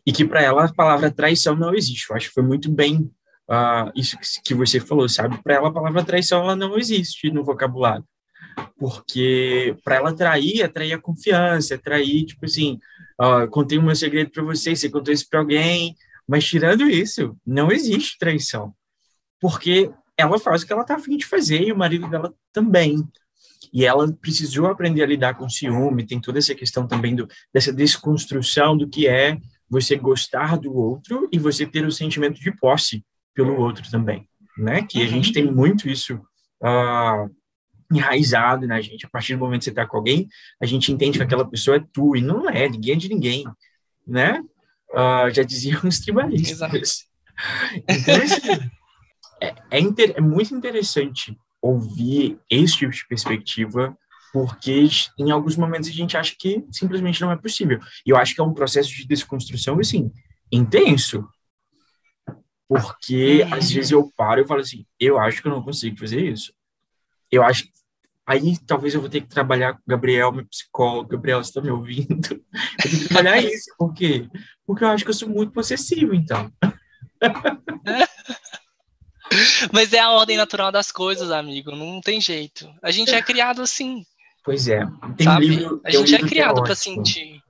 e 0.07 0.13
que 0.13 0.25
para 0.25 0.43
ela 0.43 0.65
a 0.65 0.75
palavra 0.75 1.11
traição 1.11 1.55
não 1.55 1.75
existe. 1.75 2.11
Eu 2.11 2.17
acho 2.17 2.29
que 2.29 2.35
foi 2.35 2.43
muito 2.43 2.71
bem 2.71 3.11
uh, 3.49 3.91
isso 3.95 4.17
que 4.45 4.55
você 4.55 4.81
falou, 4.81 5.09
sabe? 5.09 5.43
Para 5.43 5.55
ela 5.55 5.69
a 5.69 5.73
palavra 5.73 6.05
traição 6.05 6.43
ela 6.43 6.57
não 6.57 6.77
existe 6.77 7.31
no 7.31 7.45
vocabulário. 7.45 8.05
Porque 8.79 9.77
para 9.85 9.97
ela 9.97 10.15
trair, 10.15 10.63
é 10.63 10.69
trair 10.69 10.93
a 10.93 11.01
confiança, 11.01 11.75
é 11.75 11.79
trair, 11.79 12.25
tipo 12.25 12.45
assim, 12.45 12.79
uh, 13.21 13.49
contei 13.51 13.79
um 13.79 13.83
meu 13.83 13.95
segredo 13.95 14.31
para 14.31 14.43
você, 14.43 14.75
você 14.75 14.91
contou 14.91 15.15
isso 15.15 15.29
para 15.29 15.41
alguém, 15.41 15.97
mas 16.27 16.45
tirando 16.45 16.89
isso, 16.89 17.37
não 17.47 17.71
existe 17.71 18.19
traição. 18.19 18.75
Porque 19.41 19.91
ela 20.17 20.39
faz 20.39 20.63
o 20.63 20.67
que 20.67 20.73
ela 20.73 20.85
tá 20.85 20.97
afim 20.97 21.17
de 21.17 21.25
fazer 21.25 21.63
e 21.63 21.73
o 21.73 21.77
marido 21.77 22.09
dela 22.11 22.35
também. 22.53 23.07
E 23.73 23.85
ela 23.85 24.11
precisou 24.13 24.67
aprender 24.67 25.03
a 25.03 25.07
lidar 25.07 25.35
com 25.35 25.49
ciúme, 25.49 26.07
tem 26.07 26.21
toda 26.21 26.39
essa 26.39 26.55
questão 26.55 26.87
também 26.87 27.15
do, 27.15 27.27
dessa 27.53 27.73
desconstrução 27.73 28.77
do 28.77 28.89
que 28.89 29.07
é 29.07 29.39
você 29.69 29.97
gostar 29.97 30.57
do 30.57 30.75
outro 30.75 31.29
e 31.33 31.39
você 31.39 31.67
ter 31.67 31.85
o 31.85 31.93
sentimento 31.93 32.41
de 32.41 32.51
posse 32.53 33.05
pelo 33.35 33.57
outro 33.57 33.89
também, 33.91 34.27
né? 34.57 34.83
Que 34.83 34.99
a 34.99 35.03
uhum. 35.03 35.09
gente 35.09 35.33
tem 35.33 35.45
muito 35.45 35.89
isso 35.89 36.15
uh, 36.63 37.31
enraizado 37.93 38.67
na 38.67 38.81
gente. 38.81 39.07
A 39.07 39.09
partir 39.09 39.35
do 39.35 39.41
momento 39.41 39.61
que 39.61 39.65
você 39.65 39.71
está 39.71 39.87
com 39.87 39.97
alguém, 39.97 40.29
a 40.61 40.67
gente 40.67 40.91
entende 40.91 41.19
que 41.19 41.25
aquela 41.25 41.49
pessoa 41.49 41.77
é 41.77 41.85
tu 41.93 42.17
e 42.17 42.21
não 42.21 42.49
é, 42.49 42.69
ninguém 42.69 42.95
é 42.95 42.97
de 42.97 43.09
ninguém, 43.09 43.45
né? 44.07 44.43
Uh, 44.91 45.31
já 45.31 45.43
diziam 45.43 45.83
os 45.85 46.01
tribalistas. 46.01 47.07
Então, 47.89 48.17
assim, 48.17 48.71
é, 49.41 49.55
é, 49.71 49.81
inter, 49.81 50.15
é 50.17 50.21
muito 50.21 50.55
interessante 50.55 51.37
ouvir 51.61 52.39
esse 52.51 52.77
tipo 52.77 52.93
de 52.93 53.07
perspectiva, 53.07 53.97
porque 54.33 54.89
em 55.19 55.31
alguns 55.31 55.57
momentos 55.57 55.89
a 55.89 55.93
gente 55.93 56.17
acha 56.17 56.35
que 56.39 56.65
simplesmente 56.71 57.21
não 57.21 57.33
é 57.33 57.37
possível. 57.37 57.81
E 58.05 58.11
eu 58.11 58.17
acho 58.17 58.35
que 58.35 58.41
é 58.41 58.45
um 58.45 58.55
processo 58.55 58.91
de 58.91 59.07
desconstrução, 59.07 59.79
assim, 59.79 60.13
intenso. 60.53 61.27
Porque 62.69 63.43
uhum. 63.43 63.55
às 63.55 63.71
vezes 63.71 63.91
eu 63.91 64.13
paro 64.17 64.43
e 64.43 64.47
falo 64.47 64.61
assim, 64.61 64.85
eu 65.01 65.19
acho 65.19 65.41
que 65.41 65.49
eu 65.49 65.53
não 65.53 65.63
consigo 65.63 65.99
fazer 65.99 66.21
isso. 66.33 66.53
Eu 67.31 67.43
acho 67.43 67.65
Aí 68.29 68.59
talvez 68.67 68.93
eu 68.95 69.01
vou 69.01 69.09
ter 69.09 69.23
que 69.23 69.29
trabalhar 69.29 69.73
com 69.73 69.79
o 69.79 69.89
Gabriel, 69.89 70.31
meu 70.31 70.47
psicólogo. 70.47 71.09
Gabriel, 71.09 71.43
você 71.43 71.49
está 71.49 71.63
me 71.63 71.71
ouvindo? 71.71 72.35
Eu 72.35 72.91
tenho 72.91 73.03
que 73.03 73.09
trabalhar 73.09 73.39
isso. 73.43 73.75
Por 73.79 73.95
quê? 73.95 74.29
Porque 74.67 74.85
eu 74.85 74.89
acho 74.89 75.03
que 75.03 75.09
eu 75.09 75.15
sou 75.15 75.31
muito 75.31 75.51
possessivo, 75.51 76.15
então. 76.15 76.53
Mas 79.73 79.93
é 79.93 80.01
a 80.01 80.11
ordem 80.11 80.37
natural 80.37 80.73
das 80.73 80.91
coisas, 80.91 81.31
amigo. 81.31 81.73
Não 81.73 82.01
tem 82.01 82.21
jeito. 82.21 82.69
A 82.83 82.91
gente 82.91 83.15
é 83.15 83.23
criado 83.23 83.63
assim. 83.63 84.05
Pois 84.45 84.69
é. 84.69 84.87
Tem 85.17 85.27
sabe? 85.27 85.47
Um 85.47 85.49
livro, 85.49 85.81
a 85.85 85.91
gente 85.91 86.13
um 86.15 86.17
é 86.17 86.21
criado 86.21 86.61
é 86.61 86.65
para 86.65 86.75
sentir. 86.75 87.43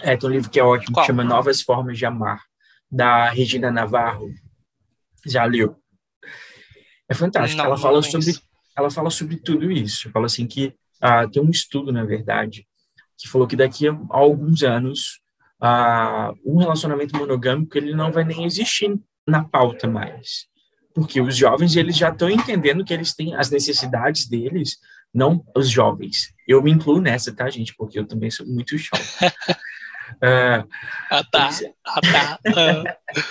É, 0.00 0.16
tem 0.16 0.28
um 0.28 0.32
livro 0.32 0.50
que 0.50 0.58
é 0.58 0.64
ótimo, 0.64 0.94
Qual? 0.94 1.04
que 1.04 1.12
chama 1.12 1.24
Novas 1.24 1.62
Formas 1.62 1.98
de 1.98 2.06
Amar, 2.06 2.42
da 2.90 3.28
Regina 3.30 3.70
Navarro. 3.70 4.28
Já 5.26 5.44
leu? 5.44 5.76
É 7.08 7.14
fantástico. 7.14 7.58
Não, 7.58 7.66
ela 7.66 7.76
fala 7.76 8.02
sobre 8.02 8.34
ela 8.76 8.90
fala 8.90 9.10
sobre 9.10 9.36
tudo 9.36 9.70
isso. 9.70 10.10
Fala 10.10 10.26
assim 10.26 10.46
que 10.46 10.74
ah, 11.00 11.28
tem 11.28 11.42
um 11.42 11.50
estudo, 11.50 11.92
na 11.92 12.04
verdade, 12.04 12.66
que 13.18 13.28
falou 13.28 13.46
que 13.46 13.56
daqui 13.56 13.88
a 13.88 13.98
alguns 14.08 14.62
anos 14.62 15.20
ah, 15.60 16.32
um 16.44 16.56
relacionamento 16.56 17.16
monogâmico 17.16 17.76
ele 17.76 17.94
não 17.94 18.10
vai 18.10 18.24
nem 18.24 18.44
existir 18.44 18.98
na 19.26 19.44
pauta 19.44 19.86
mais, 19.86 20.46
porque 20.94 21.20
os 21.20 21.36
jovens 21.36 21.76
eles 21.76 21.96
já 21.96 22.10
estão 22.10 22.30
entendendo 22.30 22.84
que 22.84 22.92
eles 22.92 23.14
têm 23.14 23.34
as 23.34 23.50
necessidades 23.50 24.28
deles, 24.28 24.78
não 25.12 25.44
os 25.56 25.68
jovens. 25.68 26.32
Eu 26.46 26.62
me 26.62 26.70
incluo 26.70 27.00
nessa, 27.00 27.34
tá, 27.34 27.48
gente? 27.48 27.74
Porque 27.76 27.98
eu 27.98 28.06
também 28.06 28.30
sou 28.30 28.46
muito 28.46 28.76
jovem. 28.76 29.06
Uh, 30.16 30.68
ah, 31.10 31.24
tá. 31.30 31.46
Eles... 31.46 31.74
Ah, 31.84 32.00
tá. 32.00 32.38
Uh. 32.46 33.22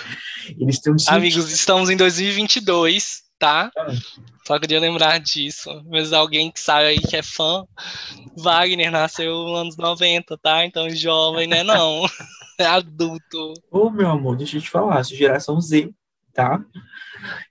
eles 0.58 0.76
estão 0.76 0.94
Amigos, 1.08 1.50
estamos 1.50 1.90
em 1.90 1.96
2022 1.96 3.30
tá? 3.40 3.72
Ah. 3.76 3.88
Só 4.46 4.58
queria 4.58 4.78
lembrar 4.78 5.18
disso. 5.18 5.82
Mas 5.88 6.12
alguém 6.12 6.50
que 6.50 6.60
sabe 6.60 6.86
aí 6.86 6.98
que 6.98 7.16
é 7.16 7.22
fã, 7.22 7.64
Wagner 8.36 8.92
nasceu 8.92 9.32
nos 9.32 9.58
anos 9.58 9.76
90, 9.76 10.38
tá? 10.38 10.64
Então 10.64 10.88
jovem, 10.90 11.48
né? 11.48 11.64
Não. 11.64 12.04
É 12.58 12.66
adulto. 12.66 13.54
Ô, 13.70 13.90
meu 13.90 14.10
amor, 14.10 14.36
deixa 14.36 14.58
eu 14.58 14.60
te 14.60 14.70
falar, 14.70 15.02
sou 15.02 15.16
geração 15.16 15.60
Z, 15.60 15.90
tá? 16.32 16.60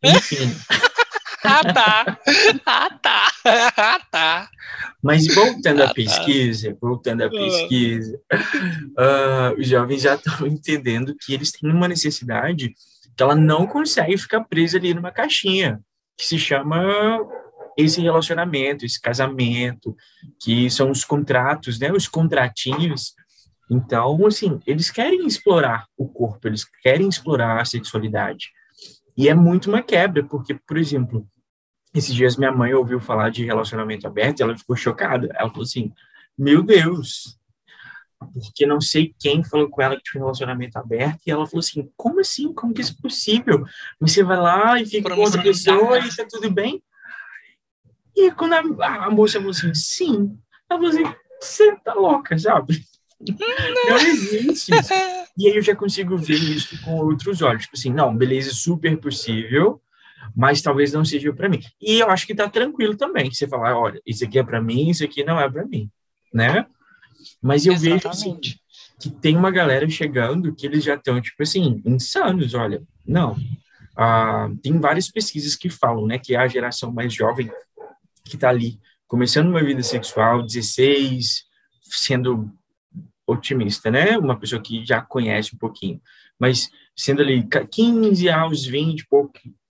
Enfim. 0.03 0.55
ah, 1.43 1.73
tá. 1.73 2.19
Ah, 2.65 2.89
tá. 3.01 3.27
Ah, 3.45 3.99
tá. 4.11 4.49
Mas 5.01 5.33
voltando 5.33 5.81
ah, 5.81 5.85
à 5.85 5.87
tá. 5.87 5.93
pesquisa, 5.93 6.77
voltando 6.79 7.23
à 7.23 7.27
ah. 7.27 7.29
pesquisa, 7.29 8.19
uh, 8.33 9.59
os 9.59 9.67
jovens 9.67 10.01
já 10.01 10.15
estão 10.15 10.45
entendendo 10.45 11.15
que 11.15 11.33
eles 11.33 11.51
têm 11.51 11.71
uma 11.71 11.87
necessidade 11.87 12.73
que 13.15 13.23
ela 13.23 13.35
não 13.35 13.67
consegue 13.67 14.17
ficar 14.17 14.41
presa 14.45 14.77
ali 14.77 14.93
numa 14.93 15.11
caixinha, 15.11 15.81
que 16.17 16.25
se 16.25 16.39
chama 16.39 16.81
esse 17.77 18.01
relacionamento, 18.01 18.85
esse 18.85 18.99
casamento, 18.99 19.95
que 20.41 20.69
são 20.69 20.91
os 20.91 21.03
contratos, 21.03 21.79
né, 21.79 21.91
os 21.91 22.07
contratinhos. 22.07 23.13
Então, 23.69 24.25
assim, 24.25 24.59
eles 24.65 24.89
querem 24.89 25.25
explorar 25.25 25.85
o 25.97 26.07
corpo, 26.07 26.47
eles 26.47 26.65
querem 26.81 27.07
explorar 27.07 27.61
a 27.61 27.65
sexualidade. 27.65 28.51
E 29.19 29.27
é 29.27 29.33
muito 29.33 29.69
uma 29.69 29.81
quebra, 29.81 30.23
porque, 30.23 30.53
por 30.53 30.77
exemplo, 30.77 31.27
esses 31.93 32.15
dias 32.15 32.37
minha 32.37 32.53
mãe 32.53 32.73
ouviu 32.73 33.01
falar 33.01 33.29
de 33.29 33.43
relacionamento 33.43 34.07
aberto 34.07 34.39
e 34.39 34.43
ela 34.43 34.57
ficou 34.57 34.77
chocada. 34.77 35.27
Ela 35.35 35.49
falou 35.49 35.63
assim: 35.63 35.91
Meu 36.37 36.63
Deus, 36.63 37.37
porque 38.33 38.65
não 38.65 38.79
sei 38.79 39.13
quem 39.19 39.43
falou 39.43 39.69
com 39.69 39.81
ela 39.81 39.97
que 39.97 40.03
tinha 40.03 40.21
um 40.21 40.23
relacionamento 40.23 40.79
aberto, 40.79 41.19
e 41.27 41.31
ela 41.31 41.45
falou 41.45 41.59
assim, 41.59 41.91
como 41.97 42.21
assim? 42.21 42.53
Como 42.53 42.73
que 42.73 42.79
isso 42.79 42.95
é 42.97 43.01
possível? 43.01 43.65
Você 43.99 44.23
vai 44.23 44.37
lá 44.37 44.79
e 44.79 44.85
fica 44.85 45.13
com 45.13 45.21
outra 45.21 45.43
pessoa 45.43 45.99
e 45.99 46.15
tá 46.15 46.25
tudo 46.25 46.49
bem? 46.49 46.81
E 48.15 48.31
quando 48.31 48.53
a, 48.53 49.05
a 49.05 49.11
moça 49.11 49.37
falou 49.37 49.51
assim, 49.51 49.73
sim, 49.73 50.39
ela 50.69 50.79
falou 50.79 50.87
assim, 50.87 51.15
você 51.41 51.75
tá 51.77 51.93
louca, 51.93 52.37
sabe? 52.37 52.85
Não 53.19 53.97
existe 53.97 54.73
isso. 54.73 54.93
E 55.37 55.47
aí 55.47 55.55
eu 55.55 55.61
já 55.61 55.75
consigo 55.75 56.17
ver 56.17 56.35
isso 56.37 56.81
com 56.83 56.95
outros 56.95 57.41
olhos. 57.41 57.63
Tipo 57.63 57.77
assim, 57.77 57.91
não, 57.91 58.15
beleza, 58.15 58.51
super 58.53 58.97
possível, 58.97 59.81
mas 60.35 60.61
talvez 60.61 60.93
não 60.93 61.03
seja 61.03 61.33
para 61.33 61.49
mim. 61.49 61.59
E 61.81 61.99
eu 61.99 62.09
acho 62.09 62.25
que 62.25 62.35
tá 62.35 62.47
tranquilo 62.49 62.95
também. 62.95 63.31
Você 63.31 63.47
falar, 63.47 63.77
olha, 63.77 64.01
isso 64.05 64.23
aqui 64.23 64.39
é 64.39 64.43
para 64.43 64.61
mim, 64.61 64.89
isso 64.89 65.03
aqui 65.03 65.23
não 65.23 65.39
é 65.39 65.49
para 65.49 65.65
mim, 65.65 65.89
né? 66.33 66.65
Mas 67.41 67.65
eu 67.65 67.73
Exatamente. 67.73 68.03
vejo 68.03 68.09
assim, 68.09 68.39
que 68.99 69.09
tem 69.09 69.35
uma 69.35 69.51
galera 69.51 69.87
chegando 69.89 70.53
que 70.53 70.65
eles 70.65 70.83
já 70.83 70.95
estão, 70.95 71.21
tipo 71.21 71.41
assim, 71.43 71.81
insanos, 71.85 72.53
olha. 72.53 72.81
Não. 73.05 73.35
Ah, 73.95 74.49
tem 74.61 74.79
várias 74.79 75.09
pesquisas 75.09 75.55
que 75.55 75.69
falam, 75.69 76.05
né, 76.05 76.17
que 76.17 76.35
é 76.35 76.37
a 76.37 76.47
geração 76.47 76.91
mais 76.91 77.13
jovem 77.13 77.51
que 78.23 78.35
está 78.35 78.49
ali, 78.49 78.79
começando 79.07 79.49
uma 79.49 79.63
vida 79.63 79.81
sexual, 79.83 80.43
16, 80.43 81.43
sendo 81.81 82.49
otimista, 83.31 83.91
né? 83.91 84.17
Uma 84.17 84.37
pessoa 84.39 84.61
que 84.61 84.85
já 84.85 85.01
conhece 85.01 85.55
um 85.55 85.57
pouquinho. 85.57 86.01
Mas 86.37 86.69
sendo 86.95 87.21
ali 87.21 87.47
15 87.71 88.29
aos 88.29 88.65
20 88.65 89.07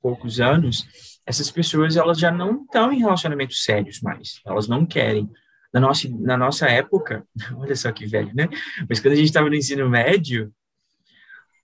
poucos 0.02 0.40
anos, 0.40 0.86
essas 1.26 1.52
pessoas 1.52 1.96
elas 1.96 2.18
já 2.18 2.32
não 2.32 2.64
estão 2.64 2.92
em 2.92 3.00
relacionamentos 3.00 3.64
sérios 3.64 4.02
mais. 4.02 4.40
Elas 4.46 4.68
não 4.68 4.86
querem 4.86 5.30
na 5.74 5.80
nossa, 5.80 6.10
na 6.10 6.38
nossa 6.38 6.68
época, 6.68 7.24
olha 7.56 7.76
só 7.76 7.92
que 7.92 8.06
velho, 8.06 8.32
né? 8.34 8.48
Mas 8.88 9.00
quando 9.00 9.14
a 9.14 9.18
gente 9.18 9.28
estava 9.28 9.50
no 9.50 9.56
ensino 9.56 9.88
médio, 9.90 10.52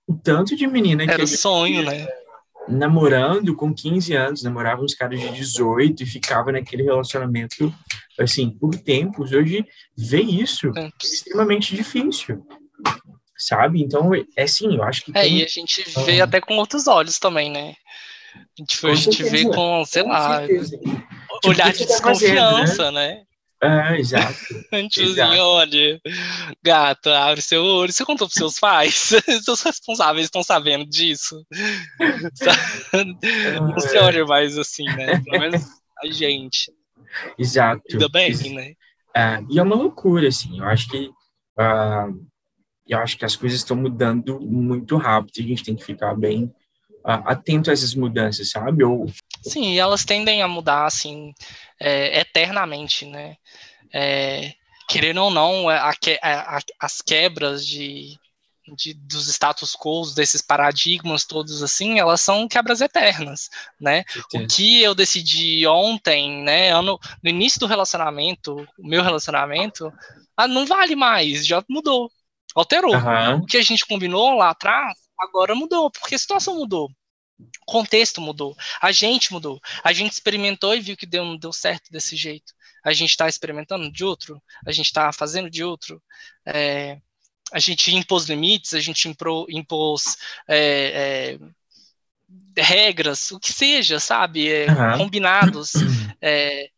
o 0.08 0.14
tanto 0.16 0.56
de 0.56 0.68
menina 0.68 1.04
Era 1.04 1.16
que. 1.16 1.22
Era 1.22 1.28
sonho, 1.28 1.84
né? 1.84 2.06
Namorando 2.68 3.56
com 3.56 3.74
15 3.74 4.14
anos, 4.16 4.44
namorava 4.44 4.82
uns 4.82 4.96
caras 4.96 5.20
de 5.20 5.30
18 5.30 6.02
e 6.02 6.06
ficava 6.06 6.52
naquele 6.52 6.84
relacionamento, 6.84 7.74
assim, 8.20 8.50
por 8.50 8.76
tempos. 8.76 9.32
Hoje, 9.32 9.66
ver 9.96 10.24
isso 10.24 10.72
é 10.76 10.90
extremamente 11.02 11.76
difícil, 11.76 12.46
sabe? 13.38 13.82
Então, 13.82 14.12
é 14.16 14.44
assim, 14.44 14.76
eu 14.76 14.84
acho 14.84 15.06
que. 15.06 15.12
É, 15.12 15.22
tem... 15.22 15.40
e 15.40 15.44
a 15.44 15.48
gente 15.48 15.84
vê 16.06 16.22
ah. 16.22 16.24
até 16.24 16.42
com 16.42 16.58
outros 16.58 16.88
olhos 16.88 17.20
também, 17.20 17.52
né? 17.52 17.76
A 18.36 18.62
gente, 18.62 18.88
a 18.88 18.96
gente 18.96 19.24
vê 19.24 19.44
com, 19.46 19.84
sei 19.86 20.04
com 20.04 20.10
lá, 20.10 20.46
tipo, 20.46 21.50
olhar 21.50 21.72
de 21.72 21.86
desconfiança, 21.86 22.12
tá 22.36 22.68
fazendo, 22.68 22.92
né? 22.96 23.08
né? 23.10 23.24
É, 23.66 23.98
exato. 24.00 24.36
Tiozinho, 24.90 25.42
olha, 25.42 26.00
gata, 26.64 27.18
abre 27.20 27.42
seu 27.42 27.64
olho. 27.64 27.92
Você 27.92 28.06
contou 28.06 28.28
pros 28.28 28.38
seus 28.38 28.60
pais? 28.60 29.12
Seus 29.44 29.62
responsáveis 29.62 30.26
estão 30.26 30.44
sabendo 30.44 30.86
disso? 30.86 31.44
Não 32.94 33.80
se 33.80 33.98
olha 33.98 34.26
mais 34.26 34.58
assim, 34.58 34.84
né? 34.84 35.22
Pelo 35.24 35.40
menos 35.40 35.64
a 36.04 36.08
gente. 36.12 36.72
Exato. 37.38 37.82
Ainda 37.92 38.10
bem, 38.10 38.34
né? 38.54 38.74
É, 39.16 39.42
e 39.50 39.58
é 39.58 39.64
uma 39.64 39.76
loucura, 39.76 40.28
assim. 40.28 40.60
Eu 40.60 40.66
acho 40.66 40.90
que 40.90 41.08
uh, 41.60 42.26
eu 42.88 43.00
acho 43.00 43.18
que 43.18 43.26
as 43.26 43.36
coisas 43.36 43.60
estão 43.60 43.76
mudando 43.76 44.40
muito 44.40 44.98
rápido 44.98 45.40
e 45.40 45.44
a 45.44 45.48
gente 45.48 45.64
tem 45.64 45.76
que 45.76 45.84
ficar 45.84 46.14
bem 46.16 46.46
uh, 47.06 47.24
atento 47.26 47.70
a 47.70 47.74
essas 47.74 47.96
mudanças, 47.96 48.52
sabe? 48.52 48.84
Ou... 48.84 49.08
Sim, 49.50 49.78
elas 49.78 50.04
tendem 50.04 50.42
a 50.42 50.48
mudar, 50.48 50.86
assim, 50.86 51.34
é, 51.80 52.20
eternamente, 52.20 53.06
né? 53.06 53.38
É, 53.94 54.54
querendo 54.88 55.24
ou 55.24 55.32
não, 55.32 55.70
a, 55.70 55.90
a, 55.90 56.58
a, 56.58 56.60
as 56.80 57.02
quebras 57.02 57.66
de, 57.66 58.18
de, 58.76 58.94
dos 58.94 59.28
status 59.28 59.76
quo, 59.76 60.04
desses 60.16 60.42
paradigmas 60.42 61.26
todos 61.26 61.62
assim, 61.62 62.00
elas 62.00 62.22
são 62.22 62.48
quebras 62.48 62.82
eternas, 62.82 63.50
né? 63.80 64.04
O 64.34 64.48
que 64.48 64.82
eu 64.82 64.96
decidi 64.96 65.66
ontem, 65.68 66.44
né, 66.44 66.72
ano, 66.72 67.00
no 67.24 67.30
início 67.30 67.60
do 67.60 67.68
relacionamento, 67.68 68.68
o 68.78 68.88
meu 68.88 69.04
relacionamento, 69.04 69.92
ah, 70.36 70.48
não 70.48 70.66
vale 70.66 70.96
mais, 70.96 71.46
já 71.46 71.64
mudou, 71.70 72.10
alterou. 72.56 72.96
Uhum. 72.96 73.38
O 73.38 73.46
que 73.46 73.58
a 73.58 73.64
gente 73.64 73.86
combinou 73.86 74.36
lá 74.36 74.50
atrás, 74.50 74.98
agora 75.20 75.56
mudou, 75.56 75.92
porque 75.92 76.16
a 76.16 76.20
situação 76.20 76.56
mudou. 76.56 76.90
O 77.38 77.66
contexto 77.66 78.22
mudou, 78.22 78.56
a 78.82 78.92
gente 78.92 79.34
mudou, 79.34 79.60
a 79.84 79.92
gente 79.92 80.14
experimentou 80.14 80.74
e 80.74 80.80
viu 80.80 80.96
que 80.96 81.06
deu, 81.06 81.26
não 81.26 81.38
deu 81.38 81.52
certo 81.52 81.92
desse 81.92 82.16
jeito. 82.16 82.54
A 82.84 82.94
gente 82.94 83.10
está 83.10 83.28
experimentando 83.28 83.92
de 83.92 84.06
outro, 84.06 84.42
a 84.66 84.72
gente 84.72 84.86
está 84.86 85.12
fazendo 85.12 85.50
de 85.50 85.64
outro. 85.64 86.02
É, 86.46 86.98
a 87.52 87.60
gente 87.60 87.94
impôs 87.96 88.26
limites, 88.26 88.74
a 88.74 88.80
gente 88.80 89.08
impro, 89.10 89.46
impôs 89.50 90.18
é, 90.48 91.38
é, 92.58 92.62
regras, 92.62 93.32
o 93.32 93.40
que 93.40 93.52
seja, 93.52 94.00
sabe? 94.00 94.50
Uhum. 94.68 94.98
Combinados. 95.00 95.74
É, 96.28 96.70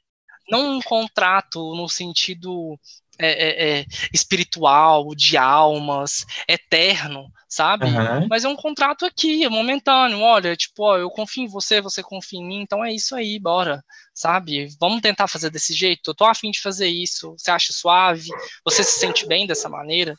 não 0.49 0.77
um 0.77 0.81
contrato 0.81 1.73
no 1.73 1.87
sentido 1.87 2.77
é, 3.19 3.29
é, 3.29 3.79
é, 3.79 3.85
espiritual, 4.13 5.13
de 5.15 5.37
almas, 5.37 6.25
eterno, 6.47 7.31
sabe? 7.49 7.85
Uhum. 7.85 8.27
Mas 8.29 8.43
é 8.43 8.47
um 8.47 8.55
contrato 8.55 9.05
aqui, 9.05 9.43
é 9.43 9.49
momentâneo. 9.49 10.19
Olha, 10.19 10.55
tipo, 10.55 10.83
ó, 10.83 10.97
eu 10.97 11.09
confio 11.09 11.43
em 11.43 11.47
você, 11.47 11.81
você 11.81 12.03
confia 12.03 12.39
em 12.39 12.47
mim, 12.47 12.61
então 12.61 12.83
é 12.83 12.93
isso 12.93 13.15
aí, 13.15 13.39
bora, 13.39 13.83
sabe? 14.13 14.67
Vamos 14.79 15.01
tentar 15.01 15.27
fazer 15.27 15.49
desse 15.49 15.73
jeito. 15.73 16.11
Eu 16.11 16.15
tô 16.15 16.25
afim 16.25 16.51
de 16.51 16.61
fazer 16.61 16.87
isso. 16.87 17.31
Você 17.37 17.51
acha 17.51 17.73
suave? 17.73 18.29
Você 18.63 18.83
se 18.83 18.99
sente 18.99 19.25
bem 19.25 19.47
dessa 19.47 19.69
maneira? 19.69 20.15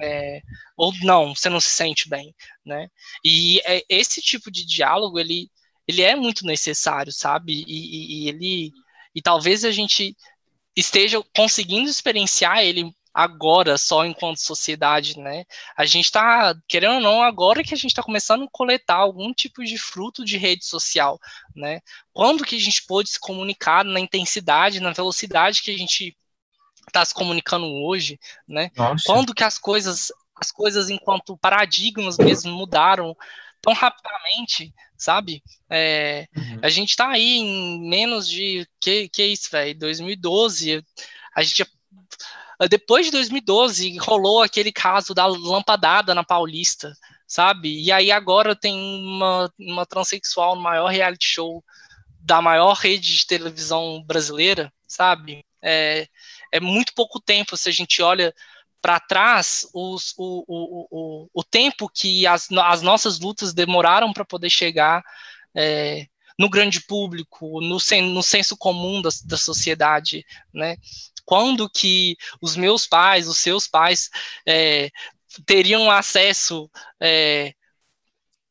É, 0.00 0.40
ou 0.76 0.92
não, 1.02 1.34
você 1.34 1.48
não 1.48 1.60
se 1.60 1.68
sente 1.70 2.08
bem, 2.08 2.34
né? 2.66 2.88
E 3.24 3.60
é, 3.64 3.82
esse 3.88 4.20
tipo 4.20 4.50
de 4.50 4.66
diálogo 4.66 5.20
ele, 5.20 5.48
ele 5.86 6.02
é 6.02 6.16
muito 6.16 6.44
necessário, 6.44 7.12
sabe? 7.12 7.64
E, 7.66 8.24
e, 8.24 8.24
e, 8.24 8.28
ele 8.28 8.72
e 9.14 9.22
talvez 9.22 9.64
a 9.64 9.70
gente 9.70 10.16
esteja 10.76 11.22
conseguindo 11.34 11.88
experienciar 11.88 12.58
ele 12.58 12.92
agora 13.14 13.78
só 13.78 14.04
enquanto 14.04 14.40
sociedade, 14.40 15.20
né? 15.20 15.44
A 15.76 15.84
gente 15.84 16.06
está 16.06 16.52
querendo 16.66 16.94
ou 16.96 17.00
não 17.00 17.22
agora 17.22 17.62
que 17.62 17.72
a 17.72 17.76
gente 17.76 17.90
está 17.90 18.02
começando 18.02 18.44
a 18.44 18.50
coletar 18.50 18.96
algum 18.96 19.32
tipo 19.32 19.62
de 19.62 19.78
fruto 19.78 20.24
de 20.24 20.36
rede 20.36 20.66
social, 20.66 21.20
né? 21.54 21.80
Quando 22.12 22.44
que 22.44 22.56
a 22.56 22.60
gente 22.60 22.84
pôde 22.84 23.10
se 23.10 23.20
comunicar 23.20 23.84
na 23.84 24.00
intensidade, 24.00 24.80
na 24.80 24.90
velocidade 24.90 25.62
que 25.62 25.70
a 25.70 25.78
gente 25.78 26.16
está 26.88 27.04
se 27.04 27.14
comunicando 27.14 27.66
hoje, 27.66 28.18
né? 28.48 28.72
Nossa. 28.76 29.04
Quando 29.06 29.32
que 29.32 29.44
as 29.44 29.58
coisas, 29.58 30.12
as 30.34 30.50
coisas 30.50 30.90
enquanto 30.90 31.36
paradigmas 31.36 32.18
mesmo 32.18 32.52
mudaram 32.52 33.16
tão 33.64 33.72
rapidamente, 33.72 34.72
sabe? 34.96 35.42
É, 35.70 36.28
uhum. 36.36 36.58
A 36.62 36.68
gente 36.68 36.90
está 36.90 37.08
aí 37.08 37.38
em 37.38 37.88
menos 37.88 38.28
de 38.28 38.68
que 38.80 39.08
que 39.08 39.22
é 39.22 39.26
isso, 39.26 39.48
velho? 39.50 39.78
2012, 39.78 40.84
a 41.34 41.42
gente 41.42 41.66
depois 42.68 43.06
de 43.06 43.12
2012 43.12 43.96
rolou 43.98 44.42
aquele 44.42 44.70
caso 44.70 45.14
da 45.14 45.26
lampadada 45.26 46.14
na 46.14 46.22
Paulista, 46.22 46.94
sabe? 47.26 47.82
E 47.82 47.90
aí 47.90 48.12
agora 48.12 48.54
tem 48.54 48.74
uma, 48.74 49.50
uma 49.58 49.86
transexual 49.86 50.54
no 50.54 50.62
maior 50.62 50.88
reality 50.88 51.26
show 51.26 51.64
da 52.20 52.40
maior 52.40 52.74
rede 52.74 53.16
de 53.16 53.26
televisão 53.26 54.02
brasileira, 54.06 54.72
sabe? 54.86 55.44
É, 55.60 56.06
é 56.52 56.60
muito 56.60 56.94
pouco 56.94 57.20
tempo 57.20 57.56
se 57.56 57.68
a 57.68 57.72
gente 57.72 58.00
olha 58.00 58.32
para 58.84 59.00
trás 59.00 59.66
os, 59.72 60.12
o, 60.18 60.44
o, 60.46 60.86
o, 60.90 61.30
o 61.32 61.42
tempo 61.42 61.88
que 61.88 62.26
as, 62.26 62.52
as 62.52 62.82
nossas 62.82 63.18
lutas 63.18 63.54
demoraram 63.54 64.12
para 64.12 64.26
poder 64.26 64.50
chegar 64.50 65.02
é, 65.56 66.06
no 66.38 66.50
grande 66.50 66.82
público, 66.82 67.62
no, 67.62 67.80
sen, 67.80 68.02
no 68.02 68.22
senso 68.22 68.58
comum 68.58 69.00
da, 69.00 69.08
da 69.24 69.38
sociedade, 69.38 70.22
né? 70.52 70.76
Quando 71.24 71.70
que 71.70 72.14
os 72.42 72.56
meus 72.56 72.86
pais, 72.86 73.26
os 73.26 73.38
seus 73.38 73.66
pais, 73.66 74.10
é, 74.46 74.90
teriam 75.46 75.90
acesso 75.90 76.70
é, 77.00 77.54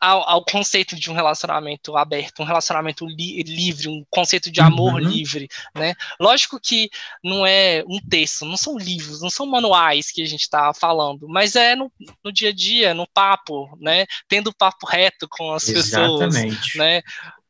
ao, 0.04 0.30
ao, 0.30 0.44
conceito 0.44 0.98
de 0.98 1.10
um 1.10 1.14
relacionamento 1.14 1.96
aberto, 1.96 2.42
um 2.42 2.46
relacionamento 2.46 3.06
li 3.06 3.42
livre, 3.44 3.88
um 3.88 4.04
conceito 4.10 4.52
de 4.52 4.60
amor 4.60 4.96
uhum. 4.96 5.00
livre, 5.00 5.48
né? 5.74 5.96
Lógico 6.20 6.60
que 6.60 6.90
não 7.24 7.46
é 7.46 7.86
um 7.88 8.02
texto, 8.10 8.44
não 8.44 8.58
são 8.58 8.78
livros, 8.78 9.22
não 9.22 9.30
são 9.30 9.46
manuais 9.46 10.12
que 10.12 10.22
a 10.22 10.26
gente 10.26 10.42
está 10.42 10.74
falando, 10.74 11.26
mas 11.30 11.56
é 11.56 11.74
no, 11.74 11.90
no, 12.22 12.34
dia 12.34 12.50
a 12.50 12.54
dia, 12.54 12.94
no 12.94 13.08
papo, 13.08 13.78
né? 13.80 14.06
Tendo 14.28 14.54
papo 14.54 14.86
reto 14.86 15.26
com 15.30 15.54
as 15.54 15.70
Exatamente. 15.70 16.50
pessoas, 16.50 16.76
né? 16.76 17.02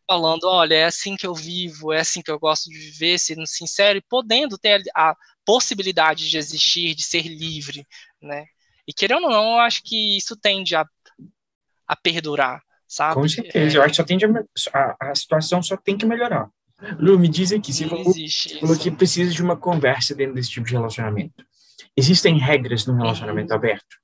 Falando, 0.07 0.43
olha, 0.43 0.75
é 0.75 0.85
assim 0.85 1.15
que 1.15 1.25
eu 1.25 1.33
vivo, 1.33 1.91
é 1.91 2.01
assim 2.01 2.21
que 2.21 2.29
eu 2.29 2.37
gosto 2.37 2.69
de 2.69 2.77
viver, 2.77 3.17
sendo 3.17 3.47
sincero 3.47 3.97
e 3.97 4.05
podendo 4.07 4.59
ter 4.59 4.83
a 4.95 5.15
possibilidade 5.43 6.29
de 6.29 6.37
existir, 6.37 6.93
de 6.93 7.01
ser 7.01 7.23
livre, 7.23 7.87
né? 8.21 8.45
E 8.87 8.93
querendo 8.93 9.23
ou 9.23 9.31
não, 9.31 9.53
eu 9.53 9.59
acho 9.59 9.81
que 9.81 10.15
isso 10.15 10.35
tende 10.35 10.75
a 10.75 10.85
a 11.93 11.95
perdurar, 11.95 12.61
sabe? 12.87 13.13
Com 13.15 13.27
certeza, 13.27 13.77
é... 13.77 13.77
eu 13.77 13.83
acho 13.83 13.91
que 13.91 13.97
só 13.97 14.03
tende 14.03 14.25
a, 14.25 14.29
a, 14.73 15.11
a, 15.11 15.15
situação 15.15 15.61
só 15.61 15.77
tem 15.77 15.97
que 15.97 16.05
melhorar. 16.05 16.49
Lu, 16.99 17.17
me 17.17 17.29
diz 17.29 17.51
aqui, 17.53 17.71
você 17.71 17.87
falou, 17.87 18.03
você 18.03 18.59
falou 18.59 18.77
que 18.77 18.91
precisa 18.91 19.31
de 19.31 19.41
uma 19.41 19.55
conversa 19.55 20.13
dentro 20.13 20.33
desse 20.35 20.49
tipo 20.49 20.65
de 20.65 20.73
relacionamento. 20.73 21.45
Existem 21.95 22.37
regras 22.37 22.85
no 22.85 22.95
relacionamento 22.95 23.51
uhum. 23.51 23.57
aberto? 23.57 23.97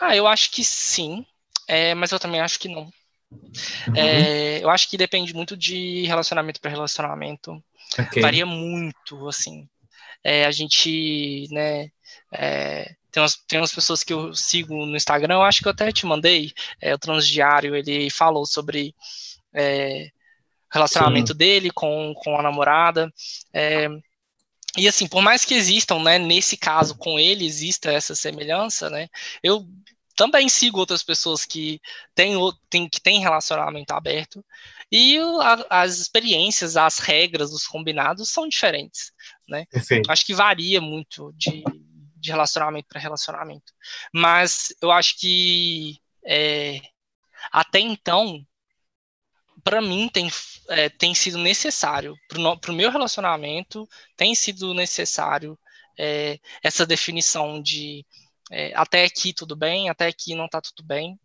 Ah, 0.00 0.16
eu 0.16 0.26
acho 0.26 0.50
que 0.50 0.64
sim, 0.64 1.26
é, 1.68 1.94
mas 1.94 2.12
eu 2.12 2.18
também 2.18 2.40
acho 2.40 2.58
que 2.58 2.68
não. 2.68 2.90
Uhum. 3.30 3.96
É, 3.96 4.62
eu 4.62 4.70
acho 4.70 4.88
que 4.88 4.96
depende 4.96 5.34
muito 5.34 5.56
de 5.56 6.06
relacionamento 6.06 6.60
para 6.60 6.70
relacionamento. 6.70 7.62
Okay. 7.98 8.22
Varia 8.22 8.46
muito, 8.46 9.28
assim. 9.28 9.68
É, 10.22 10.46
a 10.46 10.50
gente, 10.50 11.48
né, 11.50 11.90
é, 12.32 12.94
tem 13.14 13.22
umas, 13.22 13.36
tem 13.46 13.60
umas 13.60 13.72
pessoas 13.72 14.02
que 14.02 14.12
eu 14.12 14.34
sigo 14.34 14.74
no 14.84 14.96
Instagram, 14.96 15.34
eu 15.34 15.42
acho 15.42 15.62
que 15.62 15.68
eu 15.68 15.72
até 15.72 15.92
te 15.92 16.04
mandei, 16.04 16.52
é, 16.80 16.92
o 16.92 16.98
Transdiário, 16.98 17.76
ele 17.76 18.10
falou 18.10 18.44
sobre 18.44 18.92
é, 19.54 20.08
relacionamento 20.68 21.30
Sim. 21.30 21.38
dele 21.38 21.70
com, 21.70 22.12
com 22.16 22.36
a 22.36 22.42
namorada. 22.42 23.08
É, 23.52 23.86
e 24.76 24.88
assim, 24.88 25.06
por 25.06 25.22
mais 25.22 25.44
que 25.44 25.54
existam, 25.54 26.02
né, 26.02 26.18
nesse 26.18 26.56
caso 26.56 26.96
com 26.96 27.16
ele 27.16 27.46
exista 27.46 27.92
essa 27.92 28.16
semelhança, 28.16 28.90
né, 28.90 29.06
eu 29.44 29.64
também 30.16 30.48
sigo 30.48 30.80
outras 30.80 31.04
pessoas 31.04 31.44
que 31.44 31.80
têm, 32.16 32.34
têm, 32.68 32.88
que 32.88 33.00
têm 33.00 33.20
relacionamento 33.20 33.92
aberto 33.92 34.44
e 34.90 35.18
a, 35.40 35.82
as 35.82 35.98
experiências, 35.98 36.76
as 36.76 36.98
regras, 36.98 37.52
os 37.52 37.64
combinados 37.64 38.28
são 38.28 38.48
diferentes, 38.48 39.12
né? 39.48 39.66
Perfeito. 39.70 40.10
Acho 40.10 40.26
que 40.26 40.34
varia 40.34 40.80
muito 40.80 41.32
de, 41.36 41.64
de 42.24 42.30
relacionamento 42.30 42.88
para 42.88 43.00
relacionamento. 43.00 43.72
Mas 44.12 44.74
eu 44.80 44.90
acho 44.90 45.18
que 45.18 45.98
é, 46.26 46.80
até 47.52 47.78
então, 47.80 48.44
para 49.62 49.80
mim, 49.80 50.08
tem, 50.08 50.28
é, 50.70 50.88
tem 50.88 51.14
sido 51.14 51.38
necessário, 51.38 52.16
para 52.28 52.72
o 52.72 52.74
meu 52.74 52.90
relacionamento, 52.90 53.88
tem 54.16 54.34
sido 54.34 54.74
necessário 54.74 55.58
é, 55.98 56.38
essa 56.62 56.86
definição 56.86 57.62
de 57.62 58.04
é, 58.50 58.72
até 58.74 59.04
aqui 59.04 59.32
tudo 59.32 59.56
bem, 59.56 59.88
até 59.88 60.06
aqui 60.06 60.34
não 60.34 60.46
está 60.46 60.60
tudo 60.60 60.82
bem. 60.84 61.18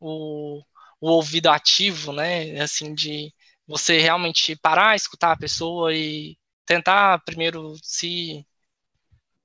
O, 0.00 0.62
o 1.00 1.10
ouvido 1.10 1.48
ativo, 1.48 2.12
né? 2.12 2.60
Assim, 2.60 2.94
de 2.94 3.32
você 3.66 4.00
realmente 4.00 4.56
parar, 4.56 4.96
escutar 4.96 5.32
a 5.32 5.36
pessoa 5.36 5.94
e 5.94 6.36
tentar 6.66 7.22
primeiro 7.24 7.76
se 7.82 8.46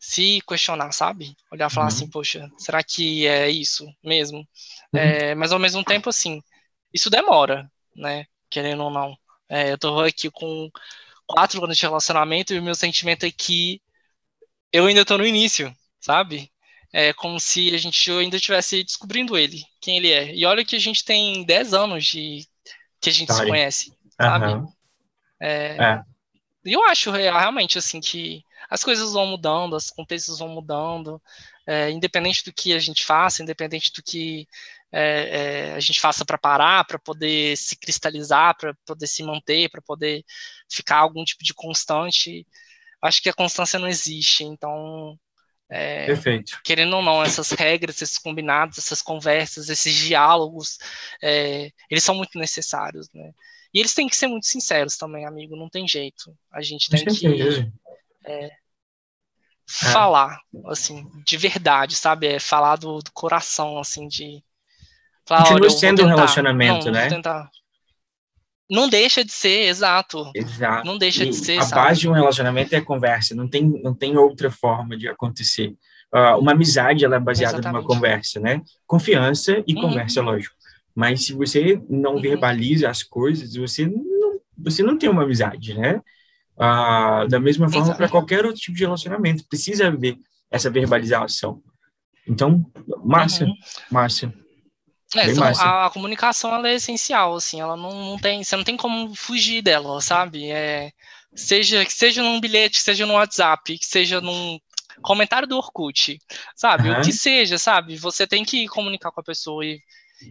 se 0.04 0.42
questionar, 0.46 0.92
sabe? 0.92 1.34
Olhar 1.50 1.72
e 1.72 1.74
falar 1.74 1.86
uhum. 1.86 1.88
assim, 1.88 2.10
poxa, 2.10 2.52
será 2.58 2.84
que 2.84 3.26
é 3.26 3.50
isso 3.50 3.88
mesmo? 4.04 4.40
Uhum. 4.92 5.00
É, 5.00 5.34
mas 5.34 5.54
ao 5.54 5.60
mesmo 5.60 5.82
tempo, 5.82 6.10
assim, 6.10 6.44
isso 6.94 7.10
demora, 7.10 7.72
né? 7.96 8.26
Querendo 8.50 8.84
ou 8.84 8.92
não. 8.92 9.18
É, 9.48 9.72
eu 9.72 9.78
tô 9.78 10.02
aqui 10.02 10.30
com 10.30 10.70
quatro 11.26 11.64
anos 11.64 11.78
de 11.78 11.84
relacionamento 11.84 12.54
e 12.54 12.60
o 12.60 12.62
meu 12.62 12.76
sentimento 12.76 13.26
é 13.26 13.32
que 13.32 13.82
eu 14.74 14.88
ainda 14.88 15.06
tô 15.06 15.18
no 15.18 15.26
início, 15.26 15.74
sabe? 16.02 16.52
É 16.92 17.14
como 17.14 17.40
se 17.40 17.74
a 17.74 17.78
gente 17.78 18.12
ainda 18.12 18.36
estivesse 18.36 18.84
descobrindo 18.84 19.38
ele, 19.38 19.64
quem 19.80 19.96
ele 19.96 20.12
é. 20.12 20.36
E 20.36 20.46
olha 20.46 20.66
que 20.66 20.76
a 20.76 20.82
gente 20.82 21.06
tem 21.06 21.46
dez 21.46 21.74
anos 21.74 22.06
de 22.06 22.46
que 23.00 23.10
a 23.10 23.14
gente 23.14 23.32
Sorry. 23.32 23.46
se 23.46 23.50
conhece, 23.50 23.94
sabe? 24.22 24.48
Uhum. 24.48 24.74
É, 25.40 25.78
é. 25.82 26.02
Eu 26.66 26.84
acho 26.90 27.10
realmente 27.10 27.78
assim 27.78 28.02
que 28.02 28.44
as 28.74 28.84
coisas 28.84 29.14
vão 29.14 29.28
mudando, 29.28 29.76
os 29.76 29.92
contextos 29.92 30.40
vão 30.40 30.48
mudando, 30.48 31.22
é, 31.68 31.92
independente 31.92 32.44
do 32.44 32.52
que 32.52 32.74
a 32.74 32.80
gente 32.80 33.06
faça, 33.06 33.44
independente 33.44 33.94
do 33.94 34.02
que 34.02 34.48
é, 34.92 35.70
é, 35.70 35.74
a 35.76 35.80
gente 35.80 36.02
faça 36.02 36.26
para 36.26 36.40
parar, 36.40 36.84
para 36.84 36.98
poder 36.98 37.56
se 37.56 37.76
cristalizar, 37.76 38.58
para 38.58 38.74
poder 38.84 39.06
se 39.06 39.22
manter, 39.22 39.70
para 39.70 39.80
poder 39.80 40.26
ficar 40.68 40.98
algum 40.98 41.24
tipo 41.24 41.44
de 41.44 41.54
constante, 41.54 42.48
acho 43.00 43.22
que 43.22 43.30
a 43.30 43.34
constância 43.34 43.78
não 43.78 43.88
existe. 43.88 44.44
Então, 44.44 45.20
é, 45.70 46.08
Perfeito. 46.08 46.60
Querendo 46.64 46.96
ou 46.96 47.04
não, 47.04 47.22
essas 47.22 47.52
regras, 47.52 48.02
esses 48.02 48.18
combinados, 48.18 48.80
essas 48.80 49.04
conversas, 49.04 49.70
esses 49.70 49.94
diálogos, 49.94 50.80
é, 51.22 51.70
eles 51.92 52.04
são 52.04 52.16
muito 52.16 52.40
necessários, 52.40 53.08
né? 53.14 53.34
E 53.72 53.80
eles 53.80 53.94
têm 53.94 54.10
que 54.10 54.16
ser 54.16 54.26
muito 54.26 54.48
sinceros 54.48 54.98
também, 54.98 55.28
amigo, 55.28 55.56
não 55.56 55.70
tem 55.70 55.88
jeito. 55.88 56.36
A 56.52 56.62
gente 56.64 56.90
tem 56.90 57.06
que 57.06 57.72
é, 58.26 58.63
falar, 59.68 60.40
assim, 60.68 61.06
de 61.26 61.38
verdade, 61.38 61.96
sabe? 61.96 62.28
É 62.28 62.40
falar 62.40 62.76
do, 62.76 63.00
do 63.00 63.12
coração, 63.14 63.80
assim, 63.80 64.08
de... 64.08 64.44
Falar, 65.26 65.48
Continua 65.48 65.70
sendo 65.70 66.04
um 66.04 66.08
relacionamento, 66.08 66.86
não, 66.86 66.92
né? 66.92 67.10
Tentar. 67.10 67.50
Não 68.70 68.90
deixa 68.90 69.24
de 69.24 69.32
ser, 69.32 69.68
exato. 69.68 70.32
Exato. 70.34 70.86
Não 70.86 70.98
deixa 70.98 71.24
e 71.24 71.30
de 71.30 71.36
ser. 71.36 71.60
A 71.60 71.64
sabe? 71.64 71.82
base 71.82 72.00
de 72.02 72.10
um 72.10 72.14
relacionamento 72.14 72.76
é 72.76 72.82
conversa, 72.82 73.36
não 73.36 73.48
tem, 73.48 73.64
não 73.84 73.94
tem 73.94 74.18
outra 74.18 74.50
forma 74.50 74.98
de 74.98 75.08
acontecer. 75.08 75.74
Uh, 76.14 76.40
uma 76.40 76.52
amizade 76.52 77.04
ela 77.04 77.16
é 77.16 77.20
baseada 77.20 77.56
Exatamente. 77.56 77.84
numa 77.84 77.88
conversa, 77.88 78.40
né? 78.40 78.62
Confiança 78.86 79.64
e 79.68 79.76
uhum. 79.76 79.82
conversa, 79.82 80.22
lógico. 80.22 80.56
Mas 80.96 81.26
se 81.26 81.34
você 81.34 81.82
não 81.90 82.16
uhum. 82.16 82.22
verbaliza 82.22 82.90
as 82.90 83.04
coisas, 83.04 83.56
você 83.56 83.86
não, 83.86 84.40
você 84.58 84.84
não 84.84 84.98
tem 84.98 85.10
uma 85.10 85.24
amizade, 85.24 85.74
né? 85.74 86.02
Uh, 86.56 87.28
da 87.28 87.40
mesma 87.40 87.68
forma 87.68 87.96
para 87.96 88.08
qualquer 88.08 88.46
outro 88.46 88.62
tipo 88.62 88.78
de 88.78 88.84
relacionamento, 88.84 89.46
precisa 89.48 89.88
haver 89.88 90.18
essa 90.52 90.70
verbalização. 90.70 91.62
Então, 92.28 92.64
massa, 93.04 93.46
uhum. 93.46 93.56
massa. 93.92 94.34
É, 95.16 95.30
então, 95.30 95.44
a, 95.44 95.86
a, 95.86 95.90
comunicação 95.90 96.54
ela 96.54 96.70
é 96.70 96.76
essencial, 96.76 97.36
assim, 97.36 97.60
ela 97.60 97.76
não, 97.76 98.12
não, 98.12 98.18
tem, 98.18 98.44
você 98.44 98.56
não 98.56 98.64
tem 98.64 98.76
como 98.76 99.16
fugir 99.16 99.62
dela, 99.62 100.02
sabe? 100.02 100.50
É, 100.50 100.92
seja 101.36 101.86
que 101.86 101.94
seja 101.94 102.24
num 102.24 102.40
bilhete, 102.40 102.80
seja 102.82 103.06
no 103.06 103.14
WhatsApp, 103.14 103.78
que 103.78 103.86
seja 103.86 104.22
num 104.22 104.60
comentário 105.02 105.48
do 105.48 105.58
Orkut, 105.58 106.20
sabe? 106.56 106.90
Uhum. 106.90 107.00
O 107.00 107.04
que 107.04 107.12
seja, 107.12 107.58
sabe? 107.58 107.96
Você 107.98 108.26
tem 108.26 108.44
que 108.44 108.68
comunicar 108.68 109.12
com 109.12 109.22
a 109.22 109.24
pessoa 109.24 109.64
e, 109.66 109.80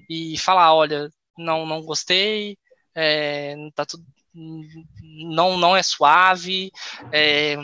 e 0.08 0.38
falar, 0.38 0.74
olha, 0.74 1.08
não, 1.38 1.64
não 1.64 1.82
gostei, 1.82 2.56
é, 2.94 3.54
tá 3.74 3.84
tudo, 3.86 4.04
não, 4.34 5.56
não 5.56 5.76
é 5.76 5.82
suave, 5.82 6.72
é, 7.12 7.56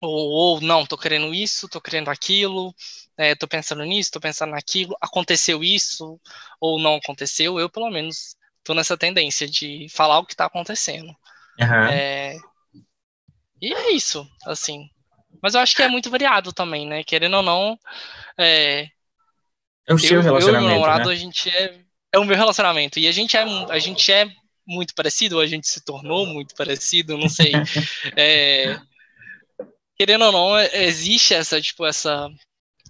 ou, 0.00 0.30
ou, 0.30 0.60
não, 0.60 0.86
tô 0.86 0.96
querendo 0.96 1.34
isso, 1.34 1.68
tô 1.68 1.80
querendo 1.80 2.08
aquilo, 2.08 2.74
é, 3.16 3.34
tô 3.34 3.48
pensando 3.48 3.84
nisso, 3.84 4.12
tô 4.12 4.20
pensando 4.20 4.50
naquilo, 4.50 4.96
aconteceu 5.00 5.62
isso 5.62 6.20
ou 6.60 6.78
não 6.80 6.96
aconteceu, 6.96 7.58
eu 7.58 7.68
pelo 7.68 7.90
menos 7.90 8.36
tô 8.62 8.74
nessa 8.74 8.96
tendência 8.96 9.48
de 9.48 9.86
falar 9.90 10.18
o 10.18 10.26
que 10.26 10.36
tá 10.36 10.46
acontecendo. 10.46 11.14
Uhum. 11.58 11.86
É, 11.90 12.36
e 13.60 13.72
é 13.72 13.92
isso, 13.92 14.28
assim. 14.44 14.90
Mas 15.42 15.54
eu 15.54 15.60
acho 15.60 15.74
que 15.74 15.82
é 15.82 15.88
muito 15.88 16.10
variado 16.10 16.52
também, 16.52 16.86
né? 16.86 17.04
Querendo 17.04 17.36
ou 17.36 17.42
não. 17.42 17.78
É, 18.38 18.88
é 19.86 19.94
o 19.94 19.98
seu 19.98 20.20
relacionamento. 20.20 20.64
Eu 20.64 20.70
e 20.70 20.72
o 20.72 20.74
namorado, 20.74 21.08
né? 21.08 21.14
a 21.14 21.16
gente 21.16 21.48
é. 21.48 21.80
É 22.12 22.18
o 22.18 22.24
meu 22.24 22.36
relacionamento. 22.36 22.98
E 22.98 23.06
a 23.06 23.12
gente 23.12 23.36
é, 23.36 23.42
a 23.42 23.78
gente 23.78 24.12
é 24.12 24.28
muito 24.66 24.94
parecido, 24.94 25.36
ou 25.36 25.42
a 25.42 25.46
gente 25.46 25.68
se 25.68 25.84
tornou 25.84 26.26
muito 26.26 26.54
parecido, 26.54 27.16
não 27.16 27.28
sei. 27.28 27.52
é, 28.16 28.78
querendo 29.96 30.24
ou 30.24 30.32
não, 30.32 30.58
existe 30.58 31.34
essa, 31.34 31.60
tipo, 31.60 31.86
essa 31.86 32.28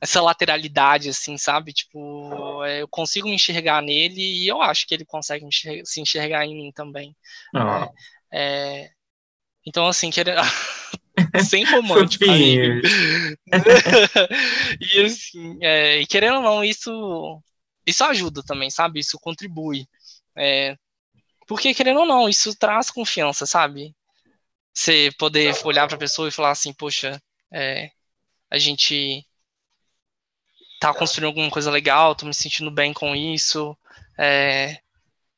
essa 0.01 0.21
lateralidade, 0.21 1.09
assim, 1.09 1.39
sabe? 1.39 1.73
Tipo, 1.73 2.63
é, 2.65 2.83
eu 2.83 2.89
consigo 2.89 3.29
me 3.29 3.35
enxergar 3.35 3.83
nele 3.83 4.21
e 4.21 4.47
eu 4.47 4.61
acho 4.61 4.87
que 4.87 4.95
ele 4.95 5.05
consegue 5.05 5.45
enxergar, 5.45 5.85
se 5.85 6.01
enxergar 6.01 6.45
em 6.45 6.55
mim 6.55 6.71
também. 6.73 7.17
Ah. 7.55 7.89
É, 8.31 8.83
é, 8.83 8.91
então, 9.65 9.87
assim, 9.87 10.11
querendo... 10.11 10.41
sem 11.49 11.65
romântico, 11.65 12.25
e 12.29 12.83
assim, 15.03 15.59
é, 15.63 16.05
querendo 16.05 16.37
ou 16.37 16.43
não, 16.43 16.63
isso, 16.63 17.41
isso 17.87 18.05
ajuda 18.05 18.43
também, 18.43 18.69
sabe? 18.69 19.01
Isso 19.01 19.19
contribui. 19.19 19.87
É, 20.37 20.77
porque, 21.47 21.75
querendo 21.75 22.01
ou 22.01 22.07
não, 22.07 22.29
isso 22.29 22.55
traz 22.57 22.91
confiança, 22.91 23.47
sabe? 23.47 23.95
Você 24.75 25.11
poder 25.19 25.55
olhar 25.65 25.87
para 25.87 25.97
a 25.97 26.01
pessoa 26.01 26.29
e 26.29 26.33
falar 26.33 26.51
assim, 26.51 26.73
poxa, 26.73 27.21
é, 27.53 27.91
a 28.51 28.59
gente 28.59 29.27
tá 30.81 30.93
construindo 30.93 31.29
alguma 31.29 31.51
coisa 31.51 31.71
legal, 31.71 32.15
tô 32.15 32.27
me 32.27 32.35
sentindo 32.35 32.71
bem 32.71 32.93
com 32.93 33.15
isso, 33.15 33.77
é, 34.19 34.79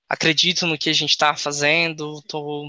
acredito 0.08 0.66
no 0.66 0.78
que 0.78 0.90
a 0.90 0.92
gente 0.92 1.16
tá 1.16 1.36
fazendo, 1.36 2.20
tô 2.22 2.68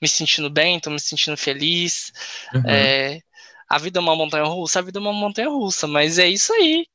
me 0.00 0.08
sentindo 0.08 0.50
bem, 0.50 0.78
tô 0.78 0.90
me 0.90 1.00
sentindo 1.00 1.36
feliz. 1.36 2.12
Uhum. 2.54 2.62
É, 2.68 3.20
a 3.68 3.78
vida 3.78 3.98
é 3.98 4.02
uma 4.02 4.14
montanha 4.14 4.44
russa, 4.44 4.78
a 4.78 4.82
vida 4.82 4.98
é 4.98 5.02
uma 5.02 5.12
montanha 5.12 5.48
russa, 5.48 5.86
mas 5.86 6.18
é 6.18 6.28
isso 6.28 6.52
aí, 6.52 6.86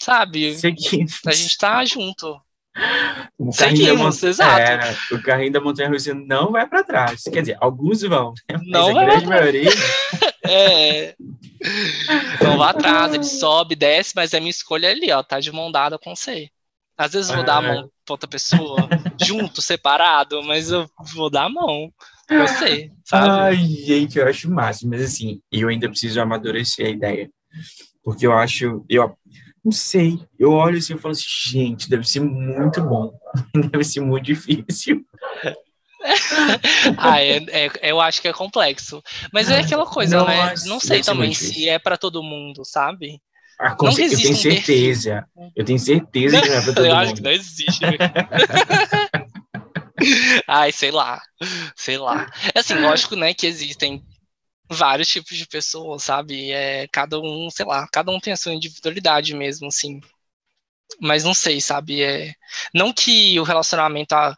sabe? 0.00 0.56
Seguimos. 0.56 1.20
A 1.24 1.32
gente 1.32 1.56
tá 1.56 1.84
junto. 1.84 2.40
O 3.38 3.52
Seguimos, 3.52 4.20
da 4.20 4.28
exato. 4.28 4.60
É, 4.60 4.96
o 5.14 5.22
carrinho 5.22 5.52
da 5.52 5.60
montanha 5.60 5.88
russa 5.88 6.14
não 6.14 6.52
vai 6.52 6.66
para 6.66 6.84
trás. 6.84 7.22
Quer 7.24 7.40
dizer, 7.40 7.56
alguns 7.60 8.02
vão, 8.02 8.34
né? 8.50 8.58
não 8.64 8.92
mas 8.92 8.96
a 8.96 9.04
grande 9.06 9.26
maioria. 9.26 9.70
é. 10.48 11.14
Vá 12.56 12.70
atrás, 12.70 13.14
ele 13.14 13.24
sobe, 13.24 13.74
desce, 13.74 14.12
mas 14.14 14.34
a 14.34 14.40
minha 14.40 14.50
escolha 14.50 14.88
é 14.88 14.90
ali, 14.90 15.10
ó, 15.10 15.22
tá 15.22 15.40
de 15.40 15.52
mão 15.52 15.70
dada 15.70 15.98
com 15.98 16.14
você. 16.14 16.48
Às 16.96 17.12
vezes 17.12 17.30
eu 17.30 17.36
vou 17.36 17.44
dar 17.44 17.58
a 17.58 17.62
mão 17.62 17.90
pra 18.04 18.14
outra 18.14 18.28
pessoa, 18.28 18.88
junto, 19.22 19.60
separado, 19.60 20.42
mas 20.42 20.70
eu 20.70 20.88
vou 21.14 21.28
dar 21.28 21.44
a 21.44 21.50
mão 21.50 21.92
pra 22.26 22.46
você, 22.46 22.90
sabe? 23.04 23.28
Ai, 23.28 23.56
gente, 23.56 24.18
eu 24.18 24.26
acho 24.26 24.50
máximo, 24.50 24.90
mas 24.90 25.02
assim, 25.02 25.40
eu 25.52 25.68
ainda 25.68 25.88
preciso 25.88 26.20
amadurecer 26.20 26.86
a 26.86 26.90
ideia. 26.90 27.30
Porque 28.02 28.26
eu 28.26 28.32
acho, 28.32 28.84
eu 28.88 29.16
não 29.66 29.72
sei, 29.72 30.20
eu 30.38 30.52
olho 30.52 30.78
assim 30.78 30.94
e 30.94 30.98
falo 30.98 31.10
assim, 31.10 31.24
gente, 31.26 31.90
deve 31.90 32.08
ser 32.08 32.20
muito 32.20 32.80
bom, 32.82 33.12
deve 33.72 33.82
ser 33.82 33.98
muito 33.98 34.24
difícil. 34.24 35.04
ah, 36.96 37.20
é, 37.20 37.38
é, 37.48 37.90
eu 37.90 38.00
acho 38.00 38.22
que 38.22 38.28
é 38.28 38.32
complexo. 38.32 39.02
Mas 39.32 39.50
é 39.50 39.58
aquela 39.58 39.84
coisa, 39.84 40.18
Nossa, 40.18 40.30
né? 40.30 40.54
Não 40.66 40.78
sei 40.78 41.02
também 41.02 41.34
se 41.34 41.68
é 41.68 41.80
para 41.80 41.98
todo 41.98 42.22
mundo, 42.22 42.64
sabe? 42.64 43.20
Ah, 43.58 43.74
não 43.80 43.90
eu 43.90 43.96
tenho 43.96 44.36
certeza. 44.36 45.26
Um 45.36 45.50
eu 45.56 45.64
tenho 45.64 45.80
certeza 45.80 46.40
que 46.40 46.48
não 46.48 46.56
é 46.56 46.62
pra 46.62 46.72
todo 46.72 46.86
eu 46.86 46.94
mundo. 46.94 47.02
acho 47.02 47.14
que 47.14 47.22
não 47.22 47.30
existe. 47.32 47.80
Ai, 50.46 50.70
sei 50.70 50.92
lá. 50.92 51.20
Sei 51.74 51.98
lá. 51.98 52.30
É 52.54 52.60
assim, 52.60 52.74
lógico, 52.74 53.16
né, 53.16 53.34
que 53.34 53.48
existem 53.48 54.00
vários 54.68 55.08
tipos 55.08 55.36
de 55.36 55.46
pessoas, 55.46 56.04
sabe? 56.04 56.52
É, 56.52 56.86
cada 56.88 57.20
um, 57.20 57.48
sei 57.50 57.66
lá, 57.66 57.86
cada 57.88 58.10
um 58.10 58.20
tem 58.20 58.32
a 58.32 58.36
sua 58.36 58.54
individualidade 58.54 59.34
mesmo, 59.34 59.68
assim. 59.68 60.00
Mas 61.00 61.24
não 61.24 61.34
sei, 61.34 61.60
sabe? 61.60 62.02
É, 62.02 62.34
não 62.74 62.92
que 62.92 63.38
o 63.40 63.44
relacionamento 63.44 64.14
a, 64.14 64.36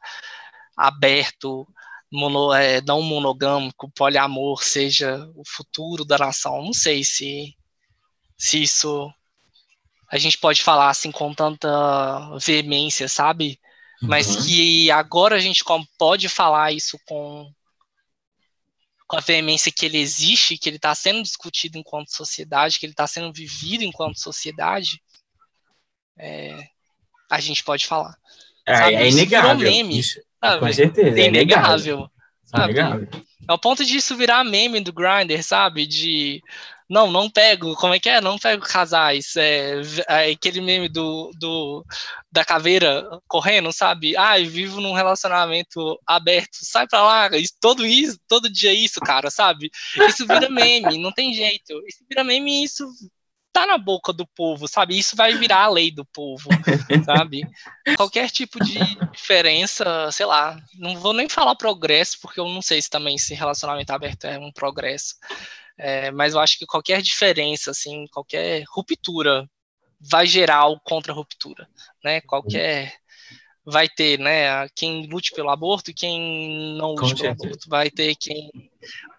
aberto, 0.77 1.67
mono, 2.11 2.53
é, 2.55 2.81
não 2.83 3.03
monogâmico, 3.03 3.91
poliamor 3.91 4.63
seja 4.65 5.31
o 5.35 5.43
futuro 5.47 6.05
da 6.05 6.19
nação. 6.19 6.63
Não 6.63 6.73
sei 6.73 7.05
se, 7.05 7.55
se 8.37 8.63
isso 8.63 9.13
a 10.11 10.17
gente 10.19 10.39
pode 10.39 10.63
falar 10.63 10.89
assim 10.89 11.11
com 11.13 11.35
tanta 11.35 11.69
veemência, 12.39 13.09
sabe? 13.09 13.61
Uhum. 14.03 14.09
Mas 14.09 14.47
que 14.47 14.91
agora 14.91 15.37
a 15.37 15.41
gente 15.41 15.63
pode 15.99 16.29
falar 16.29 16.73
isso 16.73 16.99
com, 17.07 17.53
com 19.09 19.17
a 19.17 19.21
veemência 19.21 19.73
que 19.73 19.87
ele 19.87 19.97
existe, 19.97 20.59
que 20.59 20.69
ele 20.69 20.77
está 20.77 20.95
sendo 20.95 21.23
discutido 21.23 21.79
enquanto 21.79 22.15
sociedade, 22.15 22.79
que 22.79 22.85
ele 22.85 22.93
está 22.93 23.07
sendo 23.07 23.33
vivido 23.33 23.83
enquanto 23.83 24.21
sociedade, 24.21 25.03
é, 26.19 26.69
a 27.31 27.41
gente 27.41 27.65
pode 27.65 27.87
falar. 27.87 28.15
É, 28.67 28.93
é 28.93 29.09
inegável. 29.09 29.71
Isso, 29.71 30.21
Sabe? 30.39 30.61
Com 30.61 30.73
certeza. 30.73 31.19
É 31.19 31.27
inegável. 31.27 32.11
Sabe? 32.45 32.65
Inegável. 32.65 33.09
É 33.49 33.53
o 33.53 33.59
ponto 33.59 33.83
disso 33.83 34.15
virar 34.15 34.45
meme 34.45 34.81
do 34.81 34.93
Grindr, 34.93 35.43
sabe? 35.43 35.87
De 35.87 36.43
não, 36.89 37.11
não 37.11 37.31
pego, 37.31 37.75
como 37.77 37.93
é 37.95 38.01
que 38.01 38.09
é? 38.09 38.21
Não 38.21 38.39
pego 38.39 38.65
casais. 38.65 39.37
É, 39.37 39.81
é 40.09 40.31
aquele 40.31 40.61
meme 40.61 40.89
do, 40.89 41.31
do 41.39 41.85
da 42.33 42.45
caveira 42.45 43.07
correndo, 43.29 43.71
sabe? 43.73 44.17
Ai, 44.17 44.45
vivo 44.45 44.81
num 44.81 44.95
relacionamento 44.95 45.99
aberto. 46.07 46.59
Sai 46.63 46.87
pra 46.89 47.03
lá, 47.03 47.31
todo 47.61 47.85
isso, 47.85 48.19
todo 48.27 48.51
dia 48.51 48.73
isso, 48.73 49.01
cara, 49.01 49.31
sabe? 49.31 49.71
Isso 50.09 50.27
vira 50.27 50.49
meme, 50.49 50.99
não 50.99 51.13
tem 51.13 51.35
jeito. 51.35 51.73
Isso 51.87 52.05
vira 52.09 52.25
meme 52.25 52.63
e 52.63 52.65
isso 52.65 52.87
tá 53.53 53.67
na 53.67 53.77
boca 53.77 54.13
do 54.13 54.27
povo, 54.27 54.69
sabe? 54.69 54.99
Isso 54.99 55.17
vai 55.17 55.35
virar 55.37 55.65
a 55.65 55.71
lei 55.71 55.91
do 55.91 56.05
povo, 56.07 56.49
sabe? 57.05 57.43
Qualquer 57.97 58.31
tipo 58.31 58.63
de 58.65 58.79
diferença, 59.13 60.11
sei 60.13 60.27
lá, 60.27 60.57
não 60.75 60.97
vou 60.97 61.13
nem 61.13 61.29
falar 61.29 61.57
progresso, 61.57 62.19
porque 62.23 62.41
eu 62.41 62.49
não 62.49 62.63
sei 62.63 62.81
se 62.81 62.89
também 62.89 63.17
esse 63.17 63.35
relacionamento 63.35 63.93
aberto 63.93 64.25
é 64.25 64.39
um 64.39 64.53
progresso. 64.53 65.17
É, 65.79 66.11
mas 66.11 66.35
eu 66.35 66.41
acho 66.41 66.59
que 66.59 66.67
qualquer 66.67 67.01
diferença, 67.01 67.71
assim, 67.71 68.07
qualquer 68.09 68.65
ruptura 68.69 69.49
vai 70.01 70.27
gerar 70.27 70.67
o 70.67 70.81
contra-ruptura, 70.81 71.69
né? 72.03 72.21
Qualquer 72.23 72.95
vai 73.71 73.87
ter, 73.87 74.19
né, 74.19 74.67
quem 74.75 75.07
lute 75.07 75.31
pelo 75.33 75.51
aborto 75.51 75.91
e 75.91 75.95
quem 75.95 76.75
não 76.79 76.95
lute 76.95 77.15
pelo 77.17 77.33
aborto. 77.33 77.69
Vai 77.69 77.91
ter 77.91 78.17
quem 78.17 78.51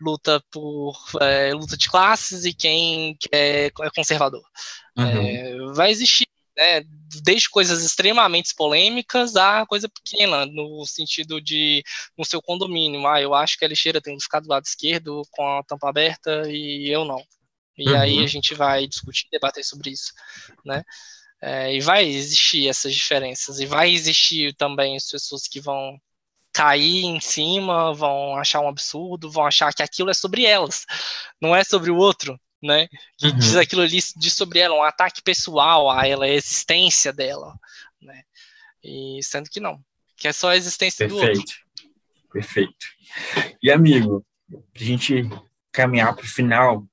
luta 0.01 0.43
por 0.51 0.97
é, 1.21 1.53
luta 1.53 1.77
de 1.77 1.87
classes 1.87 2.45
e 2.45 2.53
quem 2.53 3.15
é, 3.31 3.67
é 3.67 3.89
conservador. 3.95 4.43
Uhum. 4.97 5.05
É, 5.05 5.73
vai 5.73 5.91
existir, 5.91 6.27
né, 6.59 6.83
desde 7.23 7.49
coisas 7.49 7.83
extremamente 7.83 8.53
polêmicas 8.53 9.35
a 9.37 9.65
coisa 9.65 9.87
pequena, 9.87 10.45
no 10.45 10.85
sentido 10.85 11.41
de, 11.41 11.83
no 12.17 12.25
seu 12.25 12.41
condomínio, 12.41 13.07
ah, 13.07 13.21
eu 13.21 13.33
acho 13.33 13.57
que 13.57 13.63
a 13.63 13.67
lixeira 13.67 14.01
tem 14.01 14.17
que 14.17 14.23
ficar 14.23 14.41
do 14.41 14.49
lado 14.49 14.65
esquerdo 14.65 15.21
com 15.31 15.47
a 15.47 15.63
tampa 15.63 15.89
aberta 15.89 16.43
e 16.49 16.89
eu 16.89 17.05
não. 17.05 17.23
E 17.77 17.89
uhum. 17.89 17.99
aí 17.99 18.23
a 18.23 18.27
gente 18.27 18.53
vai 18.53 18.85
discutir, 18.85 19.27
debater 19.31 19.63
sobre 19.63 19.91
isso, 19.91 20.11
né? 20.65 20.83
É, 21.41 21.73
e 21.73 21.79
vai 21.79 22.05
existir 22.05 22.67
essas 22.67 22.93
diferenças, 22.93 23.61
e 23.61 23.65
vai 23.65 23.89
existir 23.91 24.53
também 24.55 24.97
as 24.97 25.09
pessoas 25.09 25.47
que 25.47 25.61
vão 25.61 25.97
cair 26.51 27.05
em 27.05 27.21
cima, 27.21 27.93
vão 27.93 28.35
achar 28.35 28.59
um 28.59 28.67
absurdo, 28.67 29.31
vão 29.31 29.45
achar 29.45 29.73
que 29.73 29.81
aquilo 29.81 30.09
é 30.09 30.13
sobre 30.13 30.45
elas, 30.45 30.85
não 31.41 31.55
é 31.55 31.63
sobre 31.63 31.91
o 31.91 31.95
outro, 31.95 32.37
né? 32.61 32.87
Que 33.17 33.27
uhum. 33.27 33.37
diz 33.37 33.55
aquilo 33.55 33.81
ali 33.81 33.99
diz 34.17 34.33
sobre 34.33 34.59
ela, 34.59 34.75
um 34.75 34.83
ataque 34.83 35.21
pessoal 35.21 35.89
a 35.89 36.07
ela, 36.07 36.25
a 36.25 36.29
existência 36.29 37.13
dela, 37.13 37.57
né? 38.01 38.23
E 38.83 39.19
sendo 39.23 39.49
que 39.49 39.59
não, 39.59 39.79
que 40.15 40.27
é 40.27 40.33
só 40.33 40.49
a 40.49 40.57
existência 40.57 41.07
Perfeito. 41.07 41.33
do 41.33 41.39
outro. 41.39 41.55
Perfeito. 42.31 42.85
E 43.61 43.71
amigo, 43.71 44.25
a 44.53 44.83
gente 44.83 45.29
caminhar 45.71 46.15
para 46.15 46.25
o 46.25 46.27
final, 46.27 46.85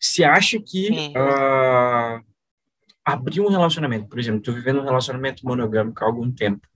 se 0.00 0.24
acha 0.24 0.58
que 0.60 0.90
uhum. 0.90 1.12
uh, 1.12 2.24
abrir 3.04 3.40
um 3.40 3.48
relacionamento, 3.48 4.08
por 4.08 4.18
exemplo, 4.18 4.40
estou 4.40 4.54
vivendo 4.54 4.80
um 4.80 4.84
relacionamento 4.84 5.44
monogâmico 5.46 6.02
há 6.02 6.06
algum 6.06 6.30
tempo. 6.30 6.66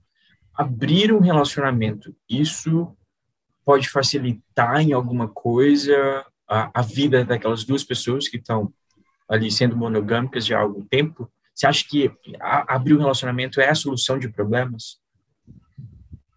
Abrir 0.53 1.11
um 1.11 1.19
relacionamento, 1.19 2.15
isso 2.29 2.95
pode 3.65 3.89
facilitar 3.89 4.81
em 4.81 4.93
alguma 4.93 5.27
coisa 5.27 6.25
a, 6.53 6.69
a 6.73 6.81
vida 6.81 7.25
daquelas 7.25 7.63
duas 7.63 7.83
pessoas 7.83 8.27
que 8.27 8.37
estão 8.37 8.71
ali 9.27 9.51
sendo 9.51 9.75
monogâmicas 9.75 10.45
já 10.45 10.59
há 10.59 10.61
algum 10.61 10.85
tempo? 10.85 11.27
Você 11.53 11.65
acha 11.65 11.83
que 11.87 12.11
a, 12.39 12.75
abrir 12.75 12.93
um 12.93 12.99
relacionamento 12.99 13.59
é 13.59 13.69
a 13.69 13.75
solução 13.75 14.19
de 14.19 14.29
problemas? 14.29 14.97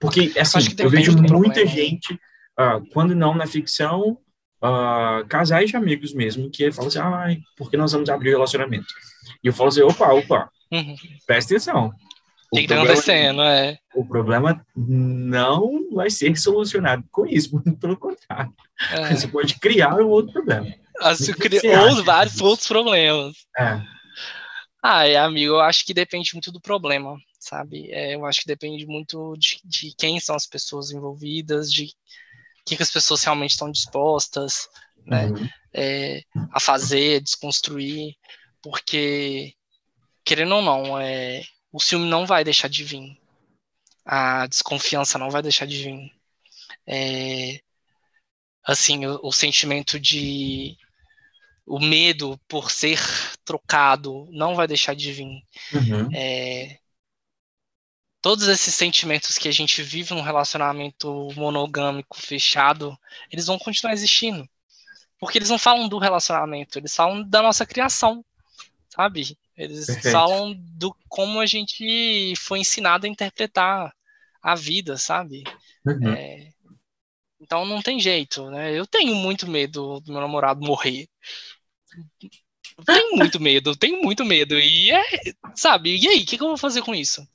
Porque, 0.01 0.33
assim, 0.39 0.59
eu 0.79 0.91
vejo 0.91 1.13
muita 1.13 1.27
problema. 1.27 1.71
gente, 1.71 2.15
uh, 2.15 2.85
quando 2.93 3.15
não 3.15 3.35
na 3.35 3.47
ficção, 3.47 4.19
uh, 4.63 5.27
casais 5.29 5.71
de 5.71 5.77
amigos 5.77 6.15
mesmo, 6.15 6.51
que 6.51 6.71
falam 6.73 6.89
assim, 6.89 6.99
ai, 6.99 7.39
por 7.57 7.71
que 7.71 7.77
nós 7.77 7.93
vamos 7.93 8.09
abrir 8.09 8.31
o 8.31 8.33
relacionamento? 8.33 8.87
E 9.43 9.47
eu 9.49 9.53
falo 9.53 9.69
assim, 9.69 9.83
opa, 9.83 10.13
opa, 10.13 10.51
uhum. 10.73 10.97
presta 11.27 11.55
atenção. 11.55 11.93
O 12.53 12.57
que 12.57 12.63
está 12.63 12.77
acontecendo, 12.77 13.43
é. 13.43 13.79
O 13.95 14.07
problema 14.07 14.65
não 14.75 15.91
vai 15.93 16.11
ser 16.11 16.37
solucionado 16.37 17.05
com 17.11 17.27
isso, 17.27 17.51
pelo 17.81 17.97
contrário. 17.97 18.53
É. 18.93 19.15
Você 19.15 19.27
pode 19.27 19.59
criar 19.59 19.95
um 19.97 20.09
outro 20.09 20.33
problema. 20.33 20.67
Assim, 21.01 21.33
ou 21.33 22.05
vários 22.05 22.41
outros 22.41 22.69
problemas. 22.69 23.35
É. 23.59 23.81
Ah, 24.83 25.07
é, 25.07 25.17
amigo, 25.17 25.55
eu 25.55 25.61
acho 25.61 25.85
que 25.85 25.93
depende 25.93 26.31
muito 26.33 26.53
do 26.53 26.61
problema, 26.61 27.19
sabe? 27.41 27.91
É, 27.91 28.15
eu 28.15 28.25
acho 28.25 28.43
que 28.43 28.47
depende 28.47 28.87
muito 28.87 29.35
de, 29.37 29.59
de 29.65 29.93
quem 29.99 30.21
são 30.21 30.37
as 30.37 30.47
pessoas 30.47 30.93
envolvidas, 30.93 31.73
de 31.73 31.89
que, 32.65 32.77
que 32.77 32.83
as 32.83 32.93
pessoas 32.93 33.25
realmente 33.25 33.51
estão 33.51 33.71
dispostas 33.71 34.69
né, 35.05 35.27
uhum. 35.27 35.49
é, 35.75 36.23
a 36.53 36.61
fazer, 36.61 37.21
desconstruir, 37.21 38.15
porque, 38.63 39.55
querendo 40.25 40.55
ou 40.55 40.63
não, 40.63 40.99
é, 40.99 41.43
o 41.73 41.81
ciúme 41.81 42.07
não 42.09 42.27
vai 42.27 42.45
deixar 42.45 42.69
de 42.69 42.85
vir, 42.85 43.19
a 44.05 44.47
desconfiança 44.47 45.19
não 45.19 45.31
vai 45.31 45.43
deixar 45.43 45.67
de 45.67 45.83
vir. 45.83 46.13
É, 46.87 47.61
assim, 48.65 49.07
o, 49.07 49.21
o 49.23 49.33
sentimento 49.33 49.99
de 49.99 50.77
o 51.67 51.81
medo 51.81 52.39
por 52.47 52.71
ser 52.71 53.01
trocado 53.45 54.29
não 54.31 54.55
vai 54.55 54.69
deixar 54.69 54.95
de 54.95 55.11
vir. 55.11 55.43
Uhum. 55.73 56.09
É, 56.15 56.79
todos 58.21 58.47
esses 58.47 58.75
sentimentos 58.75 59.37
que 59.37 59.49
a 59.49 59.53
gente 59.53 59.83
vive 59.83 60.15
num 60.15 60.23
relacionamento 60.23 61.29
monogâmico 61.35 62.17
fechado, 62.21 62.97
eles 63.31 63.47
vão 63.47 63.59
continuar 63.59 63.93
existindo. 63.93 64.49
Porque 65.19 65.39
eles 65.39 65.51
não 65.51 65.59
falam 65.59 65.89
do 65.89 65.99
relacionamento, 65.99 66.79
eles 66.79 66.95
falam 66.95 67.23
da 67.29 67.43
nossa 67.43 67.67
criação, 67.67 68.25
sabe? 68.97 69.37
Eles 69.55 69.87
Perfeito. 69.87 70.13
falam 70.13 70.55
do 70.57 70.97
como 71.09 71.39
a 71.39 71.47
gente 71.47 72.35
foi 72.37 72.61
ensinado 72.61 73.07
a 73.07 73.09
interpretar 73.09 73.95
a 74.43 74.55
vida, 74.55 74.97
sabe? 74.97 75.45
Uhum. 75.85 76.13
É, 76.13 76.49
então 77.41 77.67
não 77.67 77.83
tem 77.83 78.01
jeito, 78.01 78.51
né? 78.51 78.73
Eu 78.73 78.87
tenho 78.87 79.15
muito 79.15 79.47
medo 79.47 80.01
do 80.01 80.13
meu 80.13 80.21
namorado 80.21 80.65
morrer. 80.65 81.07
Eu 82.79 82.85
tenho 82.85 83.17
muito 83.17 83.41
medo, 83.41 83.77
tenho 83.77 84.03
muito 84.03 84.25
medo. 84.25 84.59
E 84.59 84.91
é, 84.91 85.03
sabe? 85.55 85.97
E 85.97 86.09
aí, 86.09 86.23
o 86.23 86.27
que, 86.27 86.37
que 86.37 86.43
eu 86.43 86.49
vou 86.49 86.59
fazer 86.59 86.83
com 86.83 86.95
isso? 86.95 87.27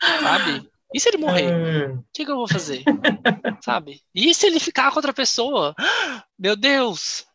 Sabe? 0.00 0.68
E 0.92 0.98
se 0.98 1.08
ele 1.08 1.18
morrer? 1.18 1.52
O 1.52 1.94
hum. 1.94 2.04
que, 2.12 2.24
que, 2.24 2.30
eu 2.30 2.36
vou 2.36 2.48
fazer? 2.48 2.82
Sabe? 3.62 4.02
E 4.14 4.34
se 4.34 4.46
ele 4.46 4.58
ficar 4.58 4.90
com 4.90 4.96
outra 4.96 5.12
pessoa? 5.12 5.74
Meu 6.38 6.56
Deus! 6.56 7.26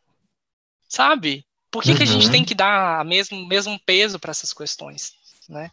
Sabe? 0.88 1.45
Por 1.70 1.82
que, 1.82 1.90
uhum. 1.90 1.96
que 1.96 2.02
a 2.02 2.06
gente 2.06 2.30
tem 2.30 2.40
uhum. 2.40 2.46
que 2.46 2.54
dar 2.54 3.04
mesmo, 3.04 3.46
mesmo 3.46 3.78
peso 3.80 4.18
para 4.18 4.30
essas 4.30 4.52
questões? 4.52 5.12
Né? 5.48 5.70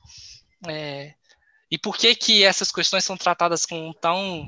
É, 0.68 1.14
e 1.70 1.78
por 1.78 1.98
que, 1.98 2.16
que 2.16 2.44
essas 2.44 2.72
questões 2.72 3.04
são 3.04 3.18
tratadas 3.18 3.66
com 3.66 3.92
tão 3.94 4.46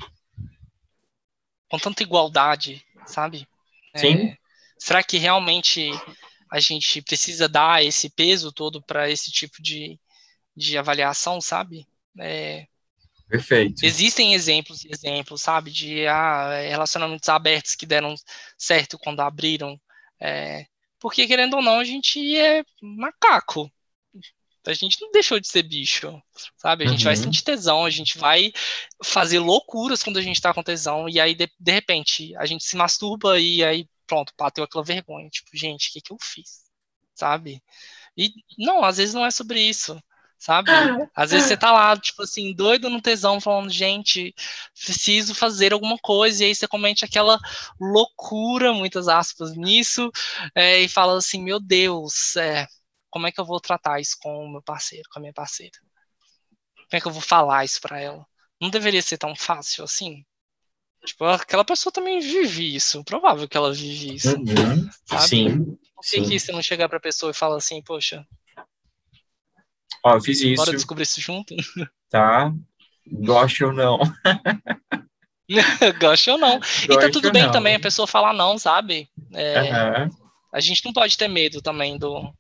com 1.70 1.80
tanta 1.80 2.04
igualdade, 2.04 2.86
sabe? 3.06 3.48
É, 3.94 4.00
Sim. 4.00 4.38
será 4.78 5.02
que 5.02 5.18
realmente 5.18 5.90
a 6.52 6.60
gente 6.60 7.02
precisa 7.02 7.50
dar 7.50 7.84
esse 7.84 8.10
peso 8.10 8.52
todo 8.52 8.82
para 8.82 9.10
esse 9.10 9.32
tipo 9.32 9.62
de, 9.62 10.00
de 10.56 10.78
avaliação, 10.78 11.42
sabe? 11.42 11.88
É, 12.20 12.68
Perfeito. 13.28 13.84
Existem 13.84 14.34
exemplos 14.34 14.86
e 14.86 14.92
exemplos, 14.92 15.42
sabe, 15.42 15.72
de 15.72 16.06
ah, 16.06 16.62
relacionamentos 16.62 17.28
abertos 17.28 17.76
que 17.76 17.86
deram 17.86 18.14
certo 18.58 19.00
quando 19.00 19.22
abriram. 19.22 19.80
É, 20.20 20.68
porque, 21.00 21.28
querendo 21.28 21.56
ou 21.56 21.62
não, 21.62 21.80
a 21.80 21.84
gente 21.84 22.38
é 22.38 22.64
macaco. 22.82 23.72
A 24.68 24.74
gente 24.74 25.00
não 25.00 25.12
deixou 25.12 25.40
de 25.40 25.48
ser 25.48 25.62
bicho, 25.62 26.20
sabe? 26.58 26.84
A 26.84 26.88
gente 26.88 27.02
uhum. 27.02 27.06
vai 27.06 27.16
sentir 27.16 27.44
tesão, 27.44 27.86
a 27.86 27.90
gente 27.92 28.18
vai 28.18 28.52
fazer 29.04 29.38
loucuras 29.38 30.02
quando 30.02 30.18
a 30.18 30.22
gente 30.22 30.42
tá 30.42 30.52
com 30.54 30.64
tesão, 30.64 31.08
e 31.08 31.20
aí, 31.20 31.36
de, 31.36 31.48
de 31.60 31.72
repente, 31.72 32.36
a 32.36 32.48
gente 32.48 32.64
se 32.64 32.76
masturba 32.76 33.40
e 33.40 33.64
aí, 33.64 33.88
pronto, 34.08 34.34
bateu 34.38 34.64
aquela 34.64 34.84
vergonha. 34.84 35.30
Tipo, 35.30 35.50
gente, 35.54 35.90
o 35.90 35.94
que, 35.94 36.02
que 36.02 36.12
eu 36.12 36.18
fiz? 36.20 36.64
Sabe? 37.14 37.62
E 38.18 38.32
não, 38.58 38.84
às 38.84 38.98
vezes 38.98 39.14
não 39.14 39.26
é 39.26 39.30
sobre 39.30 39.62
isso 39.62 40.02
sabe? 40.38 40.70
Às 41.16 41.32
vezes 41.32 41.48
você 41.48 41.58
tá 41.58 41.72
lá, 41.72 41.98
tipo 41.98 42.24
assim, 42.24 42.54
doido 42.54 42.90
no 42.90 43.02
tesão, 43.02 43.42
falando, 43.42 43.70
gente, 43.72 44.34
preciso 44.74 45.34
fazer 45.34 45.74
alguma 45.74 45.98
coisa, 45.98 46.44
e 46.44 46.48
aí 46.48 46.56
você 46.56 46.68
comete 46.68 47.06
aquela 47.06 47.40
loucura, 47.80 48.74
muitas 48.74 49.08
aspas, 49.08 49.56
nisso, 49.56 50.12
é, 50.54 50.82
e 50.82 50.90
fala 50.90 51.18
assim, 51.18 51.44
meu 51.44 51.60
Deus, 51.60 52.36
é, 52.36 52.68
como 53.10 53.28
é 53.28 53.32
que 53.32 53.40
eu 53.40 53.46
vou 53.46 53.60
tratar 53.60 54.00
isso 54.00 54.18
com 54.20 54.46
o 54.46 54.52
meu 54.52 54.62
parceiro, 54.62 55.08
com 55.12 55.20
a 55.20 55.22
minha 55.22 55.34
parceira? 55.34 55.78
Como 56.76 56.88
é 56.92 57.02
que 57.02 57.08
eu 57.08 57.12
vou 57.12 57.22
falar 57.22 57.66
isso 57.66 57.82
para 57.82 58.00
ela? 58.00 58.26
Não 58.62 58.70
deveria 58.70 59.02
ser 59.02 59.18
tão 59.18 59.36
fácil 59.36 59.84
assim? 59.84 60.24
Tipo, 61.04 61.26
aquela 61.26 61.64
pessoa 61.64 61.94
também 61.94 62.20
vive 62.20 62.76
isso, 62.76 63.04
provável 63.04 63.48
que 63.48 63.56
ela 63.56 63.74
vive 63.74 64.16
isso. 64.16 64.36
Uhum, 64.36 64.90
sabe? 65.06 65.28
Sim. 65.28 65.78
Por 65.96 66.04
que, 66.04 66.10
sim. 66.10 66.24
que 66.24 66.40
você 66.40 66.52
não 66.52 66.62
chegar 66.62 66.90
pra 66.90 67.00
pessoa 67.00 67.32
e 67.32 67.36
fala 67.36 67.58
assim, 67.58 67.82
poxa, 67.82 68.26
Ó, 70.04 70.16
eu 70.16 70.22
fiz 70.22 70.42
isso. 70.42 70.56
Bora 70.56 70.72
descobrir 70.72 71.04
isso 71.04 71.22
junto? 71.22 71.56
Tá. 72.08 72.54
Goste 73.12 73.64
ou 73.64 73.74
não. 73.74 74.00
Goste 76.00 76.30
ou 76.30 76.38
não. 76.38 76.60
Goste 76.60 76.88
e 76.90 76.98
tá 76.98 77.10
tudo 77.10 77.32
bem 77.32 77.44
não. 77.44 77.52
também 77.52 77.76
a 77.76 77.80
pessoa 77.80 78.08
falar 78.08 78.32
não, 78.32 78.58
sabe? 78.58 79.10
É, 79.34 79.60
uhum. 79.60 80.10
A 80.54 80.60
gente 80.62 80.86
não 80.86 80.94
pode 80.94 81.18
ter 81.18 81.28
medo 81.28 81.62
também 81.62 81.98
do, 81.98 82.32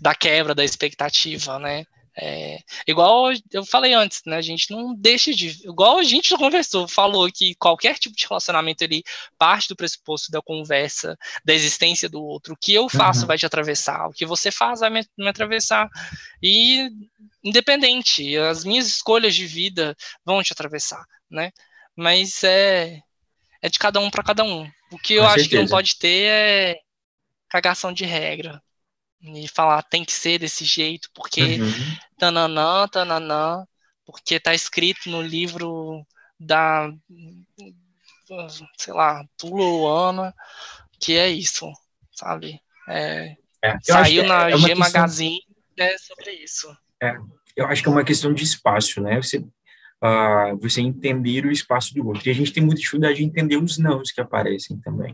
da 0.00 0.12
quebra 0.12 0.56
da 0.56 0.64
expectativa, 0.64 1.58
né? 1.60 1.84
É, 2.14 2.58
igual 2.86 3.32
eu 3.50 3.64
falei 3.64 3.94
antes, 3.94 4.22
né? 4.26 4.36
A 4.36 4.42
gente 4.42 4.70
não 4.70 4.94
deixa 4.94 5.32
de. 5.32 5.48
Igual 5.64 5.98
a 5.98 6.02
gente 6.02 6.30
já 6.30 6.36
conversou, 6.36 6.86
falou 6.86 7.30
que 7.32 7.54
qualquer 7.54 7.98
tipo 7.98 8.14
de 8.14 8.26
relacionamento 8.26 8.82
ele 8.82 9.02
parte 9.38 9.68
do 9.68 9.76
pressuposto 9.76 10.30
da 10.30 10.42
conversa, 10.42 11.16
da 11.44 11.54
existência 11.54 12.08
do 12.08 12.22
outro. 12.22 12.52
O 12.52 12.56
que 12.56 12.74
eu 12.74 12.88
faço 12.88 13.22
uhum. 13.22 13.26
vai 13.28 13.38
te 13.38 13.46
atravessar, 13.46 14.08
o 14.08 14.12
que 14.12 14.26
você 14.26 14.50
faz 14.50 14.80
vai 14.80 14.90
me, 14.90 15.06
me 15.16 15.28
atravessar. 15.28 15.88
E 16.42 16.90
independente, 17.42 18.36
as 18.36 18.64
minhas 18.64 18.86
escolhas 18.86 19.34
de 19.34 19.46
vida 19.46 19.96
vão 20.24 20.42
te 20.42 20.52
atravessar, 20.52 21.04
né? 21.30 21.50
Mas 21.96 22.44
é, 22.44 23.00
é 23.62 23.68
de 23.70 23.78
cada 23.78 24.00
um 24.00 24.10
para 24.10 24.22
cada 24.22 24.44
um. 24.44 24.70
O 24.90 24.98
que 24.98 25.14
eu 25.14 25.22
Com 25.22 25.28
acho 25.28 25.40
certeza. 25.40 25.48
que 25.50 25.62
não 25.62 25.68
pode 25.68 25.96
ter 25.96 26.24
é 26.24 26.78
cagação 27.48 27.92
de 27.92 28.04
regra. 28.04 28.62
E 29.22 29.46
falar 29.46 29.82
tem 29.82 30.04
que 30.04 30.12
ser 30.12 30.38
desse 30.38 30.64
jeito, 30.64 31.08
porque 31.14 31.60
uhum. 31.60 31.96
tananã, 32.18 32.88
tananã, 32.88 33.64
porque 34.04 34.40
tá 34.40 34.52
escrito 34.52 35.08
no 35.08 35.22
livro 35.22 36.04
da, 36.38 36.92
sei 38.76 38.92
lá, 38.92 39.24
Tula 39.36 39.62
ou 39.62 39.88
Ana, 39.88 40.34
que 41.00 41.16
é 41.16 41.28
isso, 41.28 41.70
sabe? 42.10 42.60
É, 42.88 43.36
é, 43.62 43.78
saiu 43.82 44.24
na 44.24 44.50
é 44.50 44.56
G 44.56 44.66
questão... 44.66 44.76
Magazine 44.76 45.40
é 45.78 45.96
sobre 45.98 46.32
isso. 46.32 46.76
É, 47.00 47.14
eu 47.56 47.66
acho 47.66 47.82
que 47.82 47.88
é 47.88 47.92
uma 47.92 48.04
questão 48.04 48.32
de 48.34 48.42
espaço, 48.42 49.00
né? 49.00 49.22
Você, 49.22 49.38
uh, 49.38 50.58
você 50.60 50.80
entender 50.80 51.46
o 51.46 51.50
espaço 51.52 51.94
do 51.94 52.06
outro. 52.06 52.26
E 52.26 52.30
a 52.30 52.34
gente 52.34 52.52
tem 52.52 52.62
muita 52.62 52.80
dificuldade 52.80 53.18
de 53.18 53.24
entender 53.24 53.56
os 53.56 53.78
nãos 53.78 54.10
que 54.10 54.20
aparecem 54.20 54.80
também. 54.80 55.12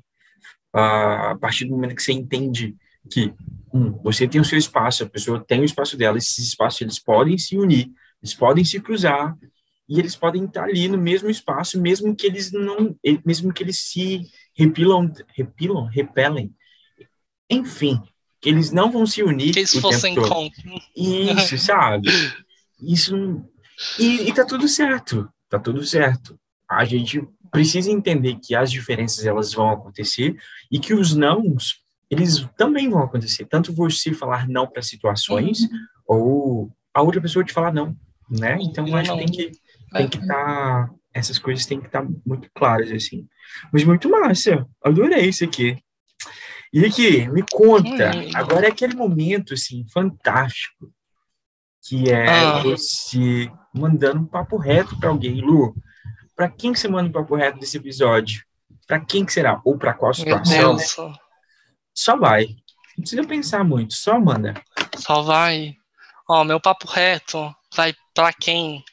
Uh, 0.74 1.30
a 1.32 1.38
partir 1.38 1.64
do 1.66 1.72
momento 1.72 1.94
que 1.94 2.02
você 2.02 2.12
entende 2.12 2.74
que 3.10 3.32
um, 3.72 3.92
você 4.02 4.26
tem 4.26 4.40
o 4.40 4.44
seu 4.44 4.58
espaço, 4.58 5.04
a 5.04 5.08
pessoa 5.08 5.44
tem 5.44 5.60
o 5.60 5.64
espaço 5.64 5.96
dela, 5.96 6.18
esses 6.18 6.38
espaços 6.38 6.80
eles 6.80 6.98
podem 6.98 7.36
se 7.38 7.56
unir, 7.56 7.90
eles 8.22 8.34
podem 8.34 8.64
se 8.64 8.80
cruzar 8.80 9.36
e 9.88 9.98
eles 9.98 10.14
podem 10.14 10.44
estar 10.44 10.64
ali 10.64 10.88
no 10.88 10.98
mesmo 10.98 11.30
espaço, 11.30 11.80
mesmo 11.80 12.14
que 12.14 12.26
eles 12.26 12.52
não, 12.52 12.94
mesmo 13.24 13.52
que 13.52 13.62
eles 13.62 13.78
se 13.80 14.22
repilam, 14.54 15.10
repilam, 15.34 15.84
repelem, 15.86 16.52
enfim, 17.48 18.00
que 18.40 18.48
eles 18.48 18.70
não 18.70 18.90
vão 18.90 19.06
se 19.06 19.22
unir. 19.22 19.52
Que 19.52 19.60
eles 19.60 19.78
fossem 19.78 20.14
com. 20.14 20.50
Isso, 20.94 21.56
sabe? 21.58 22.08
Isso. 22.80 23.42
E, 23.98 24.28
e 24.28 24.34
tá 24.34 24.44
tudo 24.44 24.68
certo. 24.68 25.28
Tá 25.48 25.58
tudo 25.58 25.84
certo. 25.84 26.38
A 26.68 26.84
gente 26.84 27.26
precisa 27.50 27.90
entender 27.90 28.38
que 28.42 28.54
as 28.54 28.70
diferenças 28.70 29.24
elas 29.24 29.54
vão 29.54 29.70
acontecer 29.70 30.36
e 30.70 30.78
que 30.78 30.92
os 30.92 31.14
nãos 31.14 31.76
eles 32.10 32.46
também 32.56 32.88
vão 32.88 33.02
acontecer. 33.02 33.44
Tanto 33.46 33.72
você 33.72 34.12
falar 34.12 34.48
não 34.48 34.66
para 34.66 34.82
situações 34.82 35.60
uhum. 35.60 35.68
ou 36.06 36.72
a 36.94 37.02
outra 37.02 37.20
pessoa 37.20 37.44
te 37.44 37.52
falar 37.52 37.72
não, 37.72 37.96
né? 38.30 38.58
Então 38.60 38.86
eu 38.86 38.96
acho 38.96 39.12
que 39.12 39.18
tem 39.18 39.26
que 39.26 39.52
tem 39.92 40.08
que 40.08 40.18
estar 40.18 40.86
tá, 40.86 40.90
essas 41.12 41.38
coisas 41.38 41.66
têm 41.66 41.80
que 41.80 41.86
estar 41.86 42.02
tá 42.02 42.08
muito 42.26 42.50
claras 42.54 42.90
assim. 42.90 43.26
Mas 43.72 43.84
muito 43.84 44.08
massa. 44.08 44.66
Adorei 44.82 45.28
isso 45.28 45.44
aqui. 45.44 45.78
E 46.72 46.84
aqui, 46.84 47.26
me 47.28 47.42
conta, 47.50 48.10
hum. 48.14 48.30
agora 48.34 48.66
é 48.66 48.68
aquele 48.68 48.94
momento, 48.94 49.54
assim, 49.54 49.86
fantástico, 49.90 50.92
que 51.82 52.10
é 52.10 52.28
ah. 52.28 52.62
você 52.62 53.50
mandando 53.74 54.20
um 54.20 54.26
papo 54.26 54.58
reto 54.58 54.98
para 54.98 55.08
alguém. 55.08 55.40
Lu, 55.40 55.74
para 56.36 56.48
quem 56.48 56.72
que 56.72 56.78
você 56.78 56.86
manda 56.86 57.08
um 57.08 57.12
papo 57.12 57.34
reto 57.34 57.58
desse 57.58 57.78
episódio? 57.78 58.44
Para 58.86 59.00
quem 59.00 59.24
que 59.24 59.32
será? 59.32 59.60
Ou 59.64 59.78
para 59.78 59.94
qual 59.94 60.12
situação? 60.12 60.76
Só 61.98 62.16
vai. 62.16 62.46
Não 62.96 63.02
precisa 63.02 63.24
pensar 63.26 63.64
muito, 63.64 63.92
só 63.94 64.20
manda. 64.20 64.54
Só 64.98 65.20
vai. 65.20 65.74
Ó, 66.30 66.44
meu 66.44 66.60
papo 66.60 66.86
reto 66.86 67.52
vai 67.74 67.92
para 68.14 68.32
quem 68.32 68.84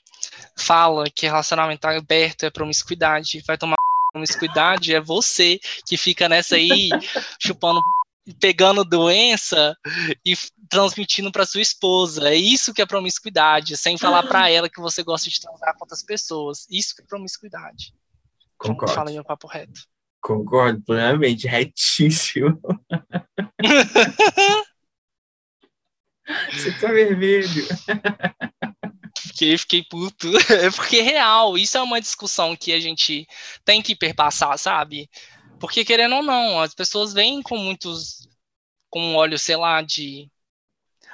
fala 0.58 1.06
que 1.08 1.28
relacionamento 1.28 1.86
aberto 1.86 2.46
é 2.46 2.50
promiscuidade, 2.50 3.44
vai 3.46 3.60
tomar 3.60 3.76
promiscuidade 4.12 4.96
é 4.96 5.00
você 5.00 5.60
que 5.86 5.98
fica 5.98 6.28
nessa 6.28 6.56
aí 6.56 6.90
chupando 7.40 7.80
pegando 8.40 8.84
doença 8.84 9.78
e 10.26 10.36
transmitindo 10.68 11.32
para 11.32 11.46
sua 11.46 11.62
esposa. 11.62 12.30
É 12.30 12.36
isso 12.36 12.74
que 12.74 12.82
é 12.82 12.88
promiscuidade, 12.88 13.78
sem 13.78 14.00
falar 14.00 14.24
para 14.24 14.50
ela 14.50 14.68
que 14.68 14.82
você 14.82 15.04
gosta 15.04 15.30
de 15.30 15.40
transar 15.40 15.76
com 15.76 15.84
outras 15.84 16.02
pessoas. 16.02 16.66
Isso 16.72 16.96
que 16.96 17.04
é 17.04 17.06
promiscuidade. 17.06 17.94
Concordo. 18.58 18.96
Fala 18.96 19.12
meu 19.12 19.24
papo 19.24 19.46
reto. 19.46 19.80
Concordo 20.26 20.82
plenamente, 20.82 21.48
retíssimo. 21.48 22.60
você 26.52 26.72
tá 26.80 26.92
vermelho 26.92 27.48
fiquei, 29.36 29.58
fiquei 29.58 29.84
puto. 29.84 30.28
É 30.50 30.72
porque 30.72 30.98
é 30.98 31.02
real, 31.04 31.58
isso 31.58 31.78
é 31.78 31.82
uma 31.82 32.02
discussão 32.02 32.56
que 32.56 32.72
a 32.72 32.80
gente 32.80 33.28
tem 33.64 33.82
que 33.82 33.96
perpassar, 33.96 34.58
sabe? 34.58 35.10
Porque 35.60 35.86
querendo 35.86 36.16
ou 36.16 36.24
não, 36.24 36.60
as 36.60 36.74
pessoas 36.74 37.14
vêm 37.14 37.42
com 37.42 37.58
muitos. 37.58 38.28
com 38.90 39.02
um 39.02 39.16
óleo, 39.16 39.38
sei 39.38 39.58
lá, 39.58 39.82
de. 39.82 40.30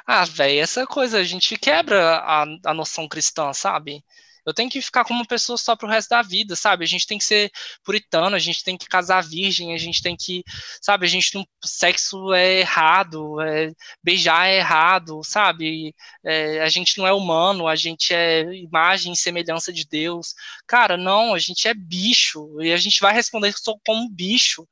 Ah, 0.06 0.26
velho, 0.26 0.62
essa 0.62 0.86
coisa, 0.88 1.20
a 1.20 1.24
gente 1.24 1.58
quebra 1.58 2.18
a, 2.20 2.44
a 2.66 2.74
noção 2.74 3.08
cristã, 3.08 3.54
sabe? 3.54 4.04
Eu 4.46 4.54
tenho 4.54 4.70
que 4.70 4.82
ficar 4.82 5.06
como 5.06 5.28
pessoa 5.28 5.58
só 5.58 5.76
pro 5.76 5.88
resto 5.88 6.10
da 6.10 6.22
vida, 6.22 6.56
sabe? 6.56 6.84
A 6.84 6.88
gente 6.88 7.06
tem 7.06 7.18
que 7.18 7.24
ser 7.24 7.52
puritano, 7.84 8.36
a 8.36 8.40
gente 8.40 8.64
tem 8.64 8.78
que 8.78 8.88
casar 8.88 9.22
virgem, 9.22 9.74
a 9.74 9.78
gente 9.78 10.02
tem 10.02 10.16
que, 10.16 10.44
sabe? 10.82 11.06
A 11.06 11.10
gente 11.10 11.36
não, 11.36 11.46
sexo 11.64 12.34
é 12.34 12.60
errado, 12.62 13.40
é, 13.42 13.72
beijar 14.04 14.48
é 14.48 14.58
errado, 14.58 15.22
sabe? 15.24 15.94
É, 16.24 16.62
a 16.62 16.70
gente 16.70 16.98
não 16.98 17.06
é 17.06 17.14
humano, 17.14 17.68
a 17.68 17.76
gente 17.76 18.14
é 18.14 18.44
imagem 18.56 19.14
e 19.14 19.18
semelhança 19.18 19.72
de 19.72 19.86
Deus. 19.86 20.34
Cara, 20.68 20.98
não, 20.98 21.34
a 21.34 21.40
gente 21.40 21.68
é 21.68 21.74
bicho 21.74 22.62
e 22.62 22.72
a 22.72 22.78
gente 22.78 23.00
vai 23.00 23.14
responder 23.14 23.54
como 23.86 24.10
bicho. 24.10 24.68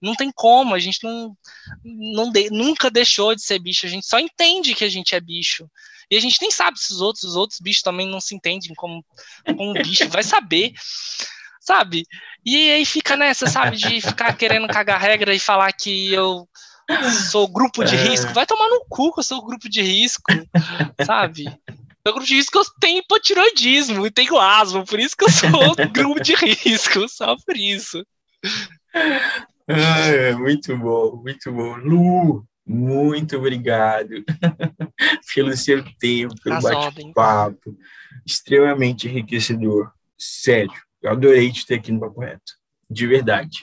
Não 0.00 0.16
tem 0.16 0.32
como, 0.34 0.74
a 0.74 0.80
gente 0.80 0.98
não, 1.04 1.36
não 1.84 2.30
de, 2.32 2.50
nunca 2.50 2.90
deixou 2.90 3.36
de 3.36 3.42
ser 3.42 3.60
bicho, 3.60 3.86
a 3.86 3.88
gente 3.88 4.04
só 4.04 4.18
entende 4.18 4.74
que 4.74 4.82
a 4.82 4.88
gente 4.88 5.14
é 5.14 5.20
bicho. 5.20 5.70
E 6.10 6.16
a 6.16 6.20
gente 6.20 6.38
nem 6.40 6.50
sabe 6.50 6.78
se 6.78 6.92
os 6.92 7.00
outros, 7.00 7.24
os 7.24 7.36
outros 7.36 7.60
bichos 7.60 7.82
também 7.82 8.08
não 8.08 8.20
se 8.20 8.34
entendem 8.34 8.74
como, 8.74 9.04
como 9.44 9.72
bicho, 9.74 10.08
vai 10.08 10.22
saber, 10.22 10.72
sabe? 11.60 12.04
E 12.44 12.70
aí 12.70 12.84
fica 12.84 13.16
nessa, 13.16 13.46
sabe, 13.46 13.76
de 13.76 14.00
ficar 14.00 14.36
querendo 14.36 14.68
cagar 14.68 15.00
regra 15.00 15.34
e 15.34 15.38
falar 15.38 15.72
que 15.72 16.12
eu 16.12 16.48
sou 17.30 17.48
grupo 17.48 17.84
de 17.84 17.96
é. 17.96 18.02
risco. 18.04 18.32
Vai 18.32 18.46
tomar 18.46 18.68
no 18.68 18.84
cu 18.88 19.12
que 19.12 19.20
eu 19.20 19.24
sou 19.24 19.44
grupo 19.44 19.68
de 19.68 19.80
risco, 19.80 20.32
sabe? 21.04 21.44
Meu 22.04 22.14
grupo 22.14 22.26
de 22.26 22.34
risco 22.34 22.58
eu 22.58 22.64
tenho 22.80 22.98
hipotiroidismo 22.98 24.06
e 24.06 24.10
tenho 24.10 24.36
asma, 24.38 24.84
por 24.84 24.98
isso 24.98 25.16
que 25.16 25.24
eu 25.24 25.30
sou 25.30 25.50
grupo 25.92 26.20
de 26.20 26.34
risco, 26.34 27.08
só 27.08 27.36
por 27.36 27.56
isso. 27.56 28.04
Ah, 29.68 30.36
muito 30.36 30.76
bom, 30.76 31.22
muito 31.22 31.52
bom. 31.52 31.76
Lu, 31.76 32.44
muito 32.66 33.36
obrigado 33.36 34.24
pelo 35.34 35.56
seu 35.56 35.84
tempo, 35.98 36.34
pelo 36.42 36.60
bate-papo. 36.60 37.76
Extremamente 38.24 39.08
enriquecedor. 39.08 39.90
Sério, 40.16 40.72
eu 41.02 41.10
adorei 41.10 41.50
te 41.50 41.66
ter 41.66 41.74
aqui 41.74 41.90
no 41.90 42.00
Papo 42.00 42.20
Reto. 42.20 42.52
De 42.88 43.06
verdade. 43.06 43.62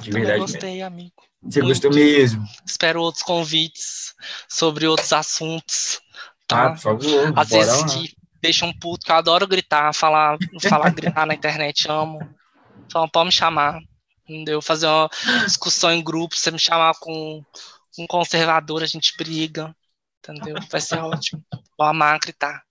De 0.00 0.10
verdade. 0.10 0.38
Gostei, 0.38 0.74
mesmo. 0.74 0.86
amigo. 0.86 1.14
Você 1.42 1.60
Muito. 1.60 1.74
gostou 1.74 1.92
mesmo? 1.92 2.44
Espero 2.64 3.00
outros 3.00 3.22
convites 3.22 4.14
sobre 4.48 4.86
outros 4.86 5.12
assuntos. 5.12 6.00
Tá, 6.46 6.66
ah, 6.66 6.70
por 6.70 6.78
favor. 6.78 7.32
Às 7.36 7.48
vezes 7.48 7.80
lá. 7.80 7.88
que 7.88 8.16
deixam 8.40 8.68
um 8.68 8.78
puto, 8.78 9.04
que 9.04 9.12
eu 9.12 9.16
adoro 9.16 9.46
gritar, 9.46 9.92
falar, 9.92 10.38
falar 10.60 10.90
gritar 10.94 11.26
na 11.26 11.34
internet, 11.34 11.88
amo. 11.88 12.18
Então 12.84 13.08
pode 13.08 13.26
me 13.26 13.32
chamar. 13.32 13.80
Entendeu? 14.28 14.60
Fazer 14.60 14.86
uma 14.86 15.08
discussão 15.44 15.92
em 15.92 16.02
grupo, 16.02 16.36
você 16.36 16.50
me 16.50 16.58
chamar 16.58 16.94
com 16.98 17.44
um 17.98 18.06
conservador, 18.06 18.82
a 18.82 18.86
gente 18.86 19.16
briga, 19.16 19.74
entendeu? 20.18 20.56
Vai 20.70 20.80
ser 20.80 20.98
ótimo. 20.98 21.42
Vou 21.78 21.86
amar 21.86 22.18
gritar. 22.18 22.62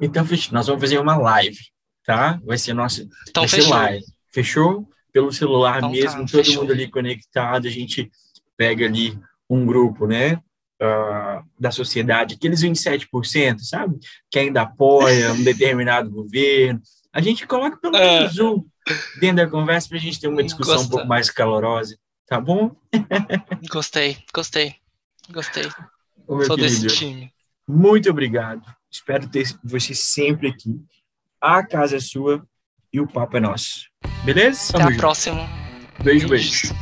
Então, 0.00 0.24
nós 0.52 0.66
vamos 0.66 0.80
fazer 0.80 0.98
uma 0.98 1.16
live, 1.16 1.58
tá? 2.04 2.40
Vai 2.44 2.58
ser 2.58 2.72
nossa. 2.72 3.06
Então, 3.28 3.42
vai 3.46 3.48
fechou. 3.48 3.70
live. 3.70 4.04
Fechou? 4.32 4.88
Pelo 5.12 5.32
celular 5.32 5.78
então, 5.78 5.90
tá, 5.90 5.96
mesmo, 5.96 6.26
tá, 6.26 6.32
todo 6.32 6.44
fechou. 6.44 6.62
mundo 6.62 6.72
ali 6.72 6.90
conectado, 6.90 7.66
a 7.66 7.70
gente 7.70 8.10
pega 8.56 8.84
ali 8.86 9.18
um 9.48 9.64
grupo, 9.64 10.06
né? 10.06 10.40
Uh, 10.80 11.42
da 11.58 11.70
sociedade, 11.70 12.34
aqueles 12.34 12.62
27%, 12.62 13.60
sabe? 13.60 13.98
Que 14.30 14.38
ainda 14.38 14.62
apoia 14.62 15.32
um 15.32 15.42
determinado 15.42 16.10
governo. 16.10 16.80
A 17.14 17.20
gente 17.22 17.46
coloca 17.46 17.78
pelo 17.78 17.96
é. 17.96 18.20
menos 18.20 18.38
um 18.38 18.62
dentro 19.18 19.36
da 19.36 19.48
conversa 19.48 19.88
para 19.88 19.96
a 19.96 20.00
gente 20.00 20.20
ter 20.20 20.28
uma 20.28 20.42
discussão 20.42 20.74
Gosta. 20.74 20.88
um 20.88 20.90
pouco 20.90 21.06
mais 21.06 21.30
calorosa. 21.30 21.96
Tá 22.26 22.40
bom? 22.40 22.74
gostei, 23.70 24.18
gostei, 24.34 24.74
gostei. 25.30 25.66
Ô, 26.26 26.42
Sou 26.42 26.56
querido, 26.56 26.82
desse 26.82 26.86
time. 26.88 27.32
Muito 27.68 28.10
obrigado. 28.10 28.62
Espero 28.90 29.28
ter 29.28 29.46
você 29.62 29.94
sempre 29.94 30.48
aqui. 30.48 30.80
A 31.40 31.64
casa 31.64 31.96
é 31.96 32.00
sua 32.00 32.44
e 32.92 33.00
o 33.00 33.06
papo 33.06 33.36
é 33.36 33.40
nosso. 33.40 33.86
Beleza? 34.24 34.70
Até 34.70 34.84
Tamo 34.84 34.96
a 34.96 34.98
próxima. 34.98 35.48
Beijo, 36.02 36.28
beijo. 36.28 36.74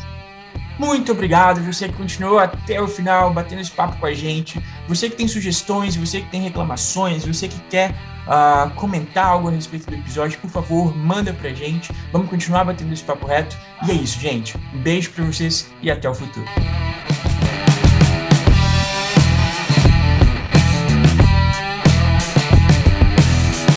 Muito 0.78 1.12
obrigado, 1.12 1.60
você 1.60 1.88
que 1.88 1.94
continuou 1.94 2.38
até 2.38 2.80
o 2.80 2.88
final 2.88 3.32
batendo 3.32 3.60
esse 3.60 3.70
papo 3.70 3.98
com 3.98 4.06
a 4.06 4.14
gente. 4.14 4.58
Você 4.88 5.08
que 5.08 5.16
tem 5.16 5.28
sugestões, 5.28 5.94
você 5.94 6.20
que 6.20 6.30
tem 6.30 6.40
reclamações, 6.40 7.24
você 7.24 7.46
que 7.46 7.60
quer 7.68 7.94
uh, 8.26 8.70
comentar 8.74 9.26
algo 9.26 9.48
a 9.48 9.50
respeito 9.50 9.86
do 9.88 9.94
episódio, 9.94 10.38
por 10.38 10.50
favor, 10.50 10.96
manda 10.96 11.32
pra 11.32 11.50
gente. 11.50 11.92
Vamos 12.12 12.28
continuar 12.28 12.64
batendo 12.64 12.92
esse 12.92 13.04
papo 13.04 13.26
reto. 13.26 13.56
E 13.86 13.90
é 13.90 13.94
isso, 13.94 14.18
gente. 14.20 14.56
Um 14.72 14.78
beijo 14.78 15.10
pra 15.10 15.24
vocês 15.24 15.70
e 15.82 15.90
até 15.90 16.08
o 16.08 16.14
futuro. 16.14 16.46